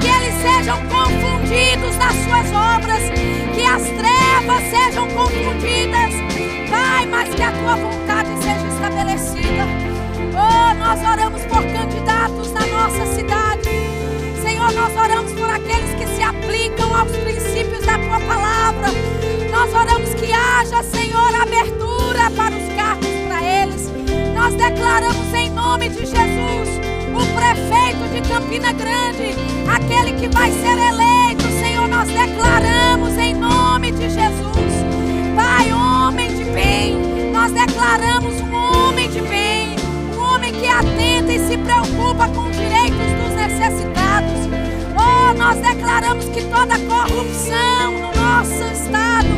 que 0.00 0.08
eles 0.08 0.34
sejam 0.42 0.78
confundidos 0.88 1.96
nas 1.96 2.14
suas 2.24 2.46
obras, 2.76 3.02
que 3.54 3.64
as 3.64 3.82
trevas 3.82 4.62
sejam 4.70 5.06
confundidas, 5.08 6.14
Pai, 6.68 7.06
mas 7.06 7.34
que 7.34 7.42
a 7.42 7.52
tua 7.52 7.76
vontade 7.76 8.29
estabelecida. 8.80 9.66
Oh, 10.32 10.74
nós 10.74 10.98
oramos 11.00 11.42
por 11.42 11.62
candidatos 11.64 12.50
na 12.52 12.66
nossa 12.66 13.06
cidade. 13.14 13.68
Senhor, 14.42 14.72
nós 14.72 14.96
oramos 14.96 15.32
por 15.32 15.50
aqueles 15.50 15.94
que 15.94 16.06
se 16.16 16.22
aplicam 16.22 16.96
aos 16.96 17.12
princípios 17.12 17.84
da 17.84 17.98
tua 17.98 18.20
palavra. 18.20 18.88
Nós 19.50 19.74
oramos 19.74 20.14
que 20.14 20.32
haja, 20.32 20.82
Senhor, 20.82 21.34
abertura 21.42 22.30
para 22.34 22.56
os 22.56 22.74
cargos 22.74 23.08
para 23.28 23.42
eles. 23.42 23.90
Nós 24.34 24.54
declaramos 24.54 25.34
em 25.34 25.50
nome 25.50 25.90
de 25.90 26.06
Jesus 26.06 26.80
o 27.12 27.26
prefeito 27.34 28.08
de 28.14 28.28
Campina 28.28 28.72
Grande, 28.72 29.34
aquele 29.68 30.12
que 30.18 30.28
vai 30.28 30.50
ser 30.52 30.78
eleito, 30.78 31.42
Senhor, 31.60 31.86
nós 31.88 32.08
declaramos 32.08 33.18
em 33.18 33.34
nome 33.34 33.90
de 33.90 34.08
Jesus. 34.08 34.50
Pai, 35.36 35.72
homem 35.72 36.28
de 36.34 36.44
bem, 36.44 37.30
nós 37.32 37.52
declaramos 37.52 38.39
atenta 40.80 41.32
e 41.32 41.38
se 41.38 41.58
preocupa 41.58 42.28
com 42.28 42.48
os 42.48 42.56
direitos 42.56 42.98
dos 43.20 43.34
necessitados. 43.34 44.48
Oh, 44.96 45.34
nós 45.34 45.58
declaramos 45.58 46.24
que 46.26 46.42
toda 46.44 46.78
corrupção 46.78 47.92
no 47.92 48.20
nosso 48.20 48.64
estado, 48.72 49.28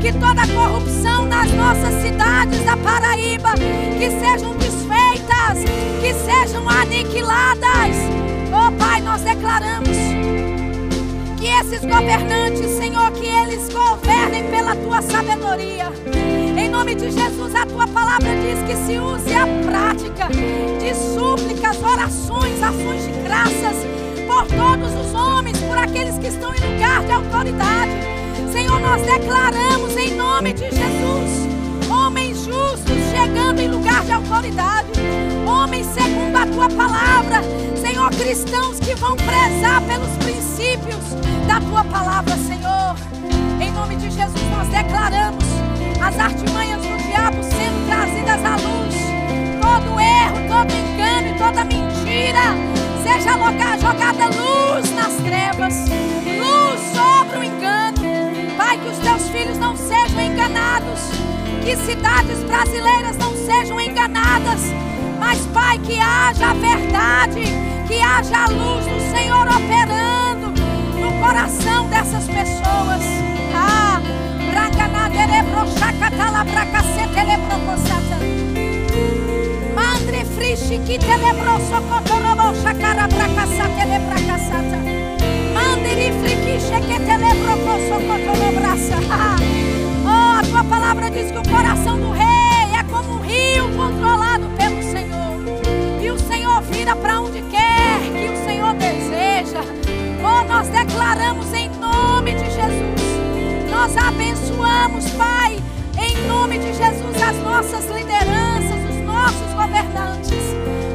que 0.00 0.12
toda 0.12 0.46
corrupção 0.48 1.24
nas 1.26 1.50
nossas 1.52 2.02
cidades 2.02 2.64
da 2.64 2.76
Paraíba, 2.76 3.54
que 3.98 4.10
sejam 4.10 4.54
desfeitas, 4.56 5.64
que 6.00 6.14
sejam 6.14 6.68
aniquiladas. 6.68 7.96
Oh 8.52 8.70
Pai, 8.72 9.00
nós 9.00 9.22
declaramos 9.22 9.96
que 11.38 11.46
esses 11.46 11.80
governantes, 11.80 12.70
Senhor, 12.76 13.10
que 13.12 13.26
eles 13.26 13.72
governem 13.72 14.44
pela 14.50 14.76
tua 14.76 15.00
sabedoria. 15.00 15.99
Em 16.70 16.72
nome 16.72 16.94
de 16.94 17.10
Jesus, 17.10 17.52
a 17.52 17.66
tua 17.66 17.84
palavra 17.88 18.28
diz 18.36 18.62
que 18.62 18.76
se 18.86 18.96
use 18.96 19.34
a 19.34 19.44
prática 19.68 20.28
de 20.78 20.94
súplicas, 20.94 21.76
orações, 21.82 22.62
ações 22.62 23.06
de 23.06 23.22
graças 23.24 23.76
por 24.24 24.46
todos 24.46 24.94
os 25.04 25.12
homens, 25.12 25.58
por 25.58 25.76
aqueles 25.76 26.16
que 26.18 26.28
estão 26.28 26.54
em 26.54 26.60
lugar 26.60 27.02
de 27.04 27.10
autoridade. 27.10 27.90
Senhor, 28.52 28.78
nós 28.78 29.02
declaramos 29.02 29.96
em 29.96 30.14
nome 30.14 30.52
de 30.52 30.70
Jesus, 30.70 31.90
homens 31.90 32.44
justos 32.44 32.96
chegando 33.10 33.58
em 33.58 33.68
lugar 33.68 34.04
de 34.04 34.12
autoridade, 34.12 34.92
homens 35.44 35.88
segundo 35.88 36.36
a 36.36 36.46
tua 36.46 36.68
palavra, 36.68 37.42
Senhor, 37.84 38.10
cristãos 38.10 38.78
que 38.78 38.94
vão 38.94 39.16
prezar 39.16 39.82
pelos 39.88 40.16
princípios 40.24 41.02
da 41.48 41.60
tua 41.60 41.82
palavra, 41.82 42.36
Senhor. 42.36 42.94
Em 43.60 43.72
nome 43.72 43.96
de 43.96 44.08
Jesus, 44.08 44.50
nós 44.52 44.68
declaramos 44.68 45.59
as 46.02 46.18
artimanhas 46.18 46.80
do 46.82 46.96
diabo 46.96 47.42
sendo 47.42 47.86
trazidas 47.86 48.44
à 48.44 48.56
luz, 48.56 48.94
todo 49.60 50.00
erro, 50.00 50.48
todo 50.48 50.72
engano 50.72 51.28
e 51.28 51.38
toda 51.38 51.64
mentira 51.64 52.70
seja 53.02 53.32
jogada 53.78 54.26
luz 54.26 54.90
nas 54.92 55.14
trevas, 55.16 55.74
luz 56.38 56.80
sobre 56.94 57.38
o 57.38 57.44
engano. 57.44 58.56
Pai, 58.56 58.78
que 58.78 58.88
os 58.88 58.98
teus 58.98 59.28
filhos 59.28 59.58
não 59.58 59.76
sejam 59.76 60.20
enganados, 60.20 61.10
que 61.62 61.76
cidades 61.76 62.42
brasileiras 62.44 63.16
não 63.16 63.34
sejam 63.34 63.80
enganadas, 63.80 64.60
mas, 65.18 65.38
Pai, 65.46 65.78
que 65.78 65.98
haja 65.98 66.50
a 66.50 66.54
verdade, 66.54 67.42
que 67.86 68.00
haja 68.00 68.44
a 68.44 68.48
luz 68.48 68.86
do 68.86 69.16
Senhor 69.16 69.46
operando 69.46 70.52
no 70.98 71.12
coração 71.20 71.88
dessas 71.88 72.24
pessoas. 72.24 73.29
Mandre 79.74 80.24
frishi 80.24 80.78
que 80.86 80.98
telebro 80.98 81.58
socotorobo 81.68 82.54
shakara 82.62 83.08
bracasa 83.08 83.68
telebracasata. 83.76 84.78
Oh, 90.04 90.38
a 90.38 90.42
tua 90.42 90.64
palavra 90.64 91.10
diz 91.10 91.30
que 91.30 91.38
o 91.38 91.42
coração 91.48 91.98
do 91.98 92.10
rei 92.12 92.74
é 92.78 92.82
como 92.90 93.14
um 93.14 93.20
rio 93.20 93.68
controlado 93.76 94.48
pelo 94.56 94.82
Senhor. 94.82 96.02
E 96.02 96.10
o 96.10 96.18
Senhor 96.18 96.62
vira 96.62 96.96
para 96.96 97.20
onde 97.20 97.42
quer 97.42 98.00
que 98.12 98.32
o 98.32 98.44
Senhor 98.44 98.74
deseja. 98.74 99.62
Oh, 100.22 100.44
nós 100.46 100.68
declaramos 100.68 101.52
em 101.54 101.68
nome 101.78 102.34
de 102.34 102.44
Jesus. 102.44 102.99
Nós 103.80 103.96
abençoamos, 103.96 105.08
Pai, 105.12 105.58
em 105.98 106.28
nome 106.28 106.58
de 106.58 106.66
Jesus, 106.66 107.22
as 107.26 107.36
nossas 107.38 107.86
lideranças, 107.86 108.90
os 108.90 109.06
nossos 109.06 109.54
governantes. 109.54 110.36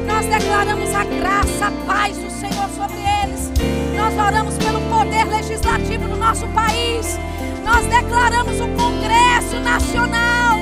Nós 0.06 0.24
declaramos 0.26 0.94
a 0.94 1.02
graça, 1.02 1.66
a 1.66 1.72
paz 1.84 2.16
do 2.16 2.30
Senhor 2.30 2.68
sobre 2.76 2.98
eles. 3.24 3.50
Nós 3.96 4.14
oramos 4.14 4.56
pelo 4.58 4.80
poder 4.82 5.24
legislativo 5.24 6.06
do 6.06 6.16
nosso 6.16 6.46
país. 6.54 7.18
Nós 7.64 7.84
declaramos 7.86 8.60
o 8.60 8.68
Congresso 8.80 9.58
Nacional. 9.64 10.60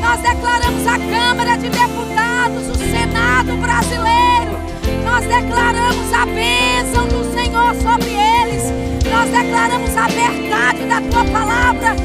Nós 0.00 0.18
declaramos 0.22 0.86
a 0.86 0.98
Câmara 0.98 1.58
de 1.58 1.68
Deputados, 1.68 2.68
o 2.70 2.74
Senado 2.74 3.54
brasileiro. 3.60 4.56
Nós 5.04 5.26
declaramos 5.26 6.10
a 6.14 6.24
bênção 6.24 7.06
do 7.06 7.34
Senhor 7.34 7.74
sobre 7.74 8.08
eles. 8.08 8.79
Nós 9.10 9.28
declaramos 9.28 9.96
a 9.96 10.06
verdade 10.06 10.84
da 10.86 11.00
tua 11.00 11.24
palavra, 11.32 11.96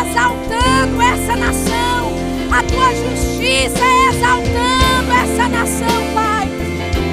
exaltando 0.00 1.00
essa 1.00 1.34
nação. 1.34 2.12
A 2.52 2.62
tua 2.64 2.94
justiça 2.94 3.82
exaltando 4.10 5.12
essa 5.12 5.48
nação, 5.48 6.12
Pai. 6.14 6.48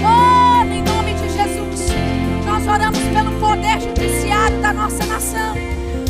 Oh, 0.03 0.63
em 0.73 0.83
nome 0.83 1.13
de 1.13 1.29
Jesus, 1.29 1.93
nós 2.45 2.67
oramos 2.67 2.99
pelo 2.99 3.31
poder 3.39 3.79
judiciário 3.79 4.57
da 4.61 4.73
nossa 4.73 5.05
nação. 5.05 5.55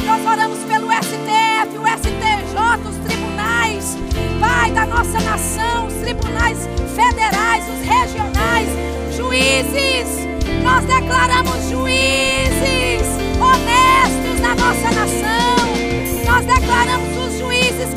Nós 0.04 0.26
oramos 0.26 0.60
pelo 0.60 0.92
STF, 0.92 1.78
o 1.78 1.86
STJ, 1.86 2.90
os 2.90 2.98
tribunais, 2.98 3.98
Pai 4.40 4.72
da 4.72 4.88
nossa 4.88 5.20
nação, 5.20 5.86
os 5.86 5.94
tribunais 5.94 6.68
federais, 6.96 7.64
os 7.70 7.88
regionais, 7.88 8.70
juízes. 9.16 10.28
Nós 10.64 10.84
declaramos 10.86 11.70
juízes 11.70 12.39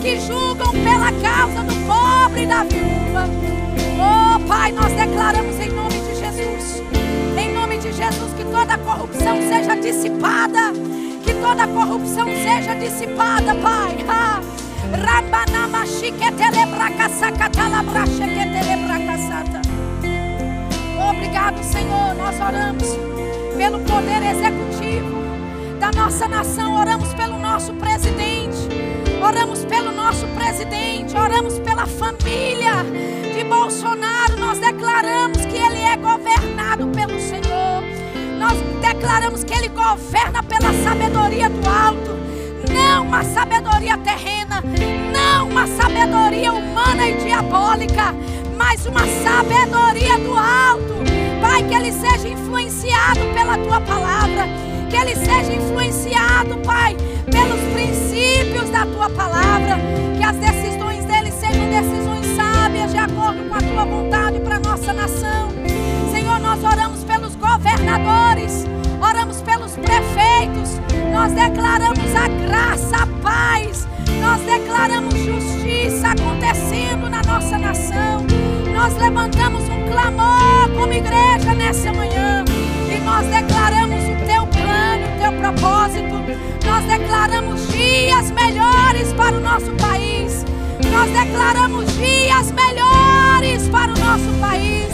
que 0.02 0.20
julgam 0.20 0.72
pela 0.72 1.12
causa 1.22 1.62
do 1.62 1.74
pobre 1.86 2.42
e 2.42 2.46
da 2.46 2.64
viúva. 2.64 3.28
Oh, 3.96 4.48
Pai, 4.48 4.72
nós 4.72 4.92
declaramos 4.92 5.58
em 5.60 5.68
nome 5.70 6.00
de 6.00 6.16
Jesus, 6.16 6.82
em 7.38 7.54
nome 7.54 7.78
de 7.78 7.92
Jesus, 7.92 8.32
que 8.36 8.44
toda 8.44 8.76
corrupção 8.78 9.38
seja 9.48 9.76
dissipada 9.76 10.72
que 11.22 11.34
toda 11.34 11.66
corrupção 11.68 12.26
seja 12.26 12.74
dissipada, 12.74 13.54
Pai. 13.54 13.96
Obrigado, 21.10 21.62
Senhor. 21.62 22.14
Nós 22.16 22.36
oramos 22.40 22.88
pelo 23.56 23.78
poder 23.80 24.22
executivo 24.22 25.22
da 25.78 25.90
nossa 25.92 26.28
nação, 26.28 26.74
oramos 26.74 27.14
pelo 27.14 27.38
nosso 27.38 27.72
presidente, 27.74 28.41
oramos 29.22 29.64
pelo 29.64 29.92
nosso 29.92 30.26
presidente, 30.28 31.16
oramos 31.16 31.58
pela 31.60 31.86
família 31.86 32.84
de 33.34 33.44
Bolsonaro. 33.44 34.36
Nós 34.38 34.58
declaramos 34.58 35.38
que 35.46 35.56
ele 35.56 35.80
é 35.80 35.96
governado 35.96 36.88
pelo 36.88 37.18
Senhor. 37.20 37.82
Nós 38.42 38.58
declaramos 38.80 39.44
que 39.44 39.54
Ele 39.54 39.68
governa 39.68 40.42
pela 40.42 40.72
sabedoria 40.82 41.48
do 41.48 41.68
alto, 41.68 42.10
não 42.74 43.06
uma 43.06 43.22
sabedoria 43.22 43.96
terrena, 43.98 44.60
não 45.12 45.48
uma 45.48 45.64
sabedoria 45.68 46.52
humana 46.52 47.08
e 47.08 47.18
diabólica, 47.18 48.12
mas 48.56 48.84
uma 48.84 49.06
sabedoria 49.22 50.18
do 50.18 50.36
alto. 50.36 50.92
Pai, 51.40 51.62
que 51.62 51.72
Ele 51.72 51.92
seja 51.92 52.26
influenciado 52.26 53.20
pela 53.32 53.56
Tua 53.58 53.80
palavra, 53.80 54.48
que 54.90 54.96
Ele 54.96 55.14
seja 55.14 55.52
influenciado, 55.52 56.56
Pai, 56.64 56.96
pelos 57.32 57.60
princípios 57.72 58.70
da 58.70 58.84
Tua 58.86 59.08
palavra, 59.10 59.78
que 60.16 60.22
as 60.22 60.36
decisões 60.36 61.04
dele 61.06 61.32
sejam 61.32 61.68
decisões 61.70 62.26
sábias 62.36 62.92
de 62.92 62.98
acordo 62.98 63.48
com 63.48 63.54
a 63.54 63.60
Tua 63.60 63.84
vontade 63.84 64.38
para 64.40 64.56
a 64.56 64.60
nossa 64.60 64.92
nação. 64.92 65.48
Senhor, 66.12 66.38
nós 66.38 66.62
oramos 66.62 67.02
pelos 67.02 67.34
governadores, 67.34 68.66
oramos 69.00 69.40
pelos 69.40 69.72
prefeitos, 69.72 70.78
nós 71.10 71.32
declaramos 71.32 72.14
a 72.14 72.28
graça, 72.46 72.96
a 73.02 73.06
paz, 73.22 73.88
nós 74.20 74.40
declaramos 74.42 75.14
justiça 75.14 76.08
acontecendo 76.08 77.08
na 77.08 77.22
nossa 77.22 77.58
nação. 77.58 78.24
Nós 78.74 78.96
levantamos 78.96 79.62
um 79.68 79.86
clamor 79.90 80.70
como 80.76 80.92
igreja 80.92 81.54
nessa 81.54 81.92
manhã 81.92 82.44
e 82.88 82.98
nós 83.00 83.26
declaramos 83.26 84.11
teu 85.22 85.32
propósito. 85.34 86.14
Nós 86.66 86.84
declaramos 86.84 87.68
dias 87.68 88.30
melhores 88.32 89.12
para 89.16 89.36
o 89.36 89.40
nosso 89.40 89.70
país. 89.72 90.44
Nós 90.90 91.10
declaramos 91.10 91.86
dias 91.96 92.50
melhores 92.50 93.68
para 93.68 93.92
o 93.92 93.98
nosso 93.98 94.40
país. 94.40 94.88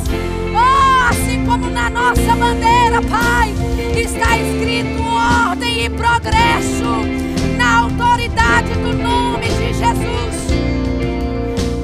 Oh, 0.53 1.09
assim 1.09 1.45
como 1.47 1.71
na 1.71 1.89
nossa 1.89 2.37
bandeira, 2.37 3.01
Pai, 3.09 3.55
está 3.97 4.39
escrito 4.39 5.03
ordem 5.51 5.87
e 5.87 5.91
progresso 5.91 7.07
na 7.57 7.79
autoridade 7.81 8.69
do 8.75 8.93
nome 8.93 9.49
de 9.49 9.73
Jesus. 9.73 10.29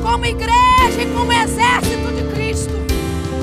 Como 0.02 0.26
igreja 0.26 1.02
e 1.02 1.06
como 1.14 1.32
exército 1.32 2.12
de 2.12 2.34
Cristo, 2.34 2.74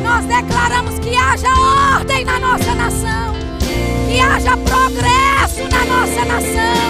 nós 0.04 0.26
declaramos 0.26 1.00
que 1.00 1.16
haja 1.16 1.50
ordem 1.98 2.24
na 2.24 2.40
nossa 2.40 2.76
nação, 2.76 3.41
que 4.12 4.20
haja 4.20 4.58
progresso 4.58 5.64
na 5.72 5.86
nossa 5.86 6.26
nação. 6.26 6.84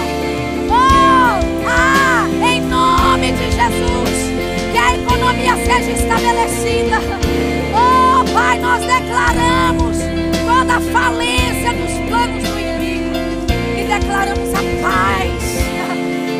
Oh, 0.68 1.68
ah, 1.68 2.26
em 2.44 2.60
nome 2.62 3.30
de 3.32 3.44
Jesus, 3.44 4.72
que 4.72 4.78
a 4.78 4.96
economia 4.96 5.54
seja 5.54 5.92
estabelecida. 5.92 6.98
Oh, 7.72 8.24
Pai, 8.34 8.58
nós 8.58 8.80
declaramos 8.80 9.98
toda 10.44 10.76
a 10.76 10.80
falência 10.80 11.72
dos 11.74 11.92
planos 12.08 12.42
do 12.42 12.58
inimigo 12.58 13.16
e 13.78 13.84
declaramos 13.84 14.50
a 14.54 14.62
paz. 14.82 15.42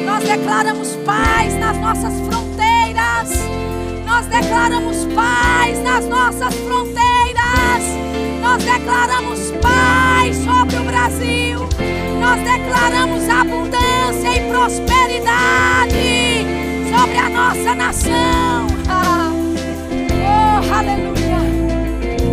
Nós 0.04 0.24
declaramos 0.24 0.96
paz 1.06 1.54
nas 1.60 1.76
nossas 1.76 2.14
fronteiras. 2.26 3.30
Nós 4.04 4.26
declaramos 4.26 5.06
paz 5.14 5.78
nas 5.84 6.04
nossas 6.06 6.54
fronteiras. 6.54 7.02
Nós 8.42 8.64
declaramos 8.64 9.52
paz 9.62 10.36
sobre 10.44 10.61
Brasil. 11.02 11.58
Nós 12.20 12.40
declaramos 12.42 13.28
abundância 13.28 14.36
e 14.36 14.48
prosperidade 14.48 15.96
sobre 16.96 17.18
a 17.18 17.28
nossa 17.28 17.74
nação. 17.74 18.66
Oh, 20.24 20.74
aleluia. 20.74 21.38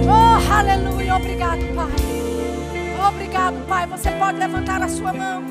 Oh, 0.06 0.54
aleluia. 0.54 1.16
Obrigado, 1.16 1.60
Pai. 1.76 3.08
Obrigado, 3.08 3.68
Pai. 3.68 3.88
Você 3.88 4.12
pode 4.12 4.38
levantar 4.38 4.82
a 4.84 4.88
sua 4.88 5.12
mão 5.12 5.44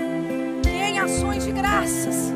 e 0.64 0.68
em 0.68 0.98
ações 0.98 1.44
de 1.44 1.52
graças. 1.52 2.32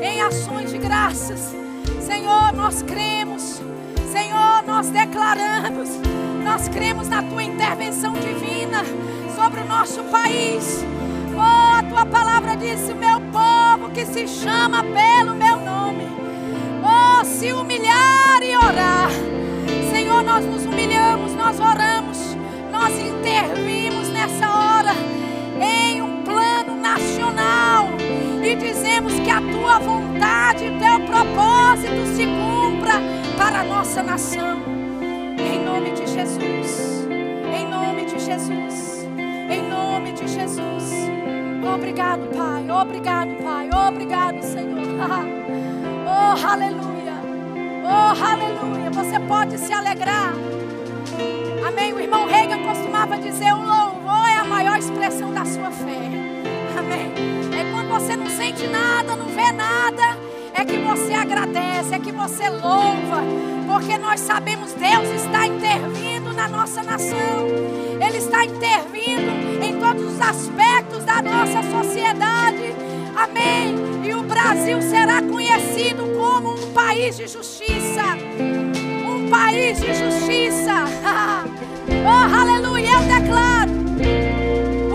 Em 0.00 0.22
ações 0.22 0.70
de 0.70 0.78
graças. 0.78 1.54
Senhor, 2.00 2.52
nós 2.54 2.82
cremos. 2.82 3.60
Senhor, 4.12 4.62
nós 4.66 4.88
declaramos. 4.88 6.11
Nós 6.52 6.68
cremos 6.68 7.08
na 7.08 7.22
tua 7.22 7.42
intervenção 7.42 8.12
divina 8.12 8.84
sobre 9.34 9.62
o 9.62 9.64
nosso 9.64 10.02
país. 10.04 10.84
Oh, 11.34 11.78
a 11.78 11.82
tua 11.82 12.04
palavra 12.04 12.54
disse: 12.54 12.92
meu 12.92 13.18
povo 13.32 13.90
que 13.90 14.04
se 14.04 14.28
chama 14.28 14.84
pelo 14.84 15.34
meu 15.34 15.56
nome. 15.56 16.06
Oh, 16.84 17.24
se 17.24 17.50
humilhar 17.54 18.42
e 18.42 18.54
orar 18.54 19.08
Senhor, 19.90 20.22
nós 20.22 20.44
nos 20.44 20.66
humilhamos, 20.66 21.32
nós 21.32 21.58
oramos, 21.58 22.18
nós 22.70 22.98
intervimos 22.98 24.08
nessa 24.08 24.46
hora 24.46 24.92
em 25.58 26.02
um 26.02 26.22
plano 26.22 26.76
nacional 26.76 27.88
e 28.44 28.54
dizemos 28.56 29.14
que 29.14 29.30
a 29.30 29.40
tua 29.40 29.78
vontade, 29.78 30.70
teu 30.78 31.00
propósito 31.06 32.14
se 32.14 32.26
cumpra 32.26 33.00
para 33.38 33.60
a 33.60 33.64
nossa 33.64 34.02
nação. 34.02 34.81
Nome 35.82 35.96
de 35.96 36.06
Jesus. 36.06 37.08
Em 37.52 37.66
nome 37.66 38.04
de 38.04 38.20
Jesus. 38.20 39.04
Em 39.50 39.68
nome 39.68 40.12
de 40.12 40.28
Jesus. 40.28 40.92
Obrigado, 41.74 42.28
Pai. 42.36 42.70
Obrigado, 42.70 43.30
Pai. 43.42 43.68
Obrigado, 43.88 44.40
Senhor. 44.42 44.82
Oh, 46.04 46.46
aleluia. 46.46 47.14
Oh, 47.84 48.24
aleluia. 48.24 48.90
Você 48.90 49.18
pode 49.26 49.58
se 49.58 49.72
alegrar. 49.72 50.32
Amém. 51.66 51.92
O 51.92 52.00
irmão 52.00 52.26
Reagan 52.28 52.62
costumava 52.62 53.18
dizer: 53.18 53.52
o 53.52 53.62
louvor 53.62 54.28
é 54.28 54.38
a 54.38 54.44
maior 54.44 54.78
expressão 54.78 55.32
da 55.32 55.44
sua 55.44 55.70
fé. 55.72 55.98
Amém. 56.78 57.12
É 57.58 57.72
quando 57.72 57.88
você 57.88 58.14
não 58.14 58.28
sente 58.28 58.68
nada, 58.68 59.16
não 59.16 59.26
vê 59.26 59.50
nada. 59.50 60.16
É 60.54 60.64
você 62.22 62.48
louva, 62.48 63.20
porque 63.66 63.98
nós 63.98 64.20
sabemos 64.20 64.72
Deus 64.74 65.08
está 65.22 65.44
intervindo 65.44 66.32
na 66.32 66.46
nossa 66.46 66.82
nação. 66.84 67.48
Ele 68.00 68.18
está 68.18 68.44
intervindo 68.44 69.60
em 69.60 69.80
todos 69.80 70.14
os 70.14 70.20
aspectos 70.20 71.04
da 71.04 71.20
nossa 71.20 71.62
sociedade. 71.64 72.74
Amém. 73.16 73.74
E 74.04 74.14
o 74.14 74.22
Brasil 74.22 74.80
será 74.82 75.20
conhecido 75.20 76.04
como 76.16 76.54
um 76.54 76.72
país 76.72 77.16
de 77.16 77.26
justiça. 77.26 78.16
Um 79.04 79.28
país 79.28 79.80
de 79.80 79.94
justiça. 79.94 80.84
oh, 82.06 82.40
aleluia, 82.40 82.90
eu 82.90 83.20
declaro. 83.20 83.72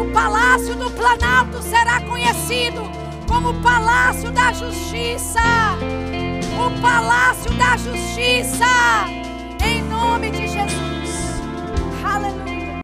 O 0.02 0.14
palácio 0.14 0.76
do 0.76 0.90
Planalto 0.92 1.62
será 1.62 2.00
conhecido 2.02 2.97
como 3.28 3.50
o 3.50 3.62
palácio 3.62 4.32
da 4.32 4.52
justiça. 4.54 5.40
O 6.58 6.82
palácio 6.82 7.54
da 7.54 7.78
justiça. 7.78 8.66
Em 9.64 9.84
nome 9.84 10.32
de 10.32 10.48
Jesus. 10.48 11.42
Aleluia. 12.04 12.47